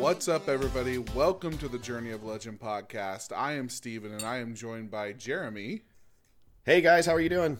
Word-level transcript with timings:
What's 0.00 0.28
up, 0.28 0.48
everybody? 0.48 0.96
Welcome 0.96 1.58
to 1.58 1.68
the 1.68 1.78
Journey 1.78 2.10
of 2.10 2.24
Legend 2.24 2.58
podcast. 2.58 3.36
I 3.36 3.52
am 3.52 3.68
Steven 3.68 4.12
and 4.12 4.22
I 4.22 4.38
am 4.38 4.54
joined 4.54 4.90
by 4.90 5.12
Jeremy. 5.12 5.82
Hey 6.64 6.80
guys, 6.80 7.04
how 7.04 7.12
are 7.12 7.20
you 7.20 7.28
doing? 7.28 7.58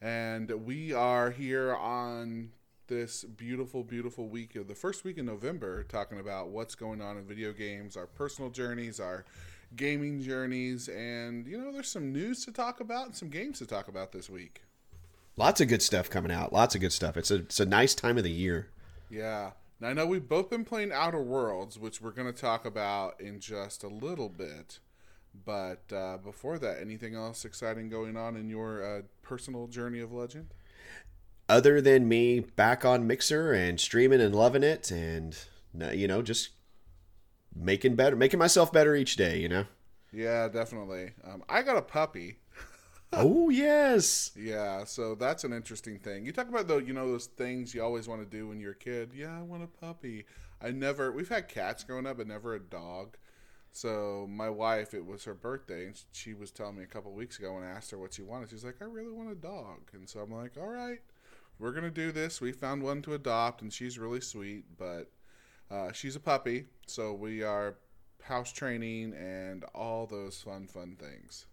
And 0.00 0.50
we 0.64 0.94
are 0.94 1.30
here 1.30 1.76
on 1.76 2.52
this 2.86 3.24
beautiful, 3.24 3.84
beautiful 3.84 4.26
week 4.26 4.56
of 4.56 4.68
the 4.68 4.74
first 4.74 5.04
week 5.04 5.18
in 5.18 5.26
November 5.26 5.82
talking 5.82 6.18
about 6.18 6.48
what's 6.48 6.74
going 6.74 7.02
on 7.02 7.18
in 7.18 7.24
video 7.24 7.52
games, 7.52 7.94
our 7.94 8.06
personal 8.06 8.48
journeys, 8.50 8.98
our 8.98 9.26
gaming 9.76 10.22
journeys, 10.22 10.88
and 10.88 11.46
you 11.46 11.58
know, 11.58 11.70
there's 11.72 11.90
some 11.90 12.10
news 12.10 12.42
to 12.46 12.52
talk 12.52 12.80
about 12.80 13.04
and 13.08 13.14
some 13.14 13.28
games 13.28 13.58
to 13.58 13.66
talk 13.66 13.86
about 13.86 14.12
this 14.12 14.30
week. 14.30 14.62
Lots 15.36 15.60
of 15.60 15.68
good 15.68 15.82
stuff 15.82 16.08
coming 16.08 16.32
out. 16.32 16.54
Lots 16.54 16.74
of 16.74 16.80
good 16.80 16.92
stuff. 16.94 17.18
It's 17.18 17.30
a 17.30 17.34
it's 17.34 17.60
a 17.60 17.66
nice 17.66 17.94
time 17.94 18.16
of 18.16 18.24
the 18.24 18.32
year. 18.32 18.70
Yeah. 19.10 19.50
Now 19.80 19.88
I 19.88 19.92
know 19.92 20.06
we've 20.06 20.28
both 20.28 20.48
been 20.48 20.64
playing 20.64 20.92
Outer 20.92 21.22
Worlds, 21.22 21.78
which 21.78 22.00
we're 22.00 22.12
going 22.12 22.32
to 22.32 22.38
talk 22.38 22.64
about 22.64 23.20
in 23.20 23.40
just 23.40 23.84
a 23.84 23.88
little 23.88 24.28
bit. 24.28 24.78
But 25.44 25.92
uh, 25.92 26.16
before 26.16 26.58
that, 26.58 26.80
anything 26.80 27.14
else 27.14 27.44
exciting 27.44 27.90
going 27.90 28.16
on 28.16 28.36
in 28.36 28.48
your 28.48 28.82
uh, 28.82 29.02
personal 29.22 29.66
journey 29.66 30.00
of 30.00 30.12
Legend? 30.12 30.48
Other 31.48 31.80
than 31.80 32.08
me 32.08 32.40
back 32.40 32.84
on 32.84 33.06
Mixer 33.06 33.52
and 33.52 33.78
streaming 33.78 34.20
and 34.20 34.34
loving 34.34 34.62
it, 34.62 34.90
and 34.90 35.36
you 35.92 36.08
know, 36.08 36.22
just 36.22 36.50
making 37.54 37.96
better, 37.96 38.16
making 38.16 38.38
myself 38.38 38.72
better 38.72 38.96
each 38.96 39.16
day. 39.16 39.38
You 39.38 39.48
know. 39.48 39.64
Yeah, 40.12 40.48
definitely. 40.48 41.12
Um, 41.24 41.44
I 41.48 41.62
got 41.62 41.76
a 41.76 41.82
puppy. 41.82 42.38
Oh 43.16 43.48
yes. 43.48 44.30
Yeah, 44.36 44.84
so 44.84 45.14
that's 45.14 45.44
an 45.44 45.52
interesting 45.52 45.98
thing. 45.98 46.24
You 46.24 46.32
talk 46.32 46.48
about 46.48 46.68
though, 46.68 46.78
you 46.78 46.92
know, 46.92 47.10
those 47.10 47.26
things 47.26 47.74
you 47.74 47.82
always 47.82 48.06
want 48.08 48.22
to 48.22 48.36
do 48.36 48.48
when 48.48 48.60
you're 48.60 48.72
a 48.72 48.76
kid. 48.76 49.12
Yeah, 49.14 49.38
I 49.38 49.42
want 49.42 49.64
a 49.64 49.66
puppy. 49.66 50.26
I 50.60 50.70
never. 50.70 51.10
We've 51.12 51.28
had 51.28 51.48
cats 51.48 51.84
growing 51.84 52.06
up, 52.06 52.18
but 52.18 52.26
never 52.28 52.54
a 52.54 52.60
dog. 52.60 53.16
So 53.72 54.26
my 54.30 54.48
wife, 54.48 54.94
it 54.94 55.04
was 55.04 55.24
her 55.24 55.34
birthday, 55.34 55.86
and 55.86 56.00
she 56.12 56.32
was 56.32 56.50
telling 56.50 56.76
me 56.76 56.82
a 56.82 56.86
couple 56.86 57.12
weeks 57.12 57.38
ago 57.38 57.54
when 57.54 57.62
I 57.64 57.70
asked 57.70 57.90
her 57.90 57.98
what 57.98 58.14
she 58.14 58.22
wanted. 58.22 58.50
She's 58.50 58.64
like, 58.64 58.80
"I 58.80 58.86
really 58.86 59.12
want 59.12 59.30
a 59.30 59.34
dog," 59.34 59.90
and 59.92 60.08
so 60.08 60.20
I'm 60.20 60.30
like, 60.32 60.56
"All 60.56 60.68
right, 60.68 61.00
we're 61.58 61.72
gonna 61.72 61.90
do 61.90 62.12
this." 62.12 62.40
We 62.40 62.52
found 62.52 62.82
one 62.82 63.02
to 63.02 63.14
adopt, 63.14 63.62
and 63.62 63.72
she's 63.72 63.98
really 63.98 64.20
sweet, 64.22 64.64
but 64.78 65.10
uh, 65.70 65.92
she's 65.92 66.16
a 66.16 66.20
puppy, 66.20 66.66
so 66.86 67.12
we 67.12 67.42
are 67.42 67.76
house 68.22 68.52
training 68.52 69.12
and 69.14 69.64
all 69.74 70.06
those 70.06 70.40
fun, 70.40 70.66
fun 70.66 70.96
things. 70.96 71.46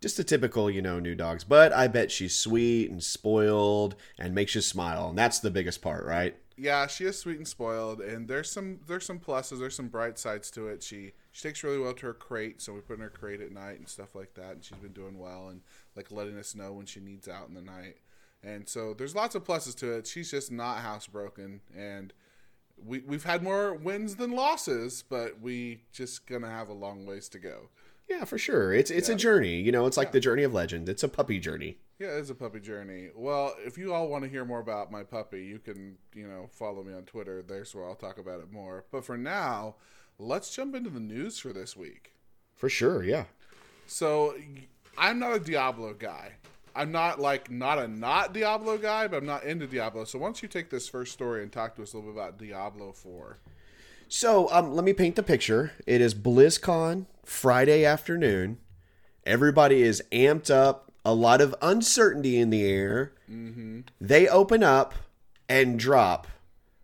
Just 0.00 0.18
a 0.18 0.24
typical, 0.24 0.70
you 0.70 0.80
know, 0.80 1.00
new 1.00 1.14
dogs. 1.14 1.42
But 1.44 1.72
I 1.72 1.88
bet 1.88 2.10
she's 2.10 2.36
sweet 2.36 2.90
and 2.90 3.02
spoiled 3.02 3.96
and 4.18 4.34
makes 4.34 4.54
you 4.54 4.60
smile, 4.60 5.08
and 5.08 5.18
that's 5.18 5.40
the 5.40 5.50
biggest 5.50 5.82
part, 5.82 6.04
right? 6.04 6.36
Yeah, 6.56 6.88
she 6.88 7.04
is 7.04 7.18
sweet 7.18 7.36
and 7.36 7.46
spoiled, 7.46 8.00
and 8.00 8.26
there's 8.26 8.50
some 8.50 8.80
there's 8.86 9.06
some 9.06 9.20
pluses, 9.20 9.60
there's 9.60 9.76
some 9.76 9.88
bright 9.88 10.18
sides 10.18 10.50
to 10.52 10.66
it. 10.68 10.82
She 10.82 11.12
she 11.30 11.48
takes 11.48 11.62
really 11.62 11.78
well 11.78 11.92
to 11.94 12.06
her 12.06 12.14
crate, 12.14 12.60
so 12.60 12.72
we 12.72 12.80
put 12.80 12.96
in 12.96 13.02
her 13.02 13.10
crate 13.10 13.40
at 13.40 13.52
night 13.52 13.78
and 13.78 13.88
stuff 13.88 14.14
like 14.14 14.34
that, 14.34 14.52
and 14.52 14.64
she's 14.64 14.78
been 14.78 14.92
doing 14.92 15.18
well 15.18 15.48
and 15.48 15.60
like 15.94 16.10
letting 16.10 16.36
us 16.36 16.56
know 16.56 16.72
when 16.72 16.86
she 16.86 17.00
needs 17.00 17.28
out 17.28 17.48
in 17.48 17.54
the 17.54 17.62
night. 17.62 17.98
And 18.42 18.68
so 18.68 18.94
there's 18.94 19.14
lots 19.14 19.34
of 19.34 19.44
pluses 19.44 19.76
to 19.76 19.92
it. 19.92 20.06
She's 20.06 20.30
just 20.30 20.50
not 20.50 20.82
housebroken, 20.82 21.60
and 21.76 22.12
we 22.84 23.00
we've 23.00 23.24
had 23.24 23.42
more 23.42 23.74
wins 23.74 24.16
than 24.16 24.32
losses, 24.32 25.04
but 25.08 25.40
we 25.40 25.82
just 25.92 26.26
gonna 26.26 26.50
have 26.50 26.68
a 26.68 26.74
long 26.74 27.06
ways 27.06 27.28
to 27.30 27.38
go. 27.38 27.68
Yeah, 28.08 28.24
for 28.24 28.38
sure. 28.38 28.72
It's 28.72 28.90
it's 28.90 29.08
yeah. 29.08 29.14
a 29.14 29.18
journey. 29.18 29.60
You 29.60 29.70
know, 29.70 29.86
it's 29.86 29.96
like 29.96 30.08
yeah. 30.08 30.12
the 30.12 30.20
journey 30.20 30.42
of 30.42 30.54
legend. 30.54 30.88
It's 30.88 31.02
a 31.02 31.08
puppy 31.08 31.38
journey. 31.38 31.78
Yeah, 31.98 32.08
it's 32.10 32.30
a 32.30 32.34
puppy 32.34 32.60
journey. 32.60 33.08
Well, 33.14 33.54
if 33.66 33.76
you 33.76 33.92
all 33.92 34.08
want 34.08 34.22
to 34.24 34.30
hear 34.30 34.44
more 34.44 34.60
about 34.60 34.92
my 34.92 35.02
puppy, 35.02 35.44
you 35.44 35.58
can, 35.58 35.96
you 36.14 36.28
know, 36.28 36.48
follow 36.52 36.84
me 36.84 36.94
on 36.94 37.02
Twitter. 37.02 37.42
There's 37.42 37.74
where 37.74 37.84
I'll 37.84 37.96
talk 37.96 38.18
about 38.18 38.40
it 38.40 38.52
more. 38.52 38.84
But 38.92 39.04
for 39.04 39.18
now, 39.18 39.74
let's 40.18 40.54
jump 40.54 40.76
into 40.76 40.90
the 40.90 41.00
news 41.00 41.40
for 41.40 41.52
this 41.52 41.76
week. 41.76 42.12
For 42.54 42.68
sure, 42.68 43.02
yeah. 43.02 43.24
So, 43.86 44.36
I'm 44.96 45.18
not 45.18 45.34
a 45.34 45.40
Diablo 45.40 45.92
guy. 45.92 46.34
I'm 46.76 46.92
not 46.92 47.18
like 47.18 47.50
not 47.50 47.78
a 47.78 47.88
not 47.88 48.32
Diablo 48.32 48.78
guy, 48.78 49.08
but 49.08 49.16
I'm 49.16 49.26
not 49.26 49.42
into 49.42 49.66
Diablo. 49.66 50.04
So, 50.04 50.20
once 50.20 50.40
you 50.40 50.48
take 50.48 50.70
this 50.70 50.88
first 50.88 51.12
story 51.12 51.42
and 51.42 51.50
talk 51.50 51.74
to 51.76 51.82
us 51.82 51.94
a 51.94 51.96
little 51.96 52.12
bit 52.12 52.20
about 52.20 52.38
Diablo 52.38 52.92
4. 52.92 53.38
So, 54.08 54.50
um, 54.50 54.74
let 54.74 54.84
me 54.84 54.94
paint 54.94 55.16
the 55.16 55.22
picture. 55.22 55.72
It 55.86 56.00
is 56.00 56.14
BlizzCon 56.14 57.06
Friday 57.24 57.84
afternoon. 57.84 58.58
Everybody 59.26 59.82
is 59.82 60.02
amped 60.10 60.50
up 60.50 60.90
a 61.04 61.12
lot 61.12 61.42
of 61.42 61.54
uncertainty 61.60 62.38
in 62.38 62.48
the 62.48 62.64
air. 62.64 63.12
Mm-hmm. 63.30 63.80
They 64.00 64.26
open 64.26 64.62
up 64.62 64.94
and 65.46 65.78
drop 65.78 66.26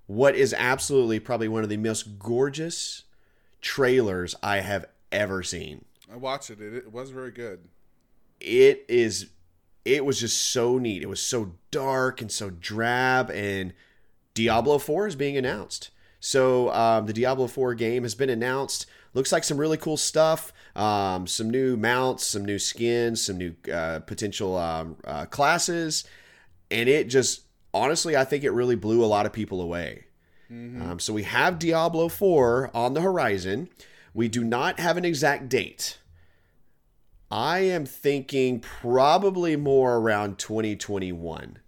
what 0.07 0.35
is 0.35 0.55
absolutely 0.57 1.19
probably 1.19 1.49
one 1.49 1.62
of 1.62 1.71
the 1.71 1.79
most 1.79 2.19
gorgeous 2.19 3.05
trailers 3.62 4.35
I 4.43 4.59
have 4.59 4.85
ever 5.11 5.43
seen. 5.43 5.87
I 6.12 6.17
watched 6.17 6.51
it. 6.51 6.61
It, 6.61 6.75
it 6.75 6.93
was 6.93 7.11
very 7.11 7.31
good. 7.31 7.69
It 8.39 8.85
is. 8.87 9.31
It 9.87 10.05
was 10.05 10.21
just 10.21 10.43
so 10.43 10.77
neat. 10.77 11.03
It 11.03 11.09
was 11.09 11.23
so 11.23 11.55
dark 11.71 12.21
and 12.21 12.31
so 12.31 12.51
drab. 12.51 13.31
And 13.31 13.73
Diablo 14.35 14.79
4 14.79 15.06
is 15.06 15.17
being 15.17 15.39
announced. 15.39 15.91
So 16.25 16.73
um, 16.73 17.07
the 17.07 17.12
Diablo 17.12 17.47
4 17.47 17.75
game 17.75 18.03
has 18.03 18.15
been 18.15 18.31
announced. 18.31 18.87
Looks 19.12 19.31
like 19.31 19.45
some 19.45 19.59
really 19.59 19.77
cool 19.77 19.97
stuff 19.97 20.53
um, 20.77 21.27
some 21.27 21.51
new 21.51 21.77
mounts, 21.77 22.25
some 22.27 22.45
new 22.45 22.59
skins, 22.59 23.23
some 23.23 23.39
new 23.39 23.55
uh, 23.73 24.01
potential 24.01 24.57
um, 24.57 24.97
uh, 25.05 25.25
classes, 25.27 26.05
and 26.71 26.89
it 26.89 27.09
just 27.09 27.43
honestly, 27.73 28.17
I 28.17 28.25
think 28.25 28.45
it 28.45 28.51
really 28.51 28.77
blew 28.77 29.05
a 29.05 29.07
lot 29.07 29.27
of 29.27 29.33
people 29.33 29.61
away. 29.61 30.07
Mm-hmm. 30.51 30.83
Um, 30.83 30.99
so 30.99 31.12
we 31.12 31.23
have 31.25 31.59
Diablo 31.59 32.09
4 32.09 32.71
on 32.75 32.95
the 32.95 33.01
horizon. 33.01 33.69
We 34.12 34.29
do 34.29 34.45
not 34.45 34.79
have 34.79 34.97
an 34.97 35.05
exact 35.05 35.49
date. 35.49 35.99
I 37.31 37.61
am 37.61 37.87
thinking 37.87 38.61
probably 38.61 39.56
more 39.56 39.97
around 39.97 40.39
2021 40.39 41.59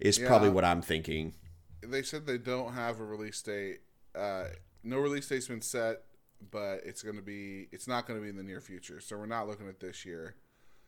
is 0.00 0.18
yeah. 0.18 0.26
probably 0.26 0.48
what 0.48 0.64
I'm 0.64 0.80
thinking. 0.80 1.34
They 1.82 2.02
said 2.02 2.26
they 2.26 2.38
don't 2.38 2.72
have 2.72 3.00
a 3.00 3.04
release 3.04 3.42
date. 3.42 3.80
Uh, 4.14 4.44
no 4.82 4.98
release 4.98 5.28
date's 5.28 5.48
been 5.48 5.62
set 5.62 6.02
but 6.50 6.80
it's 6.84 7.02
going 7.02 7.16
to 7.16 7.22
be 7.22 7.68
it's 7.72 7.86
not 7.88 8.06
going 8.06 8.18
to 8.18 8.22
be 8.22 8.28
in 8.28 8.36
the 8.36 8.42
near 8.42 8.60
future. 8.60 9.00
So 9.00 9.16
we're 9.16 9.26
not 9.26 9.48
looking 9.48 9.68
at 9.68 9.80
this 9.80 10.04
year. 10.04 10.34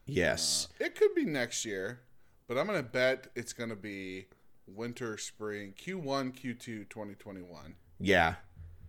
Yes. 0.07 0.69
Uh, 0.81 0.85
it 0.85 0.95
could 0.95 1.15
be 1.15 1.25
next 1.25 1.65
year, 1.65 2.01
but 2.47 2.57
I'm 2.57 2.67
going 2.67 2.79
to 2.79 2.89
bet 2.89 3.29
it's 3.35 3.53
going 3.53 3.71
to 3.71 3.77
be 3.77 4.27
winter, 4.67 5.19
spring, 5.19 5.75
Q1, 5.77 6.33
Q2 6.33 6.89
2021. 6.89 7.75
Yeah. 7.99 8.35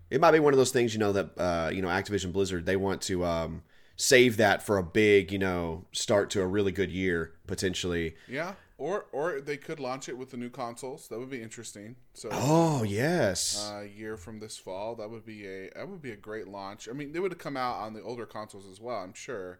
It 0.09 0.21
might 0.21 0.31
be 0.31 0.39
one 0.39 0.53
of 0.53 0.57
those 0.57 0.71
things, 0.71 0.93
you 0.93 0.99
know, 0.99 1.11
that 1.13 1.37
uh, 1.37 1.69
you 1.73 1.81
know, 1.81 1.89
Activision 1.89 2.31
Blizzard, 2.31 2.65
they 2.65 2.75
want 2.77 3.01
to 3.03 3.25
um 3.25 3.63
save 3.99 4.37
that 4.37 4.61
for 4.61 4.77
a 4.77 4.83
big, 4.83 5.31
you 5.31 5.39
know, 5.39 5.85
start 5.91 6.29
to 6.31 6.41
a 6.41 6.45
really 6.45 6.71
good 6.71 6.91
year 6.91 7.33
potentially. 7.47 8.15
Yeah. 8.27 8.53
Or 8.79 9.07
or 9.11 9.41
they 9.41 9.57
could 9.57 9.79
launch 9.79 10.07
it 10.07 10.17
with 10.17 10.29
the 10.29 10.37
new 10.37 10.49
consoles. 10.49 11.07
That 11.07 11.17
would 11.17 11.31
be 11.31 11.41
interesting. 11.41 11.95
So 12.13 12.29
Oh 12.31 12.83
yes. 12.83 13.69
A 13.71 13.77
uh, 13.77 13.81
year 13.81 14.17
from 14.17 14.39
this 14.39 14.57
fall, 14.57 14.95
that 14.95 15.09
would 15.09 15.25
be 15.25 15.47
a 15.47 15.69
that 15.75 15.87
would 15.87 16.01
be 16.01 16.11
a 16.11 16.15
great 16.15 16.47
launch. 16.47 16.87
I 16.87 16.93
mean, 16.93 17.11
they 17.11 17.19
would 17.19 17.31
have 17.31 17.39
come 17.39 17.57
out 17.57 17.77
on 17.77 17.93
the 17.93 18.03
older 18.03 18.25
consoles 18.25 18.67
as 18.71 18.79
well, 18.79 18.97
I'm 18.97 19.13
sure. 19.13 19.59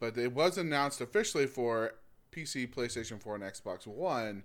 But 0.00 0.18
it 0.18 0.32
was 0.32 0.58
announced 0.58 1.00
officially 1.00 1.46
for 1.46 1.94
PC, 2.32 2.72
PlayStation 2.72 3.20
4, 3.20 3.36
and 3.36 3.44
Xbox 3.44 3.86
One. 3.86 4.44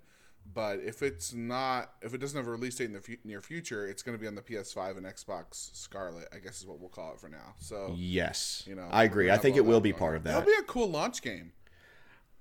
But 0.54 0.80
if 0.80 1.02
it's 1.02 1.32
not, 1.32 1.92
if 2.02 2.14
it 2.14 2.18
doesn't 2.18 2.36
have 2.36 2.48
a 2.48 2.50
release 2.50 2.74
date 2.74 2.86
in 2.86 2.92
the 2.92 2.98
f- 2.98 3.18
near 3.24 3.40
future, 3.40 3.86
it's 3.86 4.02
going 4.02 4.16
to 4.16 4.20
be 4.20 4.26
on 4.26 4.34
the 4.34 4.42
PS5 4.42 4.96
and 4.96 5.06
Xbox 5.06 5.74
Scarlett. 5.76 6.28
I 6.34 6.38
guess 6.38 6.60
is 6.60 6.66
what 6.66 6.80
we'll 6.80 6.88
call 6.88 7.12
it 7.12 7.20
for 7.20 7.28
now. 7.28 7.54
So 7.58 7.94
yes, 7.96 8.64
you 8.66 8.74
know, 8.74 8.88
I 8.90 9.04
agree. 9.04 9.30
I 9.30 9.36
think 9.36 9.56
it 9.56 9.64
will 9.64 9.80
be 9.80 9.92
part 9.92 10.16
of 10.16 10.24
that. 10.24 10.30
That'll 10.30 10.46
be 10.46 10.58
a 10.58 10.64
cool 10.64 10.90
launch 10.90 11.22
game. 11.22 11.52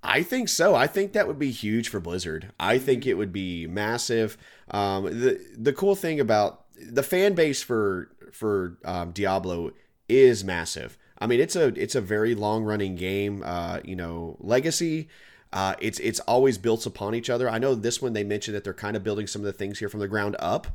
I 0.04 0.24
think 0.24 0.50
so. 0.50 0.74
I 0.74 0.88
think 0.88 1.14
that 1.14 1.28
would 1.28 1.38
be 1.38 1.52
huge 1.52 1.90
for 1.90 2.00
Blizzard. 2.00 2.52
I 2.60 2.80
think 2.80 3.06
it 3.06 3.16
would 3.16 3.32
be 3.32 3.68
massive. 3.68 4.38
Um, 4.72 5.04
the 5.06 5.40
the 5.56 5.74
cool 5.74 5.96
thing 5.96 6.20
about 6.20 6.66
the 6.76 7.04
fan 7.04 7.34
base 7.34 7.62
for 7.62 8.10
for 8.32 8.78
um, 8.84 9.12
Diablo 9.12 9.72
is 10.10 10.44
massive. 10.44 10.98
I 11.20 11.28
mean, 11.28 11.40
it's 11.40 11.56
a 11.56 11.68
it's 11.80 11.96
a 11.96 12.02
very 12.02 12.34
long 12.34 12.64
running 12.64 12.96
game. 12.96 13.44
Uh, 13.46 13.80
you 13.84 13.96
know, 13.96 14.38
legacy. 14.40 15.08
Uh, 15.54 15.76
it's 15.80 16.00
it's 16.00 16.20
always 16.22 16.58
built 16.58 16.86
upon 16.86 17.14
each 17.14 17.30
other. 17.30 17.50
I 17.50 17.60
know 17.60 17.76
this 17.76 18.02
one 18.02 18.14
they 18.14 18.24
mentioned 18.24 18.56
that 18.56 18.64
they're 18.64 18.74
kind 18.74 18.96
of 18.96 19.04
building 19.04 19.28
some 19.28 19.42
of 19.42 19.46
the 19.46 19.54
things 19.54 19.80
here 19.80 19.90
from 19.90 20.00
the 20.00 20.08
ground 20.08 20.36
up, 20.40 20.68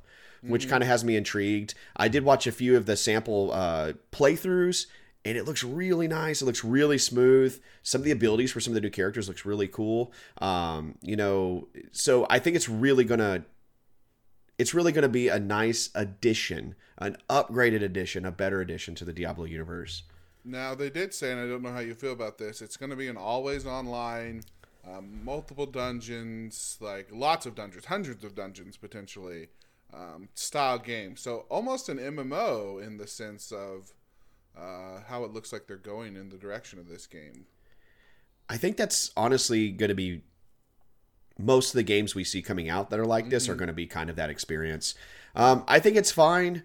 which 0.42 0.62
mm-hmm. 0.62 0.70
kind 0.70 0.82
of 0.82 0.88
has 0.88 1.02
me 1.02 1.16
intrigued. 1.16 1.74
I 1.96 2.08
did 2.08 2.24
watch 2.24 2.46
a 2.46 2.52
few 2.52 2.76
of 2.76 2.86
the 2.86 2.96
sample 2.96 3.50
uh, 3.52 3.94
playthroughs, 4.12 4.86
and 5.26 5.36
it 5.36 5.44
looks 5.44 5.64
really 5.64 6.08
nice. 6.08 6.42
It 6.42 6.46
looks 6.46 6.64
really 6.64 6.98
smooth. 6.98 7.60
Some 7.82 8.00
of 8.00 8.04
the 8.06 8.12
abilities 8.12 8.52
for 8.52 8.60
some 8.60 8.70
of 8.72 8.76
the 8.76 8.80
new 8.80 8.90
characters 8.90 9.28
looks 9.28 9.44
really 9.44 9.68
cool. 9.68 10.12
Um, 10.38 10.96
you 11.02 11.16
know, 11.16 11.68
so 11.92 12.26
I 12.30 12.38
think 12.38 12.56
it's 12.56 12.68
really 12.68 13.04
gonna 13.04 13.44
it's 14.58 14.74
really 14.74 14.92
gonna 14.92 15.08
be 15.08 15.28
a 15.28 15.38
nice 15.38 15.90
addition, 15.94 16.74
an 16.98 17.16
upgraded 17.28 17.82
addition, 17.82 18.24
a 18.24 18.32
better 18.32 18.60
addition 18.60 18.94
to 18.96 19.04
the 19.04 19.12
Diablo 19.12 19.44
universe. 19.44 20.04
Now 20.44 20.74
they 20.74 20.90
did 20.90 21.12
say, 21.12 21.32
and 21.32 21.40
I 21.40 21.46
don't 21.46 21.62
know 21.62 21.72
how 21.72 21.80
you 21.80 21.94
feel 21.94 22.12
about 22.12 22.38
this. 22.38 22.62
It's 22.62 22.76
going 22.76 22.90
to 22.90 22.96
be 22.96 23.08
an 23.08 23.16
always 23.16 23.66
online, 23.66 24.44
um, 24.86 25.24
multiple 25.24 25.66
dungeons, 25.66 26.78
like 26.80 27.08
lots 27.12 27.46
of 27.46 27.54
dungeons, 27.56 27.86
hundreds 27.86 28.24
of 28.24 28.34
dungeons 28.34 28.76
potentially. 28.76 29.48
um, 29.92 30.28
style 30.34 30.78
game. 30.78 31.16
So 31.16 31.46
almost 31.48 31.88
an 31.88 31.98
MMO 31.98 32.78
in 32.84 32.98
the 32.98 33.06
sense 33.06 33.52
of 33.52 33.92
uh, 34.56 35.00
how 35.08 35.24
it 35.24 35.32
looks 35.32 35.52
like 35.52 35.66
they're 35.66 35.76
going 35.76 36.16
in 36.16 36.28
the 36.30 36.36
direction 36.36 36.78
of 36.78 36.88
this 36.88 37.06
game. 37.06 37.46
I 38.48 38.56
think 38.56 38.76
that's 38.76 39.10
honestly 39.16 39.70
going 39.70 39.88
to 39.88 39.94
be 39.94 40.22
most 41.38 41.68
of 41.74 41.74
the 41.74 41.82
games 41.82 42.14
we 42.14 42.24
see 42.24 42.40
coming 42.40 42.68
out 42.68 42.90
that 42.90 42.98
are 42.98 43.04
like 43.06 43.28
this 43.28 43.48
are 43.48 43.54
Mhm. 43.54 43.58
going 43.58 43.66
to 43.68 43.72
be 43.74 43.86
kind 43.86 44.08
of 44.08 44.16
that 44.16 44.30
experience. 44.30 44.94
Um, 45.34 45.64
I 45.68 45.80
think 45.80 45.96
it's 45.96 46.10
fine. 46.10 46.62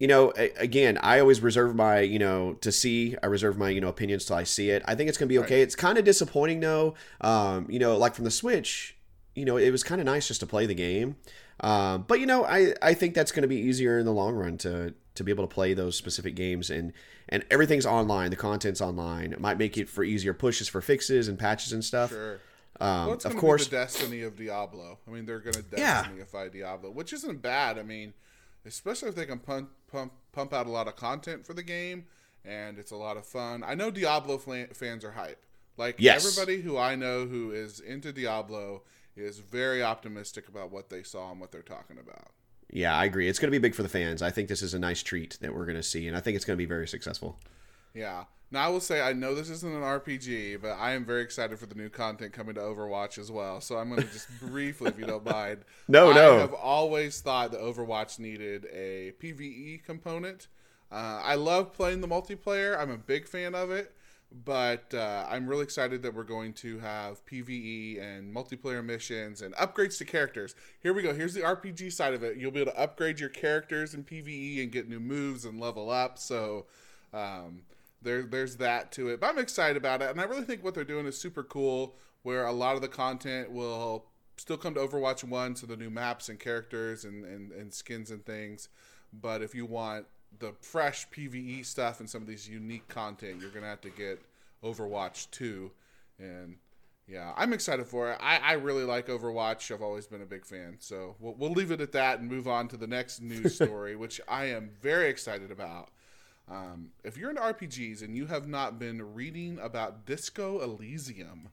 You 0.00 0.08
know, 0.08 0.32
a- 0.36 0.50
again, 0.56 0.98
I 0.98 1.20
always 1.20 1.40
reserve 1.40 1.76
my, 1.76 2.00
you 2.00 2.18
know, 2.18 2.54
to 2.54 2.72
see. 2.72 3.16
I 3.22 3.26
reserve 3.26 3.56
my, 3.56 3.68
you 3.68 3.80
know, 3.80 3.88
opinions 3.88 4.24
till 4.24 4.34
I 4.36 4.42
see 4.42 4.70
it. 4.70 4.82
I 4.86 4.96
think 4.96 5.08
it's 5.08 5.16
going 5.16 5.28
to 5.28 5.32
be 5.32 5.38
okay. 5.38 5.62
It's 5.62 5.76
kind 5.76 5.96
of 5.96 6.04
disappointing 6.04 6.58
though. 6.60 6.94
Um, 7.20 7.66
you 7.70 7.78
know, 7.78 7.96
like 7.96 8.14
from 8.16 8.24
the 8.24 8.30
Switch, 8.32 8.96
you 9.36 9.44
know, 9.44 9.56
it 9.56 9.70
was 9.70 9.84
kind 9.84 10.00
of 10.00 10.06
nice 10.06 10.26
just 10.26 10.40
to 10.40 10.46
play 10.46 10.66
the 10.66 10.74
game. 10.74 11.14
Um, 11.60 12.04
but 12.08 12.18
you 12.18 12.26
know, 12.26 12.44
I 12.44 12.74
I 12.82 12.94
think 12.94 13.14
that's 13.14 13.30
going 13.30 13.42
to 13.42 13.48
be 13.48 13.56
easier 13.56 14.00
in 14.00 14.04
the 14.06 14.12
long 14.12 14.34
run 14.34 14.58
to 14.58 14.94
to 15.14 15.24
be 15.24 15.30
able 15.30 15.46
to 15.46 15.52
play 15.54 15.74
those 15.74 15.96
specific 15.96 16.34
games 16.34 16.70
and 16.70 16.92
and 17.28 17.44
everything's 17.50 17.86
online. 17.86 18.30
The 18.30 18.36
content's 18.36 18.80
online. 18.80 19.32
It 19.32 19.40
might 19.40 19.58
make 19.58 19.78
it 19.78 19.88
for 19.88 20.04
easier 20.04 20.34
pushes 20.34 20.68
for 20.68 20.80
fixes 20.80 21.28
and 21.28 21.38
patches 21.38 21.72
and 21.72 21.82
stuff. 21.84 22.10
Sure. 22.10 22.40
Um, 22.80 23.06
Well, 23.06 23.20
of 23.24 23.36
course, 23.36 23.64
the 23.66 23.70
destiny 23.76 24.22
of 24.22 24.36
Diablo. 24.36 24.98
I 25.06 25.10
mean, 25.10 25.24
they're 25.26 25.38
going 25.40 25.54
to 25.54 25.64
Yeah. 25.76 26.04
destinyify 26.04 26.52
Diablo, 26.52 26.90
which 26.90 27.12
isn't 27.12 27.40
bad. 27.40 27.78
I 27.78 27.82
mean, 27.82 28.12
especially 28.66 29.08
if 29.08 29.14
they 29.14 29.26
can 29.26 29.38
pump 29.38 29.70
pump 29.90 30.12
pump 30.32 30.52
out 30.52 30.66
a 30.66 30.70
lot 30.70 30.88
of 30.88 30.96
content 30.96 31.46
for 31.46 31.54
the 31.54 31.62
game, 31.62 32.06
and 32.44 32.78
it's 32.78 32.90
a 32.90 32.96
lot 32.96 33.16
of 33.16 33.24
fun. 33.24 33.62
I 33.64 33.74
know 33.74 33.90
Diablo 33.90 34.38
fans 34.38 35.04
are 35.04 35.12
hype. 35.12 35.44
Like 35.76 35.96
Yes. 35.98 36.26
everybody 36.26 36.62
who 36.62 36.76
I 36.76 36.94
know 36.96 37.26
who 37.26 37.52
is 37.52 37.80
into 37.80 38.12
Diablo 38.12 38.82
is 39.16 39.38
very 39.38 39.82
optimistic 39.82 40.48
about 40.48 40.70
what 40.72 40.90
they 40.90 41.02
saw 41.04 41.30
and 41.30 41.40
what 41.40 41.52
they're 41.52 41.62
talking 41.62 41.98
about. 41.98 42.32
Yeah, 42.70 42.96
I 42.96 43.04
agree. 43.04 43.28
It's 43.28 43.38
going 43.38 43.48
to 43.48 43.58
be 43.58 43.62
big 43.62 43.74
for 43.74 43.82
the 43.82 43.88
fans. 43.88 44.22
I 44.22 44.30
think 44.30 44.48
this 44.48 44.62
is 44.62 44.74
a 44.74 44.78
nice 44.78 45.02
treat 45.02 45.38
that 45.40 45.54
we're 45.54 45.64
going 45.64 45.76
to 45.76 45.82
see, 45.82 46.08
and 46.08 46.16
I 46.16 46.20
think 46.20 46.36
it's 46.36 46.44
going 46.44 46.56
to 46.56 46.62
be 46.62 46.66
very 46.66 46.88
successful. 46.88 47.38
Yeah. 47.94 48.24
Now 48.50 48.66
I 48.66 48.68
will 48.68 48.80
say 48.80 49.00
I 49.00 49.12
know 49.12 49.34
this 49.34 49.50
isn't 49.50 49.74
an 49.74 49.82
RPG, 49.82 50.62
but 50.62 50.72
I 50.72 50.92
am 50.92 51.04
very 51.04 51.22
excited 51.22 51.58
for 51.58 51.66
the 51.66 51.74
new 51.74 51.88
content 51.88 52.32
coming 52.32 52.54
to 52.54 52.60
Overwatch 52.60 53.18
as 53.18 53.30
well. 53.30 53.60
So 53.60 53.76
I'm 53.76 53.88
going 53.88 54.02
to 54.02 54.12
just 54.12 54.28
briefly, 54.40 54.90
if 54.90 54.98
you 54.98 55.06
don't 55.06 55.24
mind. 55.24 55.64
No, 55.88 56.12
I 56.12 56.14
no. 56.14 56.36
I 56.36 56.40
have 56.40 56.54
always 56.54 57.20
thought 57.20 57.50
that 57.50 57.60
Overwatch 57.60 58.18
needed 58.18 58.66
a 58.72 59.12
PVE 59.20 59.84
component. 59.84 60.48
Uh, 60.90 61.20
I 61.22 61.34
love 61.34 61.72
playing 61.72 62.00
the 62.00 62.08
multiplayer. 62.08 62.78
I'm 62.78 62.90
a 62.90 62.96
big 62.96 63.26
fan 63.26 63.54
of 63.54 63.70
it, 63.70 63.92
but 64.42 64.92
uh, 64.92 65.26
I'm 65.28 65.46
really 65.46 65.62
excited 65.62 66.02
that 66.02 66.14
we're 66.14 66.24
going 66.24 66.54
to 66.54 66.78
have 66.80 67.24
PVE 67.26 68.02
and 68.02 68.34
multiplayer 68.34 68.84
missions 68.84 69.42
and 69.42 69.54
upgrades 69.54 69.96
to 69.98 70.04
characters. 70.04 70.56
Here 70.80 70.92
we 70.92 71.02
go. 71.02 71.14
Here's 71.14 71.34
the 71.34 71.42
RPG 71.42 71.92
side 71.92 72.14
of 72.14 72.24
it. 72.24 72.36
You'll 72.36 72.50
be 72.50 72.60
able 72.60 72.72
to 72.72 72.80
upgrade 72.80 73.20
your 73.20 73.28
characters 73.28 73.94
in 73.94 74.02
PVE 74.02 74.62
and 74.62 74.72
get 74.72 74.88
new 74.88 74.98
moves 74.98 75.44
and 75.44 75.60
level 75.60 75.88
up. 75.88 76.18
So 76.18 76.66
um, 77.12 77.62
there, 78.02 78.22
there's 78.22 78.56
that 78.56 78.90
to 78.92 79.08
it. 79.08 79.20
But 79.20 79.30
I'm 79.30 79.38
excited 79.38 79.76
about 79.76 80.02
it, 80.02 80.10
and 80.10 80.20
I 80.20 80.24
really 80.24 80.44
think 80.44 80.64
what 80.64 80.74
they're 80.74 80.84
doing 80.84 81.06
is 81.06 81.16
super 81.16 81.44
cool. 81.44 81.94
Where 82.22 82.46
a 82.46 82.52
lot 82.52 82.74
of 82.74 82.80
the 82.80 82.88
content 82.88 83.52
will 83.52 84.06
still 84.36 84.56
come 84.56 84.74
to 84.74 84.80
Overwatch 84.80 85.22
One, 85.22 85.54
so 85.54 85.66
the 85.66 85.76
new 85.76 85.90
maps 85.90 86.28
and 86.28 86.40
characters 86.40 87.04
and, 87.04 87.24
and, 87.24 87.52
and 87.52 87.72
skins 87.72 88.10
and 88.10 88.24
things. 88.24 88.68
But 89.12 89.42
if 89.42 89.54
you 89.54 89.66
want 89.66 90.06
the 90.38 90.52
fresh 90.60 91.08
PVE 91.10 91.64
stuff 91.64 92.00
and 92.00 92.08
some 92.08 92.22
of 92.22 92.28
these 92.28 92.48
unique 92.48 92.88
content, 92.88 93.40
you're 93.40 93.50
gonna 93.50 93.66
have 93.66 93.80
to 93.82 93.90
get 93.90 94.22
Overwatch 94.62 95.30
Two, 95.30 95.70
and 96.18 96.56
yeah, 97.06 97.32
I'm 97.36 97.52
excited 97.52 97.86
for 97.86 98.12
it. 98.12 98.18
I, 98.20 98.38
I 98.38 98.52
really 98.54 98.84
like 98.84 99.08
Overwatch. 99.08 99.70
I've 99.70 99.82
always 99.82 100.06
been 100.06 100.22
a 100.22 100.26
big 100.26 100.46
fan. 100.46 100.76
So 100.78 101.16
we'll, 101.20 101.34
we'll 101.34 101.52
leave 101.52 101.70
it 101.70 101.82
at 101.82 101.92
that 101.92 102.20
and 102.20 102.30
move 102.30 102.48
on 102.48 102.66
to 102.68 102.76
the 102.78 102.86
next 102.86 103.20
news 103.20 103.54
story, 103.62 103.94
which 103.94 104.20
I 104.26 104.46
am 104.46 104.70
very 104.80 105.10
excited 105.10 105.50
about. 105.50 105.90
Um, 106.50 106.90
if 107.04 107.16
you're 107.16 107.30
into 107.30 107.42
RPGs 107.42 108.02
and 108.02 108.16
you 108.16 108.26
have 108.26 108.46
not 108.48 108.78
been 108.78 109.14
reading 109.14 109.58
about 109.60 110.06
Disco 110.06 110.60
Elysium, 110.60 111.48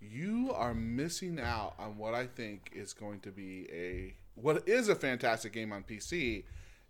you 0.00 0.52
are 0.54 0.74
missing 0.74 1.38
out 1.38 1.74
on 1.78 1.96
what 1.96 2.14
I 2.14 2.26
think 2.26 2.70
is 2.74 2.92
going 2.92 3.20
to 3.20 3.30
be 3.30 3.68
a 3.70 4.14
what 4.34 4.66
is 4.66 4.88
a 4.88 4.94
fantastic 4.94 5.52
game 5.52 5.72
on 5.72 5.82
PC, 5.82 6.44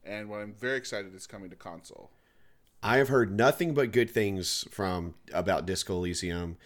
and 0.04 0.28
what 0.28 0.40
I'm 0.40 0.54
very 0.54 0.76
excited 0.76 1.14
is 1.14 1.26
coming 1.26 1.50
to 1.50 1.56
console. 1.56 2.10
I 2.82 2.96
have 2.96 3.08
heard 3.08 3.36
nothing 3.36 3.74
but 3.74 3.92
good 3.92 4.10
things 4.10 4.64
from 4.70 5.14
about 5.32 5.66
Disco 5.66 5.96
Elysium. 5.96 6.56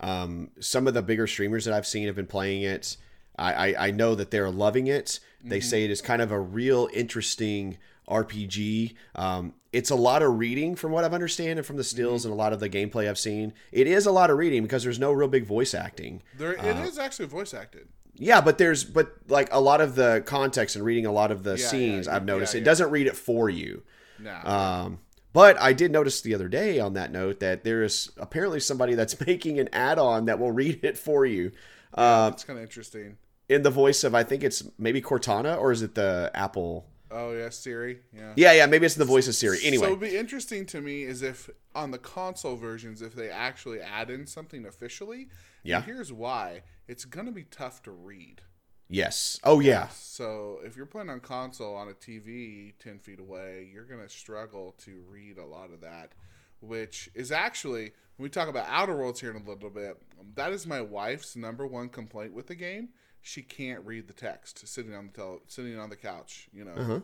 Um, 0.00 0.50
some 0.58 0.86
of 0.86 0.94
the 0.94 1.02
bigger 1.02 1.26
streamers 1.26 1.64
that 1.66 1.74
I've 1.74 1.86
seen 1.86 2.06
have 2.06 2.16
been 2.16 2.26
playing 2.26 2.62
it. 2.62 2.96
I, 3.38 3.52
I, 3.52 3.86
I 3.86 3.90
know 3.90 4.14
that 4.14 4.30
they're 4.30 4.50
loving 4.50 4.88
it. 4.88 5.20
They 5.42 5.60
say 5.60 5.84
it 5.84 5.90
is 5.90 6.02
kind 6.02 6.20
of 6.20 6.32
a 6.32 6.40
real 6.40 6.88
interesting 6.92 7.78
RPG. 8.08 8.94
Um, 9.14 9.54
it's 9.72 9.90
a 9.90 9.94
lot 9.94 10.22
of 10.22 10.38
reading 10.38 10.74
from 10.74 10.92
what 10.92 11.04
I've 11.04 11.14
understand 11.14 11.58
and 11.58 11.66
from 11.66 11.76
the 11.76 11.84
stills 11.84 12.24
and 12.24 12.32
a 12.32 12.36
lot 12.36 12.52
of 12.52 12.60
the 12.60 12.68
gameplay 12.68 13.08
I've 13.08 13.18
seen. 13.18 13.54
It 13.72 13.86
is 13.86 14.04
a 14.04 14.12
lot 14.12 14.30
of 14.30 14.36
reading 14.36 14.62
because 14.62 14.82
there's 14.82 14.98
no 14.98 15.12
real 15.12 15.28
big 15.28 15.44
voice 15.44 15.74
acting. 15.74 16.22
There, 16.36 16.52
it 16.52 16.76
is 16.84 16.98
actually 16.98 17.26
voice 17.26 17.54
acted. 17.54 17.88
Yeah, 18.14 18.40
but 18.40 18.58
there's 18.58 18.84
but 18.84 19.12
like 19.28 19.48
a 19.52 19.60
lot 19.60 19.80
of 19.80 19.94
the 19.94 20.22
context 20.26 20.76
and 20.76 20.84
reading 20.84 21.06
a 21.06 21.12
lot 21.12 21.30
of 21.30 21.42
the 21.42 21.52
Yeah, 21.52 21.66
scenes 21.66 22.06
yeah, 22.06 22.16
I've 22.16 22.24
noticed 22.24 22.54
yeah, 22.54 22.60
it 22.60 22.64
doesn't 22.64 22.90
read 22.90 23.06
it 23.06 23.16
for 23.16 23.48
you. 23.48 23.82
Now, 24.18 24.44
Um, 24.44 24.98
but 25.32 25.58
I 25.60 25.72
did 25.72 25.90
notice 25.92 26.20
the 26.20 26.34
other 26.34 26.48
day 26.48 26.78
on 26.80 26.92
that 26.94 27.12
note 27.12 27.40
that 27.40 27.64
there 27.64 27.82
is 27.82 28.10
apparently 28.18 28.60
somebody 28.60 28.94
that's 28.94 29.18
making 29.26 29.58
an 29.58 29.68
add-on 29.72 30.26
that 30.26 30.38
will 30.38 30.52
read 30.52 30.80
it 30.84 30.98
for 30.98 31.24
you. 31.24 31.52
Uh, 31.94 32.30
it's 32.34 32.44
kind 32.44 32.58
of 32.58 32.62
interesting. 32.64 33.16
in 33.48 33.62
the 33.62 33.70
voice 33.70 34.04
of 34.04 34.14
I 34.14 34.22
think 34.24 34.42
it's 34.44 34.62
maybe 34.78 35.00
Cortana 35.00 35.56
or 35.58 35.72
is 35.72 35.82
it 35.82 35.94
the 35.94 36.30
Apple? 36.34 36.86
Oh 37.10 37.32
yeah, 37.32 37.48
Siri. 37.50 38.00
Yeah. 38.14 38.32
Yeah, 38.36 38.52
yeah, 38.52 38.66
maybe 38.66 38.86
it's 38.86 38.94
the 38.94 39.04
voice 39.04 39.26
of 39.28 39.34
Siri. 39.34 39.58
Anyway, 39.64 39.82
so 39.84 39.88
it'd 39.88 40.00
be 40.00 40.16
interesting 40.16 40.64
to 40.66 40.80
me 40.80 41.02
is 41.02 41.22
if 41.22 41.50
on 41.74 41.90
the 41.90 41.98
console 41.98 42.56
versions, 42.56 43.02
if 43.02 43.14
they 43.14 43.30
actually 43.30 43.80
add 43.80 44.10
in 44.10 44.26
something 44.26 44.64
officially. 44.66 45.28
Yeah. 45.64 45.76
And 45.78 45.84
here's 45.86 46.12
why: 46.12 46.62
it's 46.86 47.04
gonna 47.04 47.32
be 47.32 47.44
tough 47.44 47.82
to 47.82 47.90
read. 47.90 48.42
yes. 48.88 49.38
Oh 49.44 49.60
yeah. 49.60 49.88
So 49.88 50.60
if 50.64 50.76
you're 50.76 50.86
playing 50.86 51.10
on 51.10 51.20
console 51.20 51.74
on 51.74 51.88
a 51.88 51.92
TV 51.94 52.74
ten 52.78 52.98
feet 52.98 53.18
away, 53.20 53.68
you're 53.72 53.84
gonna 53.84 54.08
struggle 54.08 54.74
to 54.84 55.02
read 55.08 55.38
a 55.38 55.44
lot 55.46 55.72
of 55.72 55.80
that, 55.80 56.12
which 56.60 57.10
is 57.14 57.32
actually 57.32 57.92
when 58.16 58.24
we 58.24 58.28
talk 58.28 58.48
about 58.48 58.66
Outer 58.68 58.96
Worlds 58.96 59.20
here 59.20 59.30
in 59.30 59.36
a 59.36 59.48
little 59.48 59.70
bit. 59.70 60.00
That 60.34 60.52
is 60.52 60.66
my 60.66 60.80
wife's 60.80 61.34
number 61.36 61.66
one 61.66 61.88
complaint 61.88 62.34
with 62.34 62.46
the 62.46 62.54
game. 62.54 62.90
She 63.22 63.42
can't 63.42 63.84
read 63.84 64.08
the 64.08 64.14
text 64.14 64.66
sitting 64.66 64.94
on 64.94 65.06
the 65.08 65.12
tel- 65.12 65.40
sitting 65.46 65.78
on 65.78 65.90
the 65.90 65.96
couch. 65.96 66.48
You 66.52 66.64
know, 66.64 66.72
Uh-huh. 66.72 67.00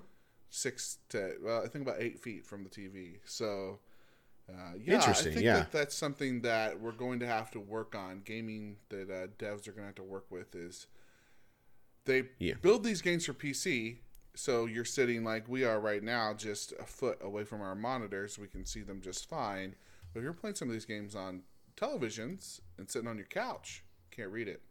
six 0.50 0.98
to 1.10 1.36
well, 1.42 1.62
I 1.64 1.68
think 1.68 1.86
about 1.86 2.00
eight 2.00 2.18
feet 2.18 2.44
from 2.46 2.64
the 2.64 2.70
TV. 2.70 3.18
So. 3.24 3.80
Uh, 4.48 4.74
yeah, 4.80 4.94
Interesting, 4.94 5.32
I 5.32 5.34
think 5.34 5.44
yeah. 5.44 5.56
that 5.56 5.72
that's 5.72 5.94
something 5.96 6.42
that 6.42 6.78
we're 6.80 6.92
going 6.92 7.18
to 7.18 7.26
have 7.26 7.50
to 7.50 7.58
work 7.58 7.96
on. 7.96 8.20
Gaming 8.24 8.76
that 8.90 9.10
uh, 9.10 9.26
devs 9.44 9.66
are 9.66 9.72
going 9.72 9.82
to 9.82 9.86
have 9.86 9.94
to 9.96 10.04
work 10.04 10.26
with 10.30 10.54
is 10.54 10.86
they 12.04 12.28
Yeah. 12.38 12.54
build 12.62 12.84
these 12.84 13.02
games 13.02 13.26
for 13.26 13.32
PC, 13.32 13.96
so 14.36 14.66
you're 14.66 14.84
sitting 14.84 15.24
like 15.24 15.48
we 15.48 15.64
are 15.64 15.80
right 15.80 16.00
now, 16.00 16.32
just 16.32 16.72
a 16.78 16.84
foot 16.84 17.18
away 17.22 17.42
from 17.42 17.60
our 17.60 17.74
monitors. 17.74 18.38
We 18.38 18.46
can 18.46 18.64
see 18.64 18.82
them 18.82 19.00
just 19.00 19.28
fine. 19.28 19.74
But 20.12 20.20
if 20.20 20.22
you're 20.24 20.32
playing 20.32 20.54
some 20.54 20.68
of 20.68 20.74
these 20.74 20.84
games 20.84 21.16
on 21.16 21.42
televisions 21.76 22.60
and 22.78 22.88
sitting 22.88 23.08
on 23.08 23.16
your 23.16 23.26
couch, 23.26 23.82
can't 24.12 24.30
read 24.30 24.46
it. 24.46 24.62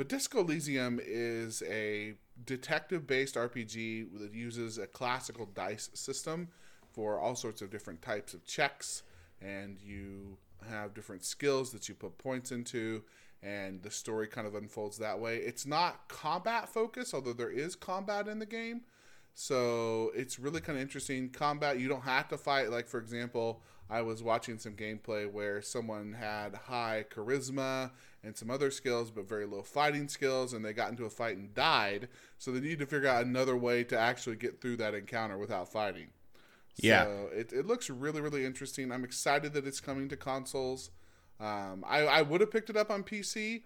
But 0.00 0.08
Disco 0.08 0.40
Elysium 0.40 0.98
is 1.04 1.62
a 1.68 2.14
detective 2.46 3.06
based 3.06 3.34
RPG 3.34 4.18
that 4.18 4.32
uses 4.32 4.78
a 4.78 4.86
classical 4.86 5.44
dice 5.44 5.90
system 5.92 6.48
for 6.90 7.18
all 7.20 7.34
sorts 7.34 7.60
of 7.60 7.70
different 7.70 8.00
types 8.00 8.32
of 8.32 8.42
checks, 8.46 9.02
and 9.42 9.76
you 9.78 10.38
have 10.70 10.94
different 10.94 11.22
skills 11.22 11.70
that 11.72 11.86
you 11.86 11.94
put 11.94 12.16
points 12.16 12.50
into, 12.50 13.02
and 13.42 13.82
the 13.82 13.90
story 13.90 14.26
kind 14.26 14.46
of 14.46 14.54
unfolds 14.54 14.96
that 14.96 15.20
way. 15.20 15.36
It's 15.36 15.66
not 15.66 16.08
combat 16.08 16.70
focused, 16.70 17.12
although 17.12 17.34
there 17.34 17.50
is 17.50 17.76
combat 17.76 18.26
in 18.26 18.38
the 18.38 18.46
game. 18.46 18.84
So 19.34 20.12
it's 20.14 20.38
really 20.38 20.60
kind 20.60 20.76
of 20.78 20.82
interesting. 20.82 21.30
Combat, 21.30 21.78
you 21.78 21.88
don't 21.88 22.02
have 22.02 22.28
to 22.28 22.38
fight. 22.38 22.70
Like, 22.70 22.88
for 22.88 22.98
example, 22.98 23.62
I 23.88 24.02
was 24.02 24.22
watching 24.22 24.58
some 24.58 24.74
gameplay 24.74 25.30
where 25.30 25.60
someone 25.62 26.12
had 26.12 26.54
high 26.54 27.06
charisma 27.10 27.90
and 28.22 28.36
some 28.36 28.50
other 28.50 28.70
skills, 28.70 29.10
but 29.10 29.28
very 29.28 29.46
low 29.46 29.62
fighting 29.62 30.08
skills, 30.08 30.52
and 30.52 30.64
they 30.64 30.72
got 30.72 30.90
into 30.90 31.04
a 31.04 31.10
fight 31.10 31.36
and 31.36 31.54
died. 31.54 32.08
So 32.38 32.52
they 32.52 32.60
need 32.60 32.78
to 32.78 32.86
figure 32.86 33.08
out 33.08 33.24
another 33.24 33.56
way 33.56 33.82
to 33.84 33.98
actually 33.98 34.36
get 34.36 34.60
through 34.60 34.76
that 34.76 34.94
encounter 34.94 35.38
without 35.38 35.72
fighting. 35.72 36.08
Yeah. 36.76 37.04
So 37.04 37.28
it, 37.32 37.52
it 37.52 37.66
looks 37.66 37.90
really, 37.90 38.20
really 38.20 38.44
interesting. 38.44 38.92
I'm 38.92 39.04
excited 39.04 39.52
that 39.54 39.66
it's 39.66 39.80
coming 39.80 40.08
to 40.10 40.16
consoles. 40.16 40.90
Um, 41.40 41.84
I, 41.86 42.00
I 42.02 42.22
would 42.22 42.40
have 42.42 42.50
picked 42.50 42.70
it 42.70 42.76
up 42.76 42.90
on 42.90 43.02
PC, 43.02 43.62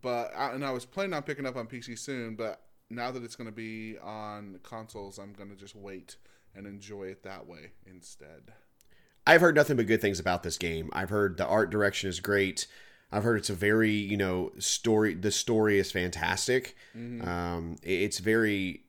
but 0.00 0.32
I, 0.36 0.52
and 0.52 0.64
I 0.64 0.70
was 0.70 0.84
planning 0.84 1.12
on 1.12 1.22
picking 1.22 1.46
up 1.46 1.56
on 1.56 1.66
PC 1.66 1.98
soon, 1.98 2.34
but 2.34 2.62
now 2.90 3.10
that 3.10 3.22
it's 3.24 3.36
going 3.36 3.48
to 3.48 3.54
be 3.54 3.96
on 4.02 4.60
consoles, 4.62 5.18
I'm 5.18 5.32
going 5.32 5.50
to 5.50 5.56
just 5.56 5.74
wait 5.74 6.16
and 6.54 6.66
enjoy 6.66 7.04
it 7.04 7.22
that 7.24 7.46
way 7.46 7.72
instead. 7.86 8.52
I've 9.26 9.40
heard 9.40 9.56
nothing 9.56 9.76
but 9.76 9.86
good 9.86 10.00
things 10.00 10.20
about 10.20 10.42
this 10.42 10.56
game. 10.56 10.88
I've 10.92 11.10
heard 11.10 11.36
the 11.36 11.46
art 11.46 11.70
direction 11.70 12.08
is 12.08 12.20
great. 12.20 12.66
I've 13.10 13.24
heard 13.24 13.38
it's 13.38 13.50
a 13.50 13.54
very, 13.54 13.90
you 13.90 14.16
know, 14.16 14.52
story. 14.58 15.14
The 15.14 15.30
story 15.32 15.78
is 15.78 15.90
fantastic. 15.92 16.76
Um, 16.94 17.76
it's 17.82 18.18
very. 18.18 18.82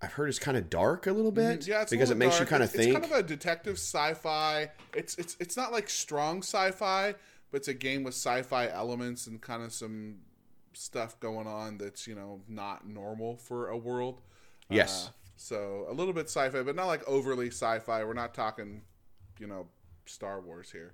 I've 0.00 0.12
heard 0.14 0.28
it's 0.28 0.40
kind 0.40 0.56
of 0.56 0.68
dark 0.68 1.06
a 1.06 1.12
little 1.12 1.30
bit. 1.30 1.60
Mm-hmm. 1.60 1.70
Yeah, 1.70 1.82
it's 1.82 1.92
a 1.92 1.96
because 1.96 2.10
it 2.10 2.16
makes 2.16 2.40
you 2.40 2.46
kind 2.46 2.62
of 2.62 2.70
It's- 2.74 2.84
think. 2.86 2.96
It's 2.96 3.06
kind 3.08 3.20
of 3.20 3.24
a 3.24 3.28
detective 3.28 3.74
sci-fi. 3.76 4.70
It's 4.94 5.16
it's 5.16 5.36
it's 5.38 5.56
not 5.56 5.70
like 5.72 5.88
strong 5.88 6.38
sci-fi, 6.38 7.14
but 7.50 7.56
it's 7.58 7.68
a 7.68 7.74
game 7.74 8.02
with 8.02 8.14
sci-fi 8.14 8.68
elements 8.68 9.26
and 9.28 9.40
kind 9.40 9.62
of 9.62 9.72
some 9.72 10.16
stuff 10.74 11.18
going 11.20 11.46
on 11.46 11.78
that's 11.78 12.06
you 12.06 12.14
know 12.14 12.40
not 12.48 12.86
normal 12.86 13.36
for 13.36 13.68
a 13.68 13.76
world. 13.76 14.20
Yes. 14.68 15.08
Uh, 15.08 15.10
so 15.36 15.86
a 15.88 15.92
little 15.92 16.12
bit 16.12 16.26
sci-fi, 16.26 16.62
but 16.62 16.76
not 16.76 16.86
like 16.86 17.06
overly 17.08 17.48
sci-fi. 17.48 18.04
We're 18.04 18.12
not 18.14 18.32
talking, 18.32 18.82
you 19.40 19.46
know, 19.46 19.66
Star 20.06 20.40
Wars 20.40 20.70
here. 20.70 20.92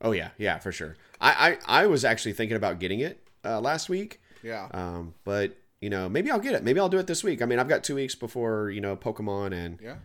oh 0.00 0.12
yeah, 0.12 0.30
yeah, 0.38 0.58
for 0.58 0.72
sure. 0.72 0.96
I 1.20 1.58
I, 1.66 1.82
I 1.82 1.86
was 1.86 2.04
actually 2.04 2.32
thinking 2.32 2.56
about 2.56 2.78
getting 2.78 3.00
it 3.00 3.18
uh, 3.44 3.60
last 3.60 3.88
week, 3.88 4.20
Yeah. 4.42 4.68
um, 4.72 5.14
but 5.24 5.56
you 5.80 5.90
know 5.90 6.08
maybe 6.08 6.30
I'll 6.30 6.38
get 6.38 6.54
it. 6.54 6.64
Maybe 6.64 6.80
I'll 6.80 6.88
do 6.88 6.98
it 6.98 7.06
this 7.06 7.22
week. 7.24 7.42
I 7.42 7.46
mean, 7.46 7.58
I've 7.58 7.68
got 7.68 7.84
two 7.84 7.94
weeks 7.96 8.14
before 8.14 8.70
you 8.70 8.80
know 8.80 8.96
Pokemon 8.96 9.52
and 9.52 9.78
yeah. 9.82 9.96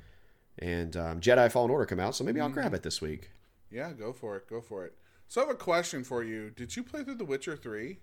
and 0.60 0.96
um, 0.98 1.20
Jedi 1.22 1.52
Fallen 1.52 1.72
Order 1.72 1.86
come 1.86 2.00
out, 2.00 2.16
so 2.16 2.24
maybe 2.24 2.40
I'll 2.42 2.48
Mm-hmm. 2.48 2.54
grab 2.56 2.74
it 2.74 2.84
this 2.84 3.02
week. 3.02 3.32
Yeah. 3.72 3.92
Go 3.94 4.14
for 4.14 4.36
it. 4.38 4.48
Go 4.50 4.62
for 4.62 4.86
it. 4.86 4.94
So 5.34 5.42
I 5.42 5.46
have 5.46 5.56
a 5.56 5.58
question 5.58 6.04
for 6.04 6.24
you. 6.24 6.52
Did 6.52 6.76
you 6.76 6.84
play 6.84 7.04
through 7.04 7.16
The 7.16 7.26
Witcher 7.26 7.56
Three? 7.56 7.98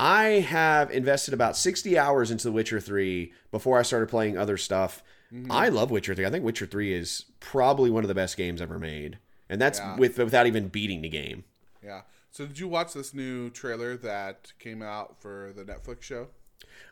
I 0.00 0.24
have 0.40 0.90
invested 0.90 1.32
about 1.32 1.56
60 1.56 1.96
hours 1.96 2.32
into 2.32 2.42
The 2.42 2.52
Witcher 2.52 2.80
3 2.80 3.32
before 3.52 3.78
I 3.78 3.82
started 3.82 4.08
playing 4.08 4.36
other 4.36 4.56
stuff. 4.56 5.04
Mm-hmm. 5.32 5.52
I 5.52 5.68
love 5.68 5.92
Witcher 5.92 6.16
3. 6.16 6.26
I 6.26 6.30
think 6.30 6.44
Witcher 6.44 6.66
3 6.66 6.92
is 6.92 7.26
probably 7.38 7.90
one 7.92 8.02
of 8.02 8.08
the 8.08 8.14
best 8.16 8.36
games 8.36 8.60
ever 8.60 8.76
made. 8.76 9.20
And 9.48 9.60
that's 9.60 9.78
Yeah. 9.78 9.98
with 9.98 10.18
without 10.18 10.48
even 10.48 10.66
beating 10.66 11.00
the 11.00 11.08
game. 11.08 11.44
Yeah. 11.80 12.00
So 12.32 12.44
did 12.44 12.58
you 12.58 12.66
watch 12.66 12.92
this 12.92 13.14
new 13.14 13.50
trailer 13.50 13.96
that 13.96 14.52
came 14.58 14.82
out 14.82 15.22
for 15.22 15.52
the 15.54 15.62
Netflix 15.62 16.02
show? 16.02 16.26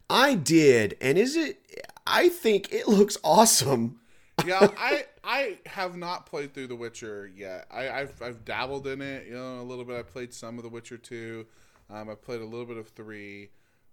I 0.08 0.36
did, 0.36 0.96
and 1.00 1.18
is 1.18 1.34
it 1.34 1.58
I 2.06 2.28
think 2.28 2.72
it 2.72 2.86
looks 2.86 3.18
awesome. 3.24 3.98
yeah, 4.46 4.68
I 4.78 5.04
I 5.24 5.58
have 5.66 5.96
not 5.96 6.26
played 6.26 6.52
through 6.52 6.66
The 6.66 6.76
Witcher 6.76 7.30
yet. 7.34 7.66
I, 7.70 7.88
I've 7.88 8.20
I've 8.22 8.44
dabbled 8.44 8.86
in 8.86 9.00
it, 9.00 9.26
you 9.26 9.34
know, 9.34 9.60
a 9.60 9.62
little 9.62 9.84
bit. 9.84 9.98
I 9.98 10.02
played 10.02 10.34
some 10.34 10.58
of 10.58 10.62
The 10.62 10.68
Witcher 10.68 10.98
two. 10.98 11.46
Um, 11.88 12.10
I 12.10 12.14
played 12.14 12.40
a 12.40 12.44
little 12.44 12.66
bit 12.66 12.76
of 12.76 12.88
three, 12.88 13.50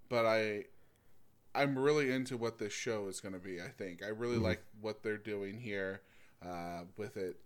but 0.09 0.25
I 0.25 0.65
I'm 1.55 1.77
really 1.77 2.11
into 2.11 2.35
what 2.35 2.57
this 2.57 2.73
show 2.73 3.07
is 3.07 3.19
going 3.19 3.33
to 3.33 3.39
be. 3.39 3.61
I 3.61 3.69
think 3.69 4.03
I 4.03 4.09
really 4.09 4.37
like 4.37 4.63
what 4.81 5.03
they're 5.03 5.17
doing 5.17 5.59
here 5.59 6.01
uh, 6.45 6.81
with 6.97 7.15
it. 7.15 7.37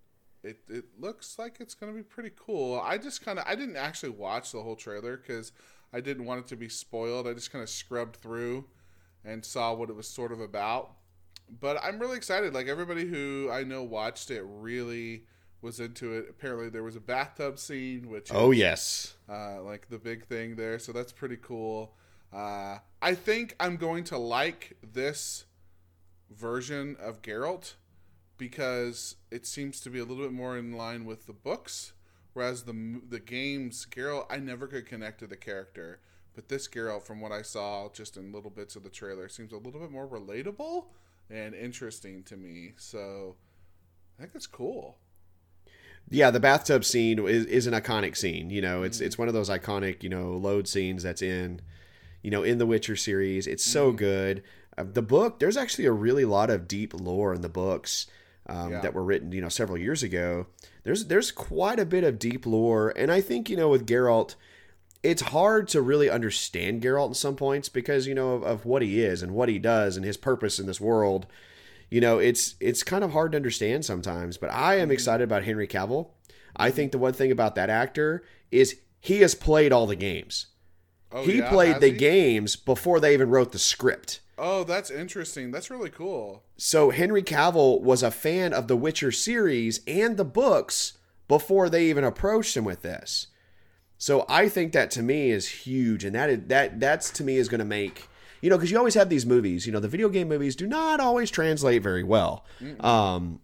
It 0.44 0.60
it 0.70 0.86
looks 1.00 1.38
like 1.38 1.58
it's 1.60 1.76
going 1.76 1.92
to 1.92 1.98
be 1.98 2.04
pretty 2.04 2.32
cool. 2.36 2.80
I 2.80 2.98
just 2.98 3.24
kind 3.24 3.38
of 3.38 3.46
I 3.48 3.56
didn't 3.56 3.76
actually 3.78 4.10
watch 4.10 4.52
the 4.52 4.62
whole 4.64 4.76
trailer 4.76 5.18
because 5.18 5.52
I 5.94 6.02
didn't 6.02 6.26
want 6.26 6.40
it 6.40 6.48
to 6.48 6.56
be 6.56 6.70
spoiled. 6.70 7.28
I 7.28 7.34
just 7.34 7.52
kind 7.52 7.64
of 7.64 7.70
scrubbed 7.70 8.16
through 8.18 8.66
and 9.24 9.44
saw 9.46 9.74
what 9.74 9.90
it 9.90 9.96
was 9.96 10.08
sort 10.08 10.32
of 10.32 10.40
about 10.40 10.92
but 11.50 11.78
I'm 11.84 12.00
really 12.00 12.18
excited. 12.18 12.54
Like 12.54 12.68
everybody 12.68 13.06
who 13.06 13.50
I 13.52 13.64
know 13.64 13.84
watched 13.84 14.32
it 14.32 14.44
really 14.46 15.26
was 15.62 15.80
into 15.80 16.14
it. 16.14 16.28
Apparently, 16.30 16.70
there 16.70 16.84
was 16.84 16.96
a 16.96 17.00
bathtub 17.02 17.58
scene, 17.60 18.10
which 18.10 18.30
Oh 18.32 18.52
is, 18.52 18.58
yes. 18.60 19.14
uh, 19.30 19.62
like 19.62 19.90
the 19.90 19.98
big 19.98 20.26
thing 20.26 20.56
there. 20.56 20.80
So 20.80 20.92
that's 20.92 21.12
pretty 21.12 21.38
cool. 21.38 21.96
Uh, 22.34 22.80
I 23.02 23.16
think 23.16 23.56
I'm 23.60 23.78
going 23.78 24.04
to 24.06 24.18
like 24.18 24.78
this 24.84 25.46
version 26.30 26.96
of 27.00 27.22
Geralt 27.22 27.76
because 28.38 29.16
it 29.32 29.46
seems 29.46 29.80
to 29.82 29.90
be 29.90 30.00
a 30.00 30.04
little 30.06 30.24
bit 30.24 30.34
more 30.34 30.58
in 30.58 30.74
line 30.74 31.06
with 31.06 31.26
the 31.26 31.34
books, 31.34 31.94
whereas 32.34 32.64
the 32.64 33.02
the 33.08 33.20
games 33.20 33.88
Geralt 33.90 34.26
I 34.30 34.38
never 34.38 34.68
could 34.68 34.86
connect 34.86 35.20
to 35.20 35.28
the 35.28 35.38
character. 35.38 36.02
But 36.36 36.50
this 36.50 36.68
Geralt, 36.68 37.02
from 37.04 37.20
what 37.20 37.32
I 37.32 37.42
saw 37.42 37.90
just 37.92 38.16
in 38.16 38.32
little 38.32 38.52
bits 38.52 38.76
of 38.76 38.84
the 38.84 38.90
trailer, 38.92 39.28
seems 39.28 39.52
a 39.54 39.58
little 39.58 39.80
bit 39.82 39.90
more 39.90 40.08
relatable 40.08 40.86
and 41.30 41.54
interesting 41.56 42.24
to 42.24 42.38
me. 42.38 42.74
So 42.78 43.36
I 44.18 44.24
think 44.24 44.36
it's 44.36 44.48
cool. 44.48 44.98
Yeah, 46.10 46.32
the 46.32 46.40
bathtub 46.40 46.86
scene 46.86 47.20
is, 47.28 47.46
is 47.46 47.68
an 47.68 47.74
iconic 47.74 48.16
scene. 48.16 48.50
You 48.50 48.62
know, 48.62 48.84
it's 48.84 49.02
it's 49.02 49.18
one 49.18 49.28
of 49.28 49.34
those 49.34 49.50
iconic, 49.50 50.04
you 50.04 50.10
know, 50.10 50.32
load 50.38 50.68
scenes 50.68 51.04
that's 51.04 51.22
in, 51.22 51.62
you 52.22 52.32
know, 52.32 52.44
in 52.44 52.58
the 52.60 52.66
Witcher 52.66 52.96
series. 52.96 53.46
It's 53.46 53.64
so 53.64 53.92
good. 53.92 54.42
Uh, 54.78 54.86
the 54.92 55.02
book, 55.02 55.40
there's 55.40 55.58
actually 55.58 55.86
a 55.86 55.92
really 55.92 56.24
lot 56.24 56.50
of 56.50 56.68
deep 56.68 56.94
lore 56.94 57.34
in 57.34 57.42
the 57.42 57.50
books 57.50 58.08
um, 58.48 58.72
Yeah. 58.72 58.82
that 58.82 58.94
were 58.94 59.04
written, 59.04 59.32
you 59.34 59.42
know, 59.42 59.50
several 59.50 59.78
years 59.78 60.02
ago. 60.02 60.48
There's 60.84 61.08
there's 61.08 61.32
quite 61.32 61.80
a 61.80 61.86
bit 61.86 62.06
of 62.06 62.20
deep 62.20 62.46
lore, 62.46 62.94
and 62.96 63.12
I 63.12 63.20
think 63.20 63.50
you 63.50 63.58
know 63.58 63.68
with 63.68 63.86
Geralt, 63.86 64.36
it's 65.04 65.22
hard 65.22 65.68
to 65.70 65.82
really 65.82 66.10
understand 66.10 66.82
Geralt 66.82 67.10
in 67.10 67.14
some 67.14 67.36
points 67.36 67.70
because 67.70 68.08
you 68.08 68.16
know 68.16 68.34
of, 68.34 68.44
of 68.44 68.66
what 68.66 68.82
he 68.82 69.02
is 69.02 69.22
and 69.22 69.34
what 69.34 69.50
he 69.50 69.60
does 69.60 69.96
and 69.96 70.06
his 70.06 70.18
purpose 70.18 70.60
in 70.60 70.66
this 70.66 70.82
world 70.82 71.28
you 71.90 72.02
know 72.02 72.20
it's 72.20 72.56
it's 72.60 72.84
kind 72.84 73.04
of 73.04 73.12
hard 73.12 73.32
to 73.32 73.38
understand 73.38 73.86
sometimes 73.86 74.38
but 74.38 74.52
i 74.52 74.76
am 74.76 74.84
mm-hmm. 74.84 74.92
excited 74.92 75.24
about 75.24 75.44
henry 75.44 75.68
cavill 75.68 76.10
i 76.56 76.70
think 76.70 76.92
the 76.92 76.98
one 76.98 77.14
thing 77.14 77.32
about 77.32 77.56
that 77.56 77.70
actor 77.70 78.24
is 78.52 78.80
he 79.00 79.20
has 79.22 79.36
played 79.36 79.72
all 79.72 79.88
the 79.88 79.96
games 79.96 80.48
Oh, 81.10 81.24
he 81.24 81.38
yeah? 81.38 81.50
played 81.50 81.74
Has 81.74 81.82
the 81.82 81.92
he? 81.92 81.98
games 81.98 82.58
before 82.58 83.00
they 83.00 83.14
even 83.14 83.30
wrote 83.30 83.52
the 83.54 83.60
script 83.60 84.20
Oh, 84.40 84.64
that's 84.64 84.92
interesting. 84.92 85.50
That's 85.50 85.72
really 85.72 85.90
cool. 85.90 86.44
so 86.58 86.90
henry 86.90 87.24
cavill 87.24 87.82
was 87.82 88.04
a 88.04 88.12
fan 88.12 88.52
of 88.54 88.68
the 88.68 88.76
witcher 88.76 89.12
series 89.12 89.80
and 89.88 90.18
the 90.18 90.26
books 90.26 90.98
before 91.30 91.70
they 91.70 91.86
even 91.90 92.04
approached 92.04 92.56
him 92.58 92.66
with 92.66 92.82
this 92.82 93.28
so 93.98 94.26
i 94.30 94.48
think 94.48 94.74
that 94.74 94.92
to 94.92 95.02
me 95.02 95.32
is 95.32 95.48
huge 95.48 96.04
and 96.04 96.16
that 96.16 96.30
is, 96.30 96.40
that 96.48 96.80
that's 96.80 97.10
to 97.10 97.24
me 97.24 97.38
is 97.38 97.48
going 97.48 97.60
to 97.60 97.66
make 97.66 98.08
you 98.42 98.50
know 98.50 98.58
because 98.58 98.72
you 98.72 98.78
always 98.78 98.94
have 98.94 99.10
these 99.10 99.26
movies 99.26 99.66
you 99.66 99.72
know 99.72 99.80
the 99.80 99.88
video 99.88 100.10
game 100.10 100.28
movies 100.28 100.56
do 100.56 100.68
not 100.68 101.00
always 101.00 101.32
translate 101.32 101.82
very 101.82 102.04
well. 102.04 102.46
Um 102.80 103.40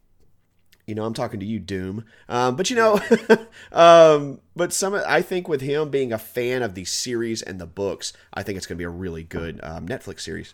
you 0.86 0.95
know 0.95 1.05
i'm 1.05 1.13
talking 1.13 1.39
to 1.39 1.45
you 1.45 1.60
doom. 1.60 2.05
Um, 2.27 2.55
but 2.55 2.69
you 2.69 2.75
know 2.75 3.00
um, 3.72 4.41
but 4.55 4.74
some 4.74 4.93
i 4.93 5.22
think 5.22 5.48
with 5.48 5.62
him 5.62 5.89
being 5.89 6.12
a 6.12 6.17
fan 6.17 6.62
of 6.62 6.75
the 6.75 6.86
series 6.86 7.41
and 7.41 7.60
the 7.60 7.65
books 7.65 8.13
i 8.33 8.43
think 8.43 8.57
it's 8.57 8.65
going 8.67 8.75
to 8.77 8.81
be 8.81 8.86
a 8.86 8.89
really 8.89 9.24
good 9.24 9.60
um, 9.63 9.88
netflix 9.88 10.22
series. 10.22 10.53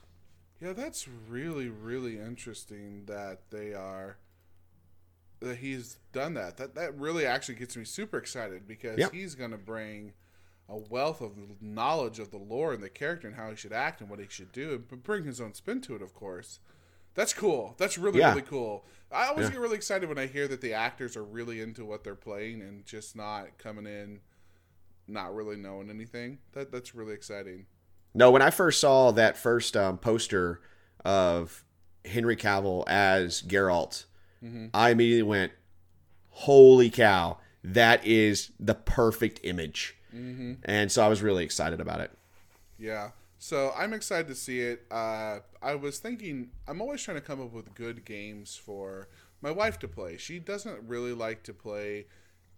Yeah, 0.62 0.74
that's 0.74 1.08
really, 1.08 1.70
really 1.70 2.20
interesting 2.20 3.04
that 3.06 3.50
they 3.50 3.74
are 3.74 4.18
that 5.42 5.58
he's 5.58 5.98
done 6.12 6.34
that. 6.36 6.58
That 6.58 6.76
that 6.76 6.98
really 6.98 7.26
actually 7.26 7.56
gets 7.56 7.78
me 7.78 7.84
super 7.86 8.18
excited 8.18 8.68
because 8.68 8.98
Yep. 9.00 9.12
he's 9.14 9.36
going 9.36 9.52
to 9.52 9.58
bring 9.58 10.14
a 10.68 10.78
wealth 10.78 11.22
of 11.22 11.32
knowledge 11.62 12.20
of 12.20 12.30
the 12.32 12.38
lore 12.38 12.74
and 12.74 12.84
the 12.84 12.90
character 12.90 13.28
and 13.28 13.36
how 13.36 13.50
he 13.50 13.56
should 13.56 13.74
act 13.74 14.02
and 14.02 14.10
what 14.10 14.20
he 14.20 14.28
should 14.30 14.52
do, 14.52 14.84
but 14.90 15.02
bring 15.04 15.24
his 15.24 15.42
own 15.42 15.54
spin 15.54 15.82
to 15.82 15.96
it, 15.96 16.02
of 16.02 16.14
course. 16.14 16.60
That's 17.16 17.34
cool. 17.34 17.74
That's 17.78 17.98
really 17.98 18.20
Yeah. 18.20 18.30
really 18.30 18.44
cool. 18.44 18.86
I 19.12 19.28
always 19.28 19.48
Yeah. 19.48 19.54
get 19.54 19.62
really 19.62 19.76
excited 19.78 20.08
when 20.08 20.20
I 20.20 20.28
hear 20.28 20.48
that 20.48 20.62
the 20.62 20.74
actors 20.74 21.18
are 21.18 21.24
really 21.24 21.60
into 21.60 21.84
what 21.86 22.04
they're 22.04 22.14
playing 22.16 22.62
and 22.62 22.86
just 22.86 23.16
not 23.16 23.58
coming 23.58 23.88
in 23.88 24.22
not 25.08 25.34
really 25.34 25.56
knowing 25.56 25.90
anything. 25.90 26.38
That 26.52 26.72
that's 26.72 26.94
really 26.94 27.14
exciting. 27.16 27.66
No, 28.14 28.30
when 28.30 28.44
I 28.44 28.52
first 28.52 28.80
saw 28.80 29.10
that 29.12 29.38
first 29.38 29.76
um, 29.76 29.98
poster 29.98 30.62
of 31.04 31.66
Henry 32.06 32.36
Cavill 32.36 32.84
as 32.88 33.42
Geralt, 33.42 34.06
I 34.74 34.92
immediately 34.92 35.24
went, 35.24 35.52
"Holy 36.30 36.90
cow! 36.90 37.38
That 37.64 38.06
is 38.06 38.52
the 38.60 38.76
perfect 38.76 39.40
image." 39.44 39.96
Mm-hmm. 40.16 40.54
And 40.66 40.92
so 40.92 41.04
I 41.04 41.08
was 41.08 41.22
really 41.22 41.44
excited 41.44 41.80
about 41.80 42.02
it. 42.02 42.12
Yeah. 42.78 43.12
So 43.38 43.74
I'm 43.78 43.94
excited 43.94 44.28
to 44.28 44.36
see 44.36 44.60
it. 44.60 44.86
Uh, 44.92 45.40
I 45.62 45.76
was 45.76 46.00
thinking, 46.00 46.50
I'm 46.68 46.82
always 46.82 47.02
trying 47.02 47.18
to 47.18 47.22
come 47.22 47.42
up 47.42 47.54
with 47.54 47.74
good 47.74 48.04
games 48.04 48.56
for 48.56 49.08
my 49.42 49.52
wife 49.52 49.80
to 49.80 49.88
play. 49.88 50.18
She 50.18 50.40
doesn't 50.40 50.88
really 50.88 51.14
like 51.14 51.44
to 51.44 51.54
play 51.54 52.08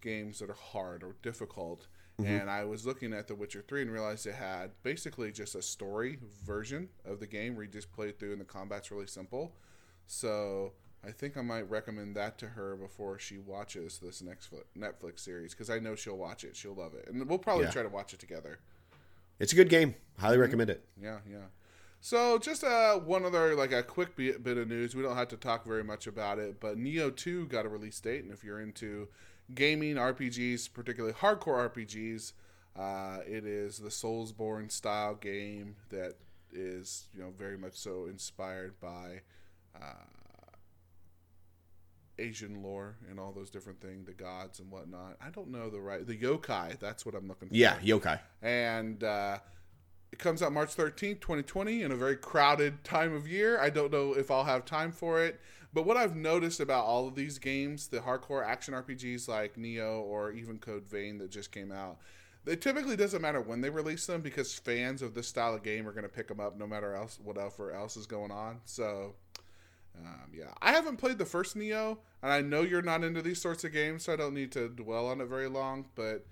games 0.02 0.40
that 0.40 0.50
are 0.50 0.54
hard 0.54 1.04
or 1.04 1.16
difficult. 1.22 1.88
And 2.24 2.52
I 2.52 2.66
was 2.66 2.86
looking 2.86 3.14
at 3.14 3.28
The 3.28 3.34
Witcher 3.34 3.64
3 3.68 3.82
and 3.82 3.92
realized 3.92 4.28
it 4.28 4.36
had 4.36 4.72
basically 4.84 5.32
just 5.32 5.56
a 5.56 5.62
story 5.62 6.20
version 6.46 6.90
of 7.04 7.20
the 7.20 7.26
game 7.26 7.56
where 7.56 7.66
you 7.66 7.72
just 7.72 7.92
play 7.92 8.12
through 8.12 8.34
and 8.34 8.40
the 8.40 8.46
combat's 8.46 8.92
really 8.92 9.08
simple. 9.08 9.56
So 10.06 10.74
I 11.06 11.12
think 11.12 11.36
I 11.36 11.42
might 11.42 11.70
recommend 11.70 12.16
that 12.16 12.38
to 12.40 12.50
her 12.50 12.76
before 12.76 13.18
she 13.18 13.38
watches 13.40 14.00
this 14.02 14.22
next 14.22 14.52
Netflix 14.78 15.20
series 15.22 15.54
because 15.54 15.70
I 15.70 15.80
know 15.80 15.96
she'll 15.96 16.18
watch 16.18 16.44
it. 16.44 16.56
She'll 16.56 16.76
love 16.76 16.94
it. 16.94 17.08
And 17.08 17.28
we'll 17.28 17.40
probably 17.40 17.66
Yeah. 17.66 17.72
try 17.72 17.84
to 17.84 17.90
watch 17.90 18.14
it 18.14 18.20
together. 18.20 18.60
It's 19.40 19.52
a 19.52 19.56
good 19.56 19.70
game. 19.70 19.96
Highly 20.20 20.38
recommend 20.38 20.70
it. 20.70 20.86
Yeah, 21.02 21.20
yeah. 21.28 21.46
So 22.00 22.38
just 22.38 22.64
uh, 22.64 22.98
one 23.00 23.26
other 23.26 23.56
like 23.56 23.72
a 23.72 23.82
quick 23.84 24.16
bit, 24.16 24.44
bit 24.44 24.58
of 24.58 24.68
news. 24.68 24.96
We 24.96 25.02
don't 25.02 25.16
have 25.16 25.28
to 25.30 25.38
talk 25.38 25.66
very 25.66 25.84
much 25.84 26.06
about 26.08 26.38
it, 26.40 26.60
but 26.60 26.78
Nioh 26.78 27.16
Two 27.16 27.48
got 27.48 27.66
a 27.66 27.70
release 27.70 28.00
date, 28.00 28.24
and 28.24 28.32
if 28.32 28.44
you're 28.44 28.60
into 28.60 29.08
gaming 29.54 29.96
RPGs, 29.96 30.72
particularly 30.74 31.14
hardcore 31.14 31.70
RPGs, 31.70 32.34
uh, 32.76 33.20
it 33.28 33.46
is 33.46 33.78
the 33.80 33.90
Soulsborne 33.90 34.72
style 34.72 35.16
game 35.16 35.76
that 35.90 36.16
is 36.52 37.08
you 37.14 37.22
know 37.22 37.32
very 37.38 37.58
much 37.58 37.74
so 37.76 38.06
inspired 38.06 38.80
by 38.80 39.22
uh, 39.76 40.06
Asian 42.22 42.62
lore 42.62 42.96
and 43.10 43.20
all 43.20 43.32
those 43.32 43.50
different 43.50 43.82
things, 43.82 44.06
the 44.06 44.14
gods 44.14 44.60
and 44.60 44.70
whatnot. 44.72 45.18
I 45.26 45.30
don't 45.30 45.50
know 45.50 45.70
the 45.70 45.80
right 45.82 46.06
the 46.06 46.18
yokai. 46.18 46.80
That's 46.80 47.06
what 47.06 47.16
I'm 47.16 47.28
looking 47.28 47.50
for 47.50 47.56
Yeah, 47.56 47.78
yokai. 47.80 48.20
and 48.42 49.04
uh, 49.04 49.40
it 50.12 50.20
comes 50.20 50.42
out 50.44 50.52
March 50.52 50.76
13th, 50.76 51.22
2020, 51.22 51.84
in 51.84 51.92
a 51.92 51.96
very 51.96 52.16
crowded 52.18 52.84
time 52.84 53.14
of 53.14 53.28
year. 53.28 53.60
I 53.60 53.70
don't 53.70 53.92
know 53.92 54.14
if 54.14 54.30
I'll 54.30 54.44
have 54.44 54.66
time 54.66 54.92
for 54.92 55.24
it. 55.24 55.40
But 55.74 55.86
what 55.86 55.96
I've 55.96 56.18
noticed 56.18 56.60
about 56.60 56.84
all 56.84 57.08
of 57.08 57.16
these 57.16 57.38
games, 57.40 57.88
the 57.88 58.00
hardcore 58.00 58.46
action 58.46 58.74
RPGs 58.74 59.30
like 59.30 59.56
Nioh 59.56 60.02
or 60.02 60.32
even 60.34 60.58
Code 60.60 60.86
Vein 60.86 61.18
that 61.20 61.32
just 61.32 61.50
came 61.54 61.72
out, 61.72 61.98
it 62.46 62.60
typically 62.62 62.98
doesn't 62.98 63.22
matter 63.22 63.40
when 63.40 63.62
they 63.62 63.70
release 63.70 64.06
them 64.06 64.20
because 64.20 64.54
fans 64.54 65.02
of 65.02 65.14
this 65.14 65.28
style 65.30 65.54
of 65.56 65.64
game 65.64 65.88
are 65.88 65.94
going 65.94 66.04
to 66.04 66.10
pick 66.10 66.28
them 66.28 66.42
up 66.42 66.58
no 66.58 66.68
matter 66.68 66.94
else 66.94 67.20
whatever 67.24 67.72
else 67.72 67.96
is 67.96 68.06
going 68.06 68.32
on. 68.32 68.60
So, 68.66 69.16
um, 69.98 70.32
yeah, 70.34 70.54
I 70.62 70.72
haven't 70.72 70.98
played 70.98 71.18
the 71.18 71.26
first 71.26 71.58
Nioh, 71.58 71.98
and 72.22 72.32
I 72.32 72.42
know 72.42 72.62
you're 72.62 72.82
not 72.82 73.04
into 73.04 73.22
these 73.22 73.42
sorts 73.42 73.64
of 73.64 73.74
games, 73.74 74.04
so 74.04 74.14
I 74.14 74.16
don't 74.16 74.34
need 74.34 74.52
to 74.54 74.70
dwell 74.70 75.08
on 75.08 75.22
it 75.22 75.26
very 75.28 75.50
long. 75.50 75.88
But 75.96 76.26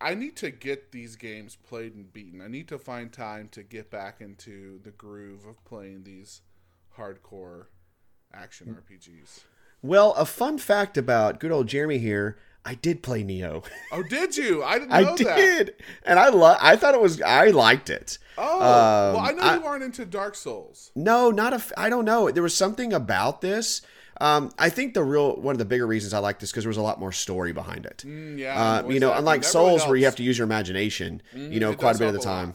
I 0.00 0.14
need 0.14 0.36
to 0.36 0.50
get 0.50 0.92
these 0.92 1.16
games 1.16 1.56
played 1.56 1.94
and 1.94 2.12
beaten. 2.12 2.40
I 2.40 2.48
need 2.48 2.68
to 2.68 2.78
find 2.78 3.12
time 3.12 3.48
to 3.52 3.62
get 3.62 3.90
back 3.90 4.20
into 4.20 4.80
the 4.82 4.90
groove 4.90 5.44
of 5.44 5.64
playing 5.64 6.04
these 6.04 6.42
hardcore 6.96 7.66
action 8.32 8.76
RPGs. 8.80 9.40
Well, 9.82 10.12
a 10.14 10.24
fun 10.24 10.58
fact 10.58 10.96
about 10.96 11.40
good 11.40 11.52
old 11.52 11.68
Jeremy 11.68 11.98
here. 11.98 12.38
I 12.64 12.74
did 12.74 13.02
play 13.02 13.22
Nioh. 13.24 13.64
Oh, 13.92 14.02
did 14.02 14.36
you? 14.36 14.62
I 14.62 14.78
didn't 14.78 14.92
I 14.92 15.02
know 15.02 15.16
that. 15.16 15.36
did, 15.36 15.74
and 16.04 16.18
I 16.18 16.28
lo- 16.28 16.56
I 16.60 16.76
thought 16.76 16.94
it 16.94 17.00
was. 17.00 17.20
I 17.22 17.46
liked 17.48 17.88
it. 17.88 18.18
Oh, 18.36 18.56
Um, 18.56 19.14
well, 19.14 19.18
I 19.18 19.30
know 19.32 19.42
I- 19.42 19.56
you 19.56 19.64
aren't 19.64 19.82
into 19.84 20.04
Dark 20.04 20.34
Souls. 20.34 20.90
No, 20.94 21.30
not 21.30 21.52
a. 21.52 21.56
f- 21.56 21.72
I 21.78 21.88
don't 21.88 22.04
know. 22.04 22.30
There 22.30 22.42
was 22.42 22.54
something 22.54 22.92
about 22.92 23.40
this. 23.40 23.80
Um, 24.20 24.50
I 24.58 24.68
think 24.68 24.94
the 24.94 25.04
real 25.04 25.36
one 25.36 25.54
of 25.54 25.58
the 25.60 25.64
bigger 25.64 25.86
reasons 25.86 26.12
I 26.12 26.18
liked 26.18 26.40
this 26.40 26.50
because 26.50 26.64
there 26.64 26.68
was 26.70 26.76
a 26.76 26.82
lot 26.82 26.98
more 27.00 27.12
story 27.12 27.52
behind 27.52 27.86
it. 27.86 28.02
Mm, 28.04 28.36
yeah, 28.38 28.60
Uh, 28.84 28.88
you 28.88 28.98
know, 29.00 29.10
acting, 29.10 29.18
unlike 29.20 29.42
that 29.42 29.54
really 29.54 29.68
Souls 29.78 29.86
where 29.86 29.96
you 29.96 30.04
have 30.06 30.16
to 30.16 30.22
use 30.24 30.36
your 30.38 30.44
imagination, 30.44 31.22
you 31.34 31.60
know, 31.60 31.72
quite 31.72 31.94
a 31.96 31.98
bit 32.00 32.08
of 32.08 32.14
the 32.14 32.18
help 32.20 32.26
a 32.26 32.28
lot. 32.28 32.40
time. 32.46 32.54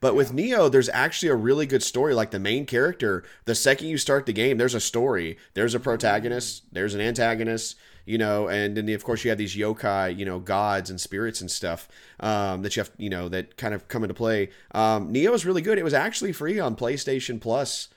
But 0.00 0.14
with 0.14 0.32
Nioh, 0.32 0.70
there's 0.70 0.88
actually 0.90 1.30
a 1.30 1.34
really 1.34 1.66
good 1.66 1.82
story. 1.82 2.14
Like 2.14 2.30
the 2.30 2.38
main 2.38 2.66
character, 2.66 3.24
the 3.46 3.54
second 3.54 3.88
you 3.88 3.98
start 3.98 4.26
the 4.26 4.32
game, 4.32 4.58
there's 4.58 4.74
a 4.74 4.80
story. 4.80 5.36
There's 5.54 5.74
a 5.74 5.80
protagonist. 5.80 6.62
There's 6.70 6.94
an 6.94 7.00
antagonist. 7.00 7.74
You 8.06 8.18
know, 8.18 8.48
and 8.48 8.76
then 8.76 8.88
of 8.90 9.02
course 9.04 9.24
you 9.24 9.30
have 9.30 9.38
these 9.38 9.54
yokai, 9.56 10.16
you 10.16 10.24
know, 10.24 10.38
gods 10.38 10.88
and 10.90 11.00
spirits 11.00 11.40
and 11.40 11.50
stuff 11.50 11.88
um, 12.20 12.62
that 12.62 12.76
you 12.76 12.80
have, 12.80 12.90
you 12.96 13.10
know, 13.10 13.28
that 13.28 13.56
kind 13.56 13.74
of 13.74 13.88
come 13.88 14.04
into 14.04 14.14
play. 14.14 14.50
Um, 14.70 15.12
Nioh 15.12 15.34
is 15.34 15.44
really 15.44 15.60
good. 15.60 15.76
It 15.76 15.82
was 15.84 15.92
actually 15.92 16.32
free 16.32 16.60
on 16.60 16.76
PlayStation 16.76 17.40
Plus. 17.40 17.88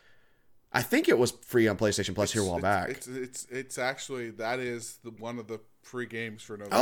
I 0.74 0.82
think 0.82 1.08
it 1.10 1.18
was 1.18 1.32
free 1.32 1.68
on 1.68 1.78
PlayStation 1.78 2.14
Plus 2.16 2.32
here 2.34 2.42
a 2.42 2.46
while 2.46 2.58
It's- 2.58 2.62
back. 2.88 2.90
It's, 2.90 3.08
it's 3.08 3.48
it's 3.52 3.78
actually 3.78 4.32
that 4.32 4.60
is 4.60 4.98
the 5.04 5.12
one 5.12 5.38
of 5.40 5.48
the 5.48 5.60
free 5.84 6.06
games 6.08 6.42
for 6.44 6.58
November. 6.58 6.76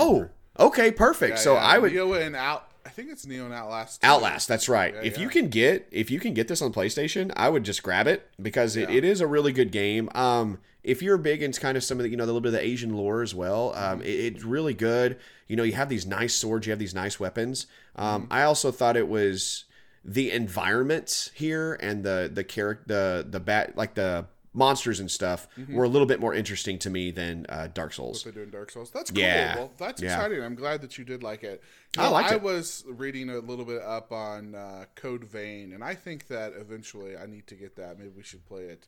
oh, 0.57 0.65
okay, 0.65 0.91
perfect. 0.91 1.35
Yeah, 1.37 1.41
so 1.43 1.53
yeah, 1.53 1.59
I 1.65 1.77
would 1.79 1.91
Nioh 1.91 2.25
and 2.25 2.35
out. 2.35 2.71
I 2.85 2.89
think 2.89 3.11
it's 3.11 3.25
Nioh 3.25 3.43
and 3.45 3.53
Outlast. 3.53 4.01
too. 4.01 4.07
Outlast, 4.07 4.47
that's 4.47 4.69
right. 4.69 4.93
Yeah, 4.93 5.01
if 5.01 5.17
you 5.17 5.27
can 5.27 5.49
get 5.49 5.87
if 5.91 6.09
you 6.09 6.19
can 6.21 6.33
get 6.33 6.47
this 6.47 6.61
on 6.61 6.71
PlayStation, 6.71 7.31
I 7.35 7.49
would 7.49 7.65
just 7.65 7.83
grab 7.83 8.07
it 8.07 8.29
because 8.41 8.77
it, 8.77 8.89
it 8.89 9.03
is 9.03 9.19
a 9.19 9.27
really 9.27 9.51
good 9.51 9.71
game. 9.71 10.09
Um, 10.15 10.59
if 10.87 11.01
you're 11.03 11.17
big 11.17 11.43
into 11.43 11.59
kind 11.61 11.77
of 11.77 11.83
some 11.83 11.99
of 11.99 12.03
the 12.03 12.09
you 12.09 12.17
know 12.17 12.25
the 12.25 12.31
little 12.33 12.41
bit 12.41 12.49
of 12.55 12.59
the 12.59 12.65
Asian 12.65 12.95
lore 12.95 13.21
as 13.21 13.35
well, 13.35 13.73
um, 13.75 14.01
it, 14.01 14.07
it's 14.07 14.43
really 14.43 14.73
good. 14.73 15.17
You 15.47 15.55
know, 15.55 15.63
you 15.63 15.73
have 15.73 15.89
these 15.89 16.05
nice 16.05 16.33
swords, 16.33 16.65
you 16.65 16.71
have 16.71 16.79
these 16.79 16.95
nice 16.95 17.19
weapons. 17.19 17.67
Um, 17.95 18.23
Mm-hmm. 18.23 18.33
I 18.33 18.43
also 18.43 18.71
thought 18.71 18.95
it 18.97 19.07
was 19.07 19.65
the 20.05 20.31
environments 20.31 21.31
here 21.33 21.73
and 21.81 22.03
the 22.03 22.29
the 22.33 22.43
character 22.43 22.83
the 22.87 23.27
the 23.29 23.39
bat 23.39 23.75
like 23.75 23.93
the 23.95 24.25
monsters 24.53 24.99
and 24.99 25.11
stuff 25.11 25.47
Mm-hmm. 25.59 25.75
were 25.75 25.83
a 25.83 25.89
little 25.89 26.07
bit 26.07 26.19
more 26.19 26.33
interesting 26.33 26.79
to 26.79 26.89
me 26.89 27.11
than 27.11 27.45
uh, 27.49 27.67
Dark 27.73 27.93
Souls. 27.93 28.25
What 28.25 28.33
they 28.33 28.39
do 28.39 28.43
in 28.43 28.49
Dark 28.51 28.71
Souls. 28.71 28.89
That's 28.89 29.11
cool. 29.11 29.19
Yeah. 29.21 29.55
Well, 29.55 29.71
that's 29.77 30.01
Yeah. 30.01 30.15
exciting. 30.15 30.41
I'm 30.43 30.55
glad 30.55 30.81
that 30.81 30.97
you 30.97 31.03
did 31.05 31.21
like 31.21 31.43
it. 31.43 31.61
You 31.95 32.01
I 32.01 32.05
know, 32.05 32.11
liked 32.13 32.31
I 32.31 32.35
it. 32.35 32.41
was 32.41 32.83
reading 32.87 33.29
a 33.29 33.37
little 33.39 33.65
bit 33.65 33.81
up 33.83 34.11
on 34.11 34.55
uh, 34.55 34.85
Code 34.95 35.25
Vein, 35.25 35.73
and 35.73 35.83
I 35.83 35.93
think 35.95 36.27
that 36.27 36.53
eventually 36.57 37.15
I 37.17 37.25
need 37.27 37.45
to 37.47 37.55
get 37.55 37.75
that. 37.75 37.99
Maybe 37.99 38.11
we 38.15 38.23
should 38.23 38.45
play 38.47 38.63
it. 38.63 38.87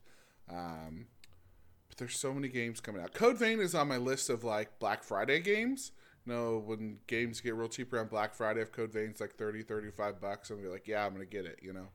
Um, 0.49 1.05
there's 1.99 2.17
so 2.17 2.33
many 2.33 2.47
games 2.47 2.79
coming 2.79 3.01
out. 3.01 3.13
Code 3.13 3.37
Vein 3.37 3.59
is 3.59 3.75
on 3.75 3.87
my 3.87 3.97
list 3.97 4.29
of 4.29 4.43
like 4.43 4.79
Black 4.79 5.03
Friday 5.03 5.39
games. 5.39 5.91
You 6.25 6.33
know, 6.33 6.63
when 6.65 6.97
games 7.07 7.41
get 7.41 7.55
real 7.55 7.69
cheap 7.69 7.93
around 7.93 8.09
Black 8.09 8.33
Friday, 8.33 8.61
if 8.61 8.71
Code 8.71 8.91
Vein's 8.91 9.19
like 9.21 9.35
30, 9.35 9.63
35 9.63 10.19
bucks, 10.21 10.49
I'm 10.49 10.57
gonna 10.57 10.67
be 10.67 10.71
like, 10.73 10.87
yeah, 10.87 11.05
I'm 11.05 11.13
gonna 11.13 11.25
get 11.25 11.45
it. 11.45 11.59
You 11.61 11.73
know. 11.73 11.87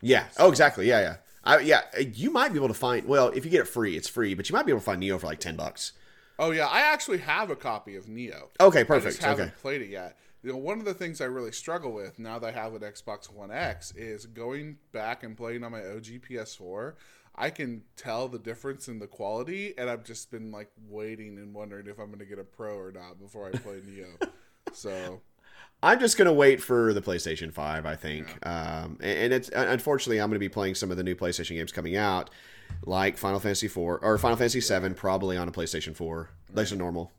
Yeah. 0.00 0.24
Oh, 0.38 0.48
exactly. 0.50 0.88
Yeah, 0.88 1.00
yeah. 1.00 1.16
I, 1.44 1.58
yeah. 1.60 1.82
You 1.98 2.30
might 2.30 2.52
be 2.52 2.58
able 2.58 2.68
to 2.68 2.74
find. 2.74 3.06
Well, 3.06 3.28
if 3.28 3.44
you 3.44 3.50
get 3.50 3.60
it 3.60 3.68
free, 3.68 3.96
it's 3.96 4.08
free. 4.08 4.34
But 4.34 4.48
you 4.48 4.54
might 4.54 4.66
be 4.66 4.72
able 4.72 4.80
to 4.80 4.84
find 4.84 5.02
Nioh 5.02 5.18
for 5.20 5.26
like 5.26 5.40
ten 5.40 5.56
bucks. 5.56 5.92
Oh 6.38 6.50
yeah, 6.50 6.66
I 6.66 6.80
actually 6.80 7.18
have 7.18 7.50
a 7.50 7.56
copy 7.56 7.96
of 7.96 8.06
Nioh. 8.06 8.48
Okay, 8.60 8.80
I 8.80 8.84
perfect. 8.84 9.16
just 9.16 9.22
haven't 9.26 9.46
Okay. 9.48 9.54
played 9.60 9.82
it 9.82 9.90
yet. 9.90 10.18
You 10.42 10.50
know, 10.50 10.56
one 10.58 10.80
of 10.80 10.84
the 10.84 10.94
things 10.94 11.20
I 11.20 11.26
really 11.26 11.52
struggle 11.52 11.92
with 11.92 12.18
now 12.18 12.40
that 12.40 12.48
I 12.48 12.50
have 12.60 12.74
an 12.74 12.80
Xbox 12.82 13.32
One 13.32 13.52
X 13.52 13.92
is 13.94 14.26
going 14.26 14.78
back 14.90 15.22
and 15.22 15.36
playing 15.36 15.62
on 15.62 15.70
my 15.70 15.80
OG 15.80 16.20
PS4. 16.28 16.94
I 17.34 17.50
can 17.50 17.82
tell 17.96 18.28
the 18.28 18.38
difference 18.38 18.88
in 18.88 18.98
the 18.98 19.06
quality, 19.06 19.74
and 19.78 19.88
I've 19.88 20.04
just 20.04 20.30
been 20.30 20.52
like 20.52 20.70
waiting 20.88 21.38
and 21.38 21.54
wondering 21.54 21.86
if 21.86 21.98
I'm 21.98 22.08
going 22.08 22.18
to 22.18 22.26
get 22.26 22.38
a 22.38 22.44
Pro 22.44 22.76
or 22.76 22.92
not 22.92 23.18
before 23.18 23.48
I 23.48 23.50
play 23.50 23.80
Nioh. 23.80 24.28
So 24.74 25.20
I'm 25.82 25.98
just 25.98 26.16
gonna 26.16 26.32
wait 26.32 26.62
for 26.62 26.94
the 26.94 27.02
PlayStation 27.02 27.52
Five. 27.52 27.84
I 27.84 27.96
think. 27.96 28.26
Um, 28.46 28.98
and 29.00 29.18
and 29.18 29.32
it's 29.32 29.50
unfortunately 29.54 30.20
I'm 30.20 30.30
gonna 30.30 30.38
be 30.38 30.48
playing 30.48 30.76
some 30.76 30.90
of 30.90 30.96
the 30.96 31.02
new 31.02 31.16
PlayStation 31.16 31.56
games 31.56 31.72
coming 31.72 31.96
out, 31.96 32.30
like 32.84 33.18
Final 33.18 33.40
Fantasy 33.40 33.68
Four 33.68 33.98
or 33.98 34.16
Final 34.18 34.36
Fantasy 34.36 34.60
Seven, 34.60 34.94
probably 34.94 35.36
on 35.36 35.48
a 35.48 35.52
PlayStation 35.52 35.94
Four. 35.94 36.30
That's 36.52 36.72
a 36.72 36.76
normal. 36.76 37.10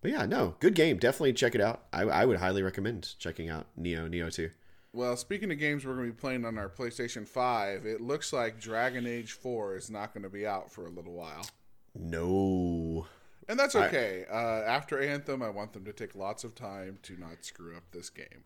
But 0.00 0.12
yeah, 0.12 0.26
no, 0.26 0.56
good 0.60 0.74
game. 0.74 0.98
Definitely 0.98 1.32
check 1.32 1.54
it 1.54 1.60
out. 1.60 1.82
I, 1.92 2.02
I 2.02 2.24
would 2.24 2.38
highly 2.38 2.62
recommend 2.62 3.14
checking 3.18 3.48
out 3.48 3.66
Nioh 3.78 4.08
Nioh 4.08 4.32
Two. 4.32 4.50
Well, 4.94 5.16
speaking 5.16 5.50
of 5.50 5.58
games 5.58 5.86
we're 5.86 5.94
going 5.94 6.08
to 6.08 6.12
be 6.12 6.20
playing 6.20 6.44
on 6.44 6.58
our 6.58 6.68
PlayStation 6.68 7.26
5, 7.26 7.86
it 7.86 8.00
looks 8.02 8.32
like 8.32 8.60
Dragon 8.60 9.06
Age 9.06 9.32
4 9.32 9.76
is 9.76 9.90
not 9.90 10.12
going 10.12 10.22
to 10.22 10.28
be 10.28 10.46
out 10.46 10.70
for 10.70 10.86
a 10.86 10.90
little 10.90 11.14
while. 11.14 11.46
No. 11.94 13.06
And 13.48 13.58
that's 13.58 13.74
okay. 13.74 14.24
uh, 14.30 14.36
after 14.36 15.00
Anthem, 15.00 15.42
I 15.42 15.48
want 15.48 15.72
them 15.72 15.84
to 15.86 15.92
take 15.92 16.14
lots 16.14 16.44
of 16.44 16.54
time 16.54 16.98
to 17.04 17.18
not 17.18 17.42
screw 17.44 17.76
up 17.76 17.84
this 17.92 18.10
game. 18.10 18.44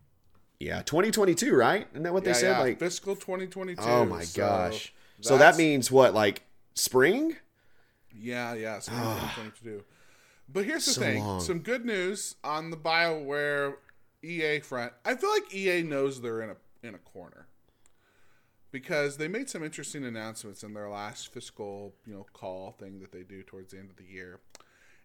Yeah, 0.59 0.81
2022, 0.81 1.53
right? 1.53 1.87
Isn't 1.91 2.03
that 2.03 2.13
what 2.13 2.23
they 2.23 2.33
said? 2.33 2.51
yeah, 2.51 2.59
Like, 2.59 2.79
fiscal 2.79 3.15
2022. 3.15 3.81
oh 3.81 4.05
my 4.05 4.23
so 4.23 4.41
gosh. 4.41 4.93
So 5.21 5.37
that 5.37 5.57
means 5.57 5.91
what? 5.91 6.13
Like 6.13 6.43
spring? 6.73 7.35
Yeah, 8.17 8.53
yeah, 8.55 8.79
spring 8.79 8.99
2022. 9.03 9.83
But 10.49 10.65
here's 10.65 10.85
the 10.85 10.93
So 10.93 11.01
thing: 11.01 11.23
long. 11.23 11.41
some 11.41 11.59
good 11.59 11.85
news 11.85 12.35
on 12.43 12.71
the 12.71 12.77
Bioware 12.77 13.75
EA 14.23 14.59
front. 14.59 14.93
I 15.05 15.15
feel 15.15 15.29
like 15.31 15.53
EA 15.53 15.83
knows 15.83 16.21
they're 16.21 16.41
in 16.41 16.49
a 16.51 16.57
in 16.83 16.95
a 16.95 16.99
corner 16.99 17.47
because 18.71 19.17
they 19.17 19.27
made 19.27 19.49
some 19.49 19.63
interesting 19.63 20.03
announcements 20.05 20.63
in 20.63 20.73
their 20.73 20.89
last 20.89 21.31
fiscal 21.33 21.95
you 22.05 22.13
know 22.13 22.25
call 22.33 22.71
thing 22.71 22.99
that 22.99 23.11
they 23.11 23.23
do 23.23 23.43
towards 23.43 23.71
the 23.71 23.79
end 23.79 23.89
of 23.89 23.97
the 23.97 24.05
year. 24.05 24.39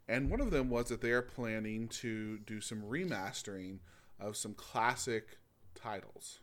And 0.09 0.31
one 0.31 0.41
of 0.41 0.51
them 0.51 0.69
was 0.69 0.89
that 0.89 1.01
they 1.01 1.13
are 1.13 1.23
planning 1.23 1.89
to 1.89 2.39
do 2.39 2.61
some 2.61 2.83
remastering 2.83 3.79
of 4.19 4.37
some 4.37 4.55
classic 4.55 5.39
titles. 5.75 6.41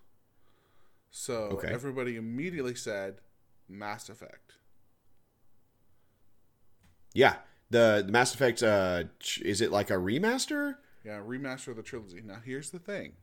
So 1.11 1.35
Okay. 1.53 1.67
everybody 1.69 2.15
immediately 2.15 2.75
said 2.75 3.19
Mass 3.67 4.09
Effect. 4.09 4.53
Yeah. 7.13 7.35
The, 7.71 8.03
the 8.05 8.11
Mass 8.11 8.33
Effect 8.33 8.63
uh 8.63 9.03
is 9.41 9.61
it 9.61 9.71
like 9.71 9.89
a 9.89 9.93
remaster? 9.95 10.75
Yeah, 11.09 11.21
remaster 11.25 11.69
of 11.69 11.77
the 11.77 11.81
trilogy. 11.81 12.21
Now 12.23 12.37
here's 12.45 12.69
the 12.69 12.77
thing. 12.77 13.13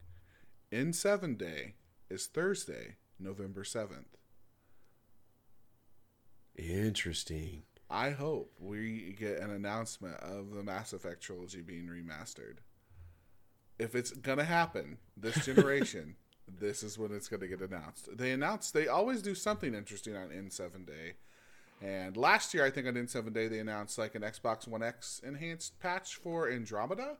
N 0.73 0.93
seven 0.93 1.37
day 1.37 1.75
is 2.11 2.27
Thursday, 2.27 2.97
November 3.21 3.63
seventh. 3.63 4.17
Interesting. 6.57 7.63
I 7.89 8.11
hope 8.11 8.53
we 8.59 9.15
get 9.17 9.39
an 9.39 9.51
announcement 9.51 10.17
of 10.17 10.53
the 10.53 10.65
Mass 10.65 10.93
Effect 10.93 11.23
trilogy 11.23 11.63
being 11.63 11.87
remastered. 11.87 12.57
If 13.79 13.95
it's 13.95 14.11
gonna 14.11 14.43
happen 14.43 14.99
this 15.17 15.45
generation, 15.47 16.17
this 16.49 16.83
is 16.83 16.99
when 16.99 17.13
it's 17.13 17.29
gonna 17.29 17.47
get 17.47 17.61
announced. 17.61 18.09
They 18.19 18.33
announced 18.33 18.75
they 18.75 18.89
always 18.89 19.23
do 19.23 19.37
something 19.37 19.75
interesting 19.75 20.17
on 20.17 20.33
N 20.33 20.51
seven 20.51 20.85
day. 20.85 21.13
And 21.81 22.17
last 22.17 22.53
year 22.53 22.65
I 22.65 22.71
think 22.71 22.89
on 22.89 22.95
N7 22.95 23.35
Day 23.35 23.49
they 23.49 23.59
announced 23.59 23.99
like 23.99 24.15
an 24.15 24.23
Xbox 24.23 24.67
One 24.67 24.83
X 24.83 25.21
enhanced 25.23 25.79
patch 25.79 26.17
for 26.17 26.51
Andromeda 26.51 27.19